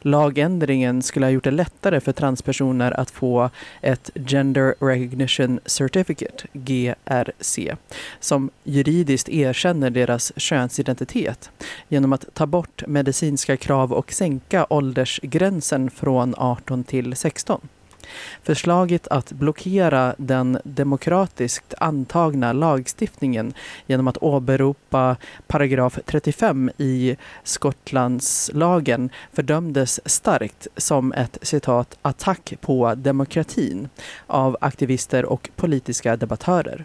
Lagändringen 0.00 1.02
skulle 1.02 1.26
ha 1.26 1.30
gjort 1.30 1.44
det 1.44 1.50
lättare 1.50 2.00
för 2.00 2.12
transpersoner 2.12 3.00
att 3.00 3.10
få 3.10 3.50
ett 3.80 4.10
Gender 4.14 4.74
Recognition 4.80 5.60
Certificate, 5.66 6.46
GRC, 6.52 7.74
som 8.20 8.50
juridiskt 8.64 9.28
erkänner 9.28 9.90
deras 9.90 10.32
könsidentitet 10.36 11.50
genom 11.88 12.12
att 12.12 12.34
ta 12.34 12.46
bort 12.46 12.82
medicinska 12.86 13.56
krav 13.56 13.92
och 13.92 14.12
sänka 14.12 14.66
åldersgränsen 14.70 15.90
från 15.90 16.34
18 16.38 16.84
till 16.84 17.16
16. 17.16 17.68
Förslaget 18.42 19.08
att 19.08 19.32
blockera 19.32 20.14
den 20.18 20.58
demokratiskt 20.64 21.74
antagna 21.78 22.52
lagstiftningen 22.52 23.54
genom 23.86 24.08
att 24.08 24.22
åberopa 24.22 25.16
paragraf 25.46 25.98
35 26.06 26.70
i 26.76 27.16
Skottlandslagen 27.42 29.10
fördömdes 29.32 30.00
starkt 30.08 30.66
som 30.76 31.12
ett 31.12 31.38
citat 31.42 31.98
attack 32.02 32.54
på 32.60 32.94
demokratin 32.94 33.88
av 34.26 34.56
aktivister 34.60 35.24
och 35.24 35.50
politiska 35.56 36.16
debattörer. 36.16 36.84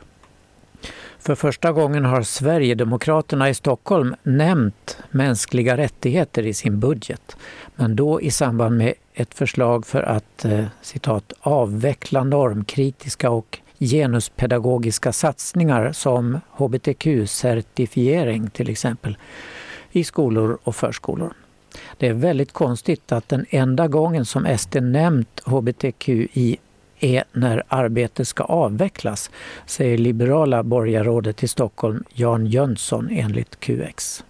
För 1.20 1.36
första 1.36 1.72
gången 1.72 2.06
har 2.06 2.22
Sverigedemokraterna 2.22 3.50
i 3.50 3.54
Stockholm 3.54 4.16
nämnt 4.24 4.98
mänskliga 5.12 5.78
rättigheter 5.78 6.46
i 6.46 6.54
sin 6.54 6.80
budget. 6.80 7.38
Men 7.76 7.96
då 7.96 8.22
i 8.22 8.32
samband 8.32 8.78
med 8.78 8.94
ett 9.20 9.34
förslag 9.34 9.86
för 9.86 10.04
att 10.04 10.46
eh, 10.46 10.66
citat, 10.82 11.34
avveckla 11.40 12.24
normkritiska 12.24 13.30
och 13.30 13.60
genuspedagogiska 13.80 15.14
satsningar 15.14 15.92
som 15.92 16.40
hbtq-certifiering 16.58 18.50
till 18.50 18.70
exempel 18.70 19.18
i 19.92 20.04
skolor 20.04 20.58
och 20.64 20.76
förskolor. 20.76 21.34
Det 21.98 22.08
är 22.08 22.14
väldigt 22.14 22.54
konstigt 22.54 23.12
att 23.12 23.30
den 23.30 23.46
enda 23.50 23.88
gången 23.88 24.26
som 24.26 24.58
SD 24.58 24.76
nämnt 24.82 25.42
hbtqi 25.46 26.28
är 26.34 26.58
e 27.00 27.24
när 27.32 27.64
arbetet 27.68 28.28
ska 28.28 28.44
avvecklas, 28.44 29.32
säger 29.66 29.98
liberala 29.98 30.64
borgarrådet 30.64 31.44
i 31.44 31.48
Stockholm 31.48 32.04
Jan 32.14 32.46
Jönsson 32.46 33.10
enligt 33.12 33.60
QX. 33.60 34.24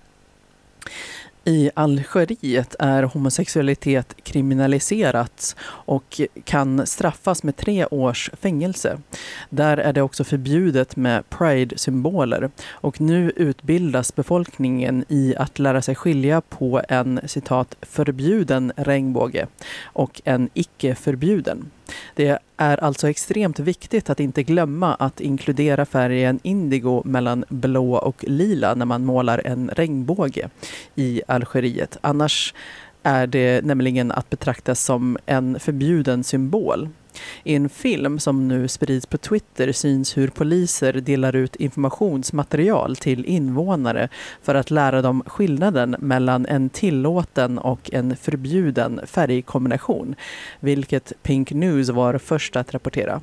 I 1.50 1.72
Algeriet 1.74 2.76
är 2.80 3.04
homosexualitet 3.04 4.16
kriminaliserat 4.24 5.56
och 5.64 6.22
kan 6.44 6.88
straffas 6.88 7.44
med 7.44 7.58
tre 7.58 7.86
års 7.86 8.30
fängelse. 8.42 9.00
Där 9.50 9.78
är 9.78 9.94
det 9.94 10.02
också 10.02 10.24
förbjudet 10.24 10.96
med 10.96 11.30
pride-symboler 11.30 12.50
och 12.70 13.02
nu 13.02 13.32
utbildas 13.36 14.16
befolkningen 14.16 15.06
i 15.08 15.36
att 15.38 15.60
lära 15.60 15.82
sig 15.82 15.96
skilja 15.96 16.42
på 16.42 16.82
en 16.90 17.20
citat 17.26 17.76
förbjuden 17.82 18.72
regnbåge 18.76 19.48
och 19.84 20.22
en 20.26 20.50
icke 20.54 20.96
förbjuden. 20.96 21.72
Det 22.16 22.40
är 22.58 22.84
alltså 22.84 23.10
extremt 23.10 23.60
viktigt 23.60 24.10
att 24.10 24.20
inte 24.20 24.44
glömma 24.44 24.96
att 24.96 25.22
inkludera 25.22 25.86
färgen 25.86 26.40
indigo 26.44 27.02
mellan 27.06 27.46
blå 27.50 27.94
och 27.96 28.26
lila 28.28 28.76
när 28.76 28.86
man 28.86 29.06
målar 29.06 29.42
en 29.46 29.70
regnbåge 29.70 30.50
i 30.96 31.22
Algeriet. 31.28 31.98
Annars 32.02 32.54
är 33.04 33.28
det 33.28 33.66
nämligen 33.66 34.12
att 34.12 34.30
betraktas 34.30 34.84
som 34.84 35.18
en 35.26 35.60
förbjuden 35.60 36.24
symbol. 36.24 36.90
I 37.44 37.56
en 37.56 37.70
film 37.70 38.20
som 38.20 38.48
nu 38.48 38.68
sprids 38.68 39.06
på 39.06 39.18
Twitter 39.18 39.72
syns 39.72 40.18
hur 40.18 40.28
poliser 40.28 40.94
delar 40.94 41.36
ut 41.36 41.56
informationsmaterial 41.56 42.96
till 42.96 43.26
invånare 43.26 44.10
för 44.42 44.56
att 44.56 44.72
lära 44.72 45.02
dem 45.02 45.24
skillnaden 45.26 45.96
mellan 46.00 46.46
en 46.46 46.70
tillåten 46.70 47.58
och 47.58 47.94
en 47.94 48.16
förbjuden 48.16 49.02
färgkombination, 49.06 50.16
vilket 50.60 51.14
Pink 51.24 51.52
News 51.52 51.90
var 51.90 52.18
först 52.18 52.56
att 52.56 52.74
rapportera. 52.74 53.22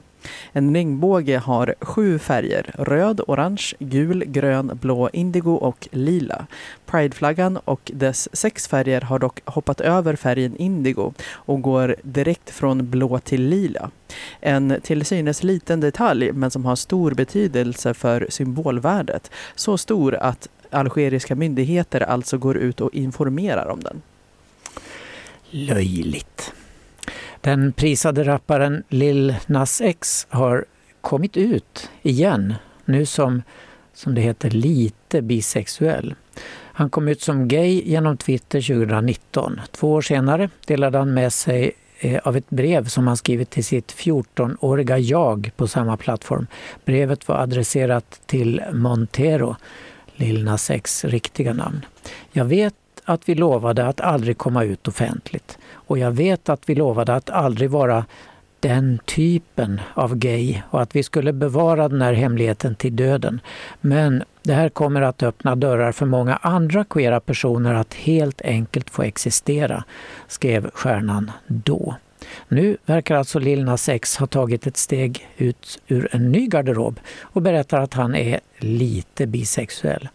En 0.52 0.74
regnbåge 0.74 1.38
har 1.38 1.74
sju 1.80 2.18
färger. 2.18 2.74
Röd, 2.78 3.20
orange, 3.26 3.72
gul, 3.78 4.24
grön, 4.24 4.78
blå, 4.82 5.10
indigo 5.12 5.54
och 5.54 5.88
lila. 5.92 6.46
Prideflaggan 6.86 7.56
och 7.56 7.90
dess 7.94 8.36
sex 8.36 8.68
färger 8.68 9.00
har 9.00 9.18
dock 9.18 9.40
hoppat 9.44 9.80
över 9.80 10.16
färgen 10.16 10.56
indigo 10.56 11.12
och 11.30 11.62
går 11.62 11.96
direkt 12.02 12.50
från 12.50 12.90
blå 12.90 13.18
till 13.18 13.42
lila. 13.42 13.90
En 14.40 14.80
till 14.82 15.04
synes 15.04 15.42
liten 15.42 15.80
detalj 15.80 16.32
men 16.32 16.50
som 16.50 16.64
har 16.64 16.76
stor 16.76 17.14
betydelse 17.14 17.94
för 17.94 18.26
symbolvärdet. 18.30 19.30
Så 19.54 19.78
stor 19.78 20.14
att 20.14 20.48
algeriska 20.70 21.34
myndigheter 21.34 22.00
alltså 22.00 22.38
går 22.38 22.56
ut 22.56 22.80
och 22.80 22.94
informerar 22.94 23.66
om 23.66 23.80
den. 23.80 24.02
Löjligt. 25.50 26.52
Den 27.46 27.72
prisade 27.72 28.24
rapparen 28.24 28.82
Lil 28.88 29.34
Nas 29.46 29.80
X 29.80 30.26
har 30.30 30.64
kommit 31.00 31.36
ut 31.36 31.90
igen, 32.02 32.54
nu 32.84 33.06
som, 33.06 33.42
som 33.94 34.14
det 34.14 34.20
heter, 34.20 34.50
lite 34.50 35.22
bisexuell. 35.22 36.14
Han 36.72 36.90
kom 36.90 37.08
ut 37.08 37.22
som 37.22 37.48
gay 37.48 37.82
genom 37.84 38.16
Twitter 38.16 38.60
2019. 38.60 39.60
Två 39.70 39.92
år 39.92 40.00
senare 40.00 40.50
delade 40.66 40.98
han 40.98 41.14
med 41.14 41.32
sig 41.32 41.72
eh, 41.98 42.20
av 42.24 42.36
ett 42.36 42.50
brev 42.50 42.84
som 42.84 43.06
han 43.06 43.16
skrivit 43.16 43.50
till 43.50 43.64
sitt 43.64 43.94
14-åriga 43.94 44.98
jag 44.98 45.50
på 45.56 45.68
samma 45.68 45.96
plattform. 45.96 46.46
Brevet 46.84 47.28
var 47.28 47.36
adresserat 47.36 48.20
till 48.26 48.62
Montero, 48.72 49.56
Lil 50.16 50.44
Nas 50.44 50.70
X 50.70 51.04
riktiga 51.04 51.52
namn. 51.52 51.84
Jag 52.32 52.44
vet 52.44 52.74
att 53.06 53.28
vi 53.28 53.34
lovade 53.34 53.86
att 53.86 54.00
aldrig 54.00 54.38
komma 54.38 54.64
ut 54.64 54.88
offentligt. 54.88 55.58
Och 55.72 55.98
jag 55.98 56.10
vet 56.10 56.48
att 56.48 56.68
vi 56.68 56.74
lovade 56.74 57.14
att 57.14 57.30
aldrig 57.30 57.70
vara 57.70 58.04
den 58.60 58.98
typen 59.04 59.80
av 59.94 60.16
gay 60.16 60.62
och 60.70 60.82
att 60.82 60.96
vi 60.96 61.02
skulle 61.02 61.32
bevara 61.32 61.88
den 61.88 62.02
här 62.02 62.12
hemligheten 62.12 62.74
till 62.74 62.96
döden. 62.96 63.40
Men 63.80 64.22
det 64.42 64.52
här 64.52 64.68
kommer 64.68 65.02
att 65.02 65.22
öppna 65.22 65.56
dörrar 65.56 65.92
för 65.92 66.06
många 66.06 66.36
andra 66.36 66.84
queera 66.84 67.20
personer 67.20 67.74
att 67.74 67.94
helt 67.94 68.42
enkelt 68.42 68.90
få 68.90 69.02
existera, 69.02 69.84
skrev 70.28 70.70
stjärnan 70.74 71.30
då. 71.46 71.96
Nu 72.48 72.76
verkar 72.86 73.16
alltså 73.16 73.38
Lil 73.38 73.64
Nas 73.64 73.88
X 73.88 74.16
ha 74.16 74.26
tagit 74.26 74.66
ett 74.66 74.76
steg 74.76 75.28
ut 75.36 75.82
ur 75.88 76.08
en 76.12 76.32
ny 76.32 76.46
garderob 76.46 77.00
och 77.20 77.42
berättar 77.42 77.80
att 77.80 77.94
han 77.94 78.14
är 78.14 78.40
lite 78.58 79.26
bisexuell. 79.26 80.08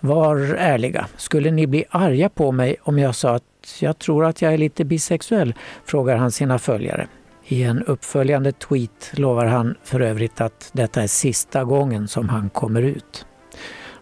Var 0.00 0.36
ärliga. 0.58 1.06
Skulle 1.16 1.50
ni 1.50 1.66
bli 1.66 1.84
arga 1.90 2.28
på 2.28 2.52
mig 2.52 2.76
om 2.82 2.98
jag 2.98 3.14
sa 3.14 3.34
att 3.34 3.42
jag 3.80 3.98
tror 3.98 4.24
att 4.24 4.42
jag 4.42 4.54
är 4.54 4.58
lite 4.58 4.84
bisexuell? 4.84 5.54
frågar 5.84 6.16
han 6.16 6.32
sina 6.32 6.58
följare. 6.58 7.06
I 7.48 7.62
en 7.62 7.82
uppföljande 7.82 8.52
tweet 8.52 9.10
lovar 9.12 9.46
han 9.46 9.74
för 9.84 10.00
övrigt 10.00 10.40
att 10.40 10.70
detta 10.72 11.02
är 11.02 11.06
sista 11.06 11.64
gången 11.64 12.08
som 12.08 12.28
han 12.28 12.50
kommer 12.50 12.82
ut. 12.82 13.26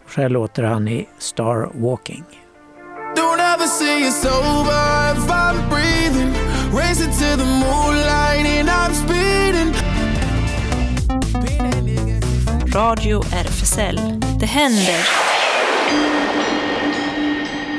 Så 0.08 0.20
här 0.20 0.28
låter 0.28 0.62
han 0.62 0.88
i 0.88 1.08
Star 1.18 1.70
Walking. 1.74 2.24
Don't 3.16 3.40
ever 3.54 3.66
say 3.66 4.02
it's 4.08 4.26
over 4.26 5.12
if 5.12 5.30
I'm 5.30 5.68
breathing. 5.70 6.34
Racing 6.72 7.12
to 7.12 7.36
the 7.36 7.44
moonlight 7.44 8.46
and 8.60 8.68
I'm 8.68 8.92
speeding. 8.92 9.74
Radio 12.74 13.20
RFSL. 13.20 14.00
Det 14.40 14.46
händer. 14.46 15.33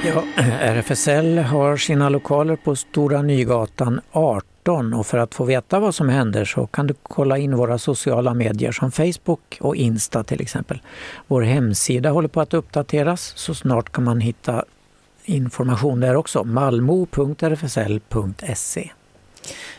Ja, 0.05 0.23
RFSL 0.61 1.37
har 1.37 1.77
sina 1.77 2.09
lokaler 2.09 2.55
på 2.55 2.75
Stora 2.75 3.21
Nygatan 3.21 4.01
18 4.11 4.93
och 4.93 5.07
för 5.07 5.17
att 5.17 5.35
få 5.35 5.43
veta 5.43 5.79
vad 5.79 5.95
som 5.95 6.09
händer 6.09 6.45
så 6.45 6.67
kan 6.67 6.87
du 6.87 6.93
kolla 7.03 7.37
in 7.37 7.55
våra 7.55 7.77
sociala 7.77 8.33
medier 8.33 8.71
som 8.71 8.91
Facebook 8.91 9.57
och 9.61 9.75
Insta 9.75 10.23
till 10.23 10.41
exempel. 10.41 10.81
Vår 11.27 11.41
hemsida 11.41 12.09
håller 12.09 12.27
på 12.27 12.41
att 12.41 12.53
uppdateras 12.53 13.33
så 13.35 13.53
snart 13.53 13.91
kan 13.91 14.03
man 14.03 14.21
hitta 14.21 14.65
information 15.23 15.99
där 15.99 16.15
också. 16.15 16.43
malmo.rfsl.se 16.43 17.11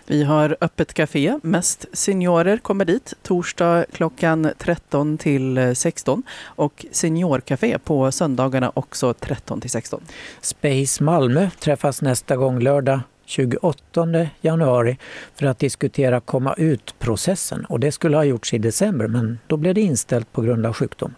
vi 0.06 0.22
har 0.22 0.56
öppet 0.60 0.94
café, 0.94 1.38
mest 1.42 1.86
seniorer 1.92 2.56
kommer 2.56 2.84
dit 2.84 3.14
torsdag 3.22 3.86
klockan 3.92 4.50
13 4.58 5.18
till 5.18 5.76
16 5.76 6.22
och 6.42 6.86
seniorcafé 6.90 7.78
på 7.78 8.12
söndagarna 8.12 8.72
också 8.74 9.14
13 9.14 9.60
till 9.60 9.70
16. 9.70 10.02
Space 10.40 11.02
Malmö 11.02 11.50
träffas 11.58 12.02
nästa 12.02 12.36
gång 12.36 12.60
lördag 12.60 13.00
28 13.24 14.28
januari 14.40 14.98
för 15.34 15.46
att 15.46 15.58
diskutera 15.58 16.20
komma 16.20 16.54
ut-processen. 16.54 17.64
Och 17.64 17.80
det 17.80 17.92
skulle 17.92 18.16
ha 18.16 18.24
gjorts 18.24 18.54
i 18.54 18.58
december 18.58 19.06
men 19.06 19.38
då 19.46 19.56
blev 19.56 19.74
det 19.74 19.80
inställt 19.80 20.32
på 20.32 20.42
grund 20.42 20.66
av 20.66 20.72
sjukdom. 20.72 21.14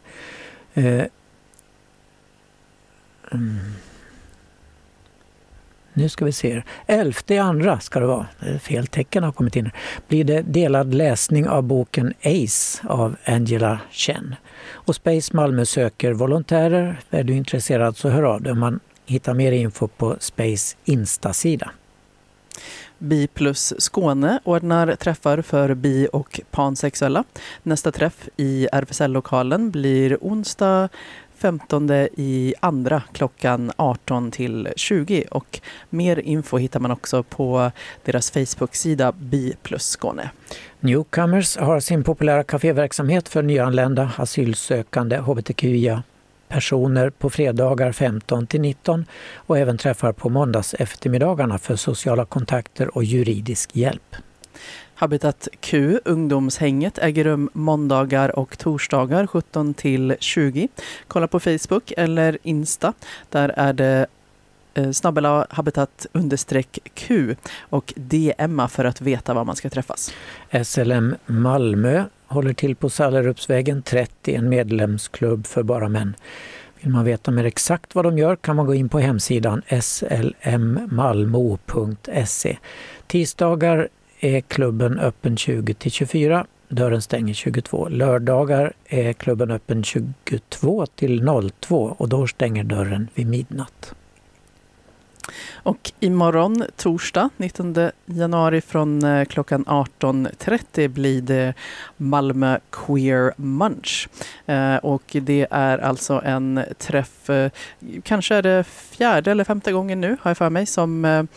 Eh, 0.74 1.04
mm. 3.32 3.58
Nu 5.98 6.08
ska 6.08 6.24
vi 6.24 6.32
se. 6.32 6.62
11 6.86 7.42
andra 7.42 7.80
ska 7.80 8.00
det 8.00 8.06
vara. 8.06 8.26
Fel 8.60 8.86
tecken 8.86 9.24
har 9.24 9.32
kommit 9.32 9.56
in. 9.56 9.70
Blir 10.08 10.24
det 10.24 10.42
delad 10.42 10.94
läsning 10.94 11.48
av 11.48 11.62
boken 11.62 12.14
Ace 12.22 12.88
av 12.88 13.16
Angela 13.24 13.80
Chen. 13.90 14.34
Och 14.70 14.94
Space 14.94 15.36
Malmö 15.36 15.64
söker 15.64 16.12
volontärer. 16.12 17.00
Är 17.10 17.24
du 17.24 17.34
intresserad 17.34 17.96
så 17.96 18.08
hör 18.08 18.22
av 18.22 18.42
dig. 18.42 18.54
Man 18.54 18.80
hittar 19.06 19.34
mer 19.34 19.52
info 19.52 19.88
på 19.88 20.16
Space 20.20 20.76
Insta-sida. 20.84 21.70
Bi 22.98 23.26
plus 23.26 23.74
Skåne 23.78 24.40
ordnar 24.44 24.94
träffar 24.94 25.42
för 25.42 25.74
bi 25.74 26.08
och 26.12 26.40
pansexuella. 26.50 27.24
Nästa 27.62 27.92
träff 27.92 28.28
i 28.36 28.68
RFSL-lokalen 28.72 29.70
blir 29.70 30.18
onsdag 30.20 30.88
15 31.38 31.90
i 32.16 32.54
andra 32.60 33.02
klockan 33.12 33.72
18 33.76 34.30
till 34.30 34.68
20 34.76 35.24
och 35.30 35.60
mer 35.90 36.18
info 36.18 36.56
hittar 36.56 36.80
man 36.80 36.90
också 36.90 37.22
på 37.22 37.70
deras 38.04 38.30
Facebook-sida 38.30 39.12
Bi 39.12 39.54
plus 39.62 39.82
Skåne. 39.82 40.30
Newcomers 40.80 41.56
har 41.56 41.80
sin 41.80 42.04
populära 42.04 42.44
kaféverksamhet 42.44 43.28
för 43.28 43.42
nyanlända, 43.42 44.10
asylsökande, 44.16 45.16
hbtqia 45.16 46.02
personer 46.48 47.10
på 47.10 47.30
fredagar 47.30 47.92
15 47.92 48.46
till 48.46 48.60
19 48.60 49.04
och 49.34 49.58
även 49.58 49.78
träffar 49.78 50.12
på 50.12 50.28
måndags 50.28 50.74
eftermiddagarna 50.74 51.58
för 51.58 51.76
sociala 51.76 52.24
kontakter 52.24 52.96
och 52.96 53.04
juridisk 53.04 53.76
hjälp. 53.76 54.16
Habitat 55.00 55.48
Q, 55.60 56.00
ungdomshänget, 56.04 56.98
äger 56.98 57.24
rum 57.24 57.50
måndagar 57.52 58.38
och 58.38 58.58
torsdagar 58.58 59.26
17 59.26 59.74
till 59.74 60.16
20. 60.20 60.68
Kolla 61.08 61.28
på 61.28 61.40
Facebook 61.40 61.92
eller 61.96 62.38
Insta. 62.42 62.92
Där 63.30 63.48
är 63.48 63.72
det 63.72 64.06
eh, 64.74 64.90
snabbela 64.90 65.46
habitat 65.50 66.06
understreck 66.12 66.78
Q 66.94 67.36
och 67.60 67.94
DMa 67.96 68.68
för 68.68 68.84
att 68.84 69.00
veta 69.00 69.34
var 69.34 69.44
man 69.44 69.56
ska 69.56 69.70
träffas. 69.70 70.14
SLM 70.64 71.14
Malmö 71.26 72.04
håller 72.26 72.52
till 72.52 72.76
på 72.76 72.90
Sallerupsvägen 72.90 73.82
30, 73.82 74.34
en 74.34 74.48
medlemsklubb 74.48 75.46
för 75.46 75.62
bara 75.62 75.88
män. 75.88 76.14
Vill 76.80 76.90
man 76.90 77.04
veta 77.04 77.30
mer 77.30 77.44
exakt 77.44 77.94
vad 77.94 78.04
de 78.04 78.18
gör 78.18 78.36
kan 78.36 78.56
man 78.56 78.66
gå 78.66 78.74
in 78.74 78.88
på 78.88 78.98
hemsidan 78.98 79.62
slmmalmo.se. 79.80 80.58
Tisdagar 83.06 83.88
är 84.20 84.40
klubben 84.40 84.98
öppen 84.98 85.36
20 85.36 85.74
till 85.74 85.90
24. 85.90 86.46
Dörren 86.68 87.02
stänger 87.02 87.34
22. 87.34 87.88
Lördagar 87.88 88.72
är 88.86 89.12
klubben 89.12 89.50
öppen 89.50 89.84
22 89.84 90.86
till 90.86 91.26
02 91.60 91.94
och 91.98 92.08
då 92.08 92.26
stänger 92.26 92.64
dörren 92.64 93.08
vid 93.14 93.26
midnatt. 93.26 93.94
Och 95.52 95.92
imorgon, 96.00 96.64
torsdag 96.76 97.30
19 97.36 97.90
januari 98.06 98.60
från 98.60 99.04
eh, 99.04 99.24
klockan 99.24 99.64
18.30 99.64 100.88
blir 100.88 101.22
det 101.22 101.54
Malmö 101.96 102.58
Queer 102.70 103.32
Munch. 103.36 104.08
Eh, 104.46 104.76
och 104.76 105.02
det 105.22 105.46
är 105.50 105.78
alltså 105.78 106.22
en 106.24 106.60
träff, 106.78 107.30
eh, 107.30 107.50
kanske 108.02 108.34
är 108.34 108.42
det 108.42 108.64
fjärde 108.64 109.30
eller 109.30 109.44
femte 109.44 109.72
gången 109.72 110.00
nu 110.00 110.16
har 110.20 110.30
jag 110.30 110.38
för 110.38 110.50
mig, 110.50 110.66
som 110.66 111.28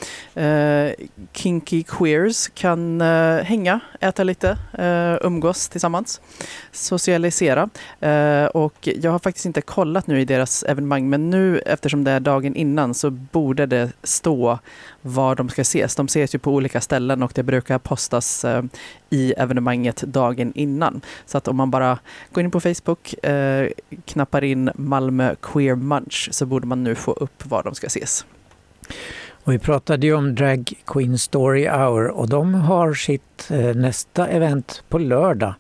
kinky 1.34 1.84
queers 1.84 2.50
kan 2.54 3.02
hänga, 3.42 3.80
äta 4.00 4.24
lite, 4.24 4.58
umgås 5.22 5.70
tillsammans, 5.70 6.22
socialisera. 6.72 7.70
Och 8.54 8.90
jag 9.02 9.12
har 9.12 9.20
faktiskt 9.20 9.46
inte 9.46 9.62
kollat 9.62 10.08
nu 10.08 10.22
i 10.22 10.26
deras 10.26 10.64
evenemang, 10.64 11.10
men 11.10 11.30
nu 11.30 11.60
eftersom 11.60 12.04
det 12.04 12.12
är 12.12 12.20
dagen 12.20 12.56
innan 12.56 12.94
så 12.94 13.10
borde 13.10 13.66
det 13.66 13.81
stå 14.04 14.60
var 15.02 15.36
de 15.36 15.50
ska 15.50 15.62
ses. 15.62 15.96
De 15.96 16.06
ses 16.06 16.36
ju 16.36 16.40
på 16.40 16.52
olika 16.52 16.82
ställen 16.82 17.24
och 17.24 17.32
det 17.36 17.44
brukar 17.44 17.80
postas 17.80 18.46
eh, 18.46 18.64
i 19.10 19.34
evenemanget 19.38 20.02
dagen 20.02 20.52
innan. 20.56 21.02
Så 21.26 21.38
att 21.38 21.48
om 21.48 21.56
man 21.56 21.72
bara 21.72 22.00
går 22.32 22.44
in 22.44 22.52
på 22.52 22.60
Facebook, 22.60 23.24
eh, 23.24 23.70
knappar 24.06 24.44
in 24.44 24.70
Malmö 24.76 25.36
Queer 25.42 25.76
Munch 25.76 26.30
så 26.32 26.46
borde 26.46 26.68
man 26.68 26.84
nu 26.84 26.96
få 26.96 27.12
upp 27.12 27.46
var 27.46 27.64
de 27.64 27.76
ska 27.76 27.88
ses. 27.88 28.26
Och 29.44 29.54
vi 29.54 29.60
pratade 29.60 30.08
ju 30.08 30.14
om 30.14 30.36
Drag 30.36 30.74
Queen 30.86 31.20
Story 31.20 31.68
Hour 31.68 32.08
och 32.08 32.30
de 32.30 32.54
har 32.54 32.94
sitt 32.94 33.52
eh, 33.52 33.76
nästa 33.76 34.28
event 34.28 34.84
på 34.90 34.98
lördag 34.98 35.54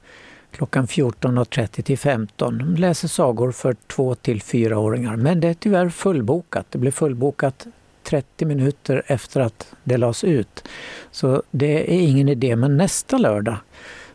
klockan 0.52 0.88
14.30 0.88 1.82
till 1.82 1.98
15. 1.98 2.58
De 2.58 2.76
läser 2.76 3.08
sagor 3.08 3.52
för 3.52 3.74
2 3.74 4.16
till 4.16 4.42
4-åringar 4.42 5.16
men 5.16 5.40
det 5.40 5.48
är 5.48 5.54
tyvärr 5.54 5.90
fullbokat. 5.90 6.66
Det 6.70 6.78
blev 6.78 6.92
fullbokat 6.92 7.68
30 8.04 8.45
minuter 8.45 9.04
efter 9.08 9.41
att 9.41 9.74
det 9.84 9.97
lades 9.97 10.24
ut. 10.24 10.64
Så 11.12 11.43
det 11.52 11.93
är 11.93 11.99
ingen 12.02 12.30
idé, 12.30 12.56
men 12.56 12.78
nästa 12.78 13.18
lördag 13.18 13.58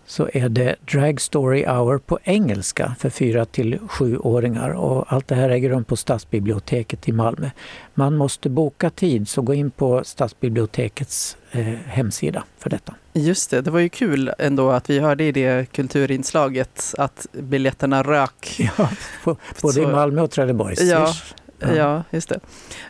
så 0.08 0.28
är 0.32 0.48
det 0.48 0.76
Drag 0.92 1.20
Story 1.20 1.64
Hour 1.64 1.98
på 1.98 2.18
engelska 2.24 2.94
för 2.98 3.10
4 3.10 3.44
till 3.44 3.78
7-åringar 3.78 4.70
och 4.70 5.12
allt 5.12 5.28
det 5.28 5.34
här 5.34 5.50
äger 5.50 5.68
rum 5.70 5.84
på 5.84 5.96
Stadsbiblioteket 5.96 7.08
i 7.08 7.12
Malmö. 7.12 7.50
Man 7.94 8.16
måste 8.16 8.48
boka 8.50 8.90
tid 8.90 9.28
så 9.28 9.42
gå 9.42 9.54
in 9.54 9.70
på 9.70 10.04
Stadsbibliotekets 10.04 11.36
eh, 11.52 11.64
hemsida 11.86 12.44
för 12.58 12.70
detta. 12.70 12.94
Just 13.12 13.50
det, 13.50 13.60
det 13.60 13.70
var 13.70 13.80
ju 13.80 13.88
kul 13.88 14.32
ändå 14.38 14.70
att 14.70 14.90
vi 14.90 14.98
hörde 14.98 15.24
i 15.24 15.32
det 15.32 15.72
kulturinslaget 15.72 16.94
att 16.98 17.26
biljetterna 17.32 18.02
rök. 18.02 18.56
Ja, 18.78 18.90
på, 19.24 19.36
både 19.62 19.80
i 19.80 19.84
Så- 19.84 19.90
Malmö 19.90 20.22
och 20.22 20.30
Trelleborg. 20.30 20.74
Ja, 20.80 21.14
Ja. 21.58 22.04
just 22.10 22.28
det. 22.28 22.40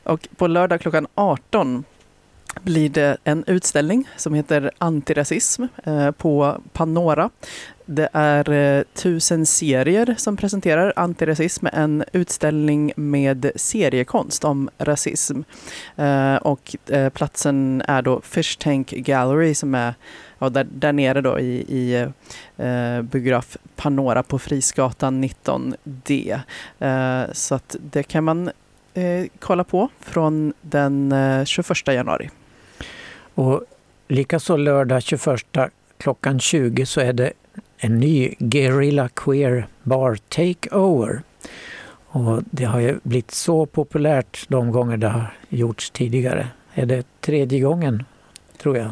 Och 0.04 0.28
på 0.36 0.46
lördag 0.46 0.80
klockan 0.80 1.06
18 1.14 1.84
blir 2.62 2.88
det 2.88 3.16
en 3.24 3.44
utställning 3.46 4.08
som 4.16 4.34
heter 4.34 4.70
Antirasism 4.78 5.64
eh, 5.84 6.10
på 6.10 6.60
Panora. 6.72 7.30
Det 7.88 8.08
är 8.12 8.50
eh, 8.50 8.82
tusen 8.94 9.46
serier 9.46 10.14
som 10.18 10.36
presenterar 10.36 10.92
antirasism, 10.96 11.66
en 11.72 12.04
utställning 12.12 12.92
med 12.96 13.50
seriekonst 13.56 14.44
om 14.44 14.70
rasism. 14.78 15.40
Eh, 15.96 16.36
och 16.36 16.76
eh, 16.86 17.08
platsen 17.08 17.82
är 17.88 18.02
då 18.02 18.20
Fish 18.20 18.58
Tank 18.58 18.90
Gallery 18.90 19.54
som 19.54 19.74
är 19.74 19.94
ja, 20.38 20.48
där, 20.48 20.66
där 20.70 20.92
nere 20.92 21.20
då 21.20 21.40
i, 21.40 21.64
i 21.68 22.06
eh, 22.56 23.02
biograf 23.02 23.56
Panora 23.76 24.22
på 24.22 24.38
Frisgatan 24.38 25.24
19D. 25.24 26.40
Eh, 26.78 27.32
så 27.32 27.54
att 27.54 27.76
det 27.80 28.02
kan 28.02 28.24
man 28.24 28.50
eh, 28.94 29.26
kolla 29.38 29.64
på 29.64 29.88
från 30.00 30.52
den 30.60 31.12
eh, 31.12 31.44
21 31.44 31.86
januari. 31.86 32.30
Och 33.34 33.64
likaså 34.08 34.56
lördag 34.56 35.02
21 35.02 35.44
klockan 35.98 36.40
20 36.40 36.86
så 36.86 37.00
är 37.00 37.12
det 37.12 37.32
en 37.78 37.98
ny 38.00 38.34
Guerrilla 38.38 39.08
Queer 39.08 39.66
Bar 39.82 40.18
Takeover. 40.28 41.22
Och 42.08 42.42
det 42.50 42.64
har 42.64 42.80
ju 42.80 42.98
blivit 43.02 43.30
så 43.30 43.66
populärt 43.66 44.44
de 44.48 44.72
gånger 44.72 44.96
det 44.96 45.08
har 45.08 45.34
gjorts 45.48 45.90
tidigare. 45.90 46.48
Är 46.74 46.86
det 46.86 47.06
tredje 47.20 47.60
gången, 47.60 48.04
tror 48.62 48.76
jag? 48.76 48.90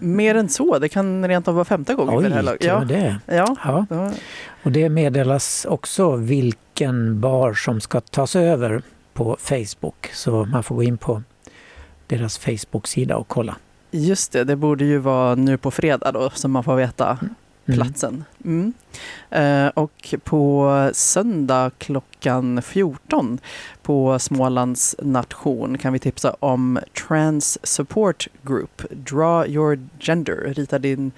Mer 0.00 0.34
än 0.34 0.48
så, 0.48 0.78
det 0.78 0.88
kan 0.88 1.28
rent 1.28 1.48
av 1.48 1.54
vara 1.54 1.64
femte 1.64 1.94
gången. 1.94 2.14
Oj, 2.16 2.24
det 2.28 2.34
här 2.34 2.42
laget. 2.42 2.64
ja, 2.64 2.84
det. 2.84 3.18
ja, 3.26 3.56
Ja. 3.64 3.86
ja, 3.90 4.10
Och 4.62 4.72
det 4.72 4.88
meddelas 4.88 5.64
också 5.70 6.16
vilken 6.16 7.20
bar 7.20 7.54
som 7.54 7.80
ska 7.80 8.00
tas 8.00 8.36
över 8.36 8.82
på 9.12 9.36
Facebook. 9.40 10.10
Så 10.12 10.44
man 10.44 10.62
får 10.62 10.74
gå 10.76 10.82
in 10.82 10.98
på 10.98 11.22
deras 12.06 12.38
Facebook-sida 12.38 13.16
och 13.16 13.28
kolla. 13.28 13.56
just 13.90 14.32
det. 14.32 14.44
Det 14.44 14.56
borde 14.56 14.84
ju 14.84 14.98
vara 14.98 15.34
nu 15.34 15.56
på 15.58 15.70
fredag 15.70 16.12
då 16.12 16.30
som 16.30 16.50
man 16.52 16.64
får 16.64 16.76
veta 16.76 17.18
Mm. 17.22 17.34
Platsen. 17.66 18.24
Mm. 18.44 18.72
Eh, 19.30 19.66
och 19.66 20.14
på 20.24 20.90
söndag 20.92 21.70
klockan 21.78 22.62
14 22.62 23.38
på 23.82 24.18
Smålands 24.18 24.96
nation 25.02 25.78
kan 25.78 25.92
vi 25.92 25.98
tipsa 25.98 26.36
om 26.40 26.78
Trans 27.08 27.58
Support 27.66 28.28
Group. 28.42 28.82
Draw 28.90 29.46
your 29.52 29.78
gender. 30.00 30.52
Rita 30.56 30.78
din, 30.78 31.12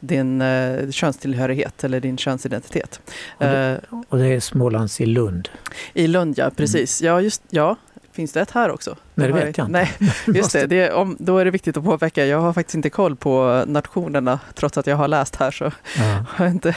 din 0.00 0.40
eh, 0.42 0.90
könstillhörighet 0.90 1.84
eller 1.84 2.00
din 2.00 2.16
könsidentitet. 2.18 3.00
Och 3.38 3.44
det- 3.46 3.80
Eh, 3.92 3.98
Och 4.08 4.18
det 4.18 4.26
är 4.26 4.40
Smålands 4.40 5.00
i 5.00 5.06
Lund. 5.06 5.48
I 5.94 6.06
Lund, 6.06 6.38
ja 6.38 6.50
precis. 6.56 7.02
Ja, 7.02 7.20
just, 7.20 7.42
ja. 7.50 7.76
Finns 8.20 8.32
det 8.32 8.40
ett 8.40 8.50
här 8.50 8.70
också? 8.70 8.96
Nej, 9.14 9.26
det 9.26 9.32
vet 9.32 9.58
jag 9.58 9.66
inte. 9.66 9.72
Nej, 9.72 9.92
just 10.38 10.52
det. 10.52 10.66
det 10.66 10.80
är, 10.80 10.92
om, 10.92 11.16
då 11.18 11.38
är 11.38 11.44
det 11.44 11.50
viktigt 11.50 11.76
att 11.76 11.84
påpeka. 11.84 12.26
Jag 12.26 12.40
har 12.40 12.52
faktiskt 12.52 12.74
inte 12.74 12.90
koll 12.90 13.16
på 13.16 13.64
nationerna 13.66 14.40
trots 14.54 14.78
att 14.78 14.86
jag 14.86 14.96
har 14.96 15.08
läst 15.08 15.36
här. 15.36 15.50
Så 15.50 15.64
Ja. 15.98 16.24
har 16.28 16.44
jag 16.44 16.54
inte. 16.54 16.76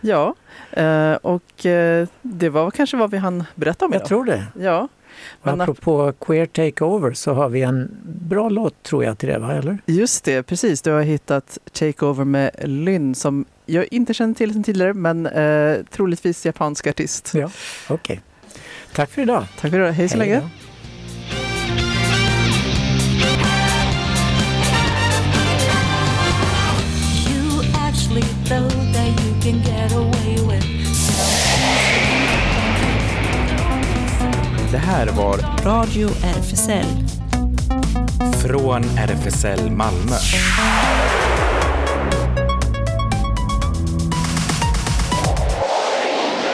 Ja, 0.00 0.34
eh, 0.70 1.12
och 1.12 1.66
eh, 1.66 2.08
det 2.22 2.48
var 2.48 2.70
kanske 2.70 2.96
vad 2.96 3.10
vi 3.10 3.16
hann 3.18 3.44
berätta 3.54 3.84
om 3.84 3.92
Jag 3.92 3.98
idag. 3.98 4.08
tror 4.08 4.24
det. 4.24 4.44
Ja, 4.60 4.88
Och 5.40 5.46
Men 5.46 5.60
apropå 5.60 6.12
Queer 6.20 6.46
Takeover 6.46 7.12
så 7.12 7.32
har 7.32 7.48
vi 7.48 7.62
en 7.62 7.96
bra 8.04 8.48
låt 8.48 8.82
tror 8.82 9.04
jag 9.04 9.18
till 9.18 9.28
det, 9.28 9.38
va? 9.38 9.52
eller? 9.54 9.78
just 9.86 10.24
det. 10.24 10.42
Precis. 10.42 10.82
Du 10.82 10.90
har 10.90 11.02
hittat 11.02 11.58
Takeover 11.72 12.24
med 12.24 12.50
Lynn 12.64 13.14
som 13.14 13.44
jag 13.66 13.86
inte 13.90 14.14
känner 14.14 14.34
till 14.34 14.52
sedan 14.52 14.62
tidigare, 14.64 14.94
men 14.94 15.26
eh, 15.26 15.76
troligtvis 15.90 16.46
japansk 16.46 16.86
artist. 16.86 17.32
Ja. 17.34 17.50
Okej. 17.88 18.20
Tack 18.94 19.10
för 19.10 19.22
idag. 19.22 19.44
Tack 19.60 19.70
för 19.70 19.78
det. 19.78 19.92
Hej 19.92 20.08
så 20.08 20.18
Hej 20.18 20.28
länge. 20.28 20.40
då. 20.40 20.48
Det 34.72 34.78
här 34.78 35.06
var 35.06 35.64
Radio 35.64 36.08
RFSL. 36.08 36.86
Från 38.42 38.84
RFSL 38.98 39.70
Malmö. 39.70 40.16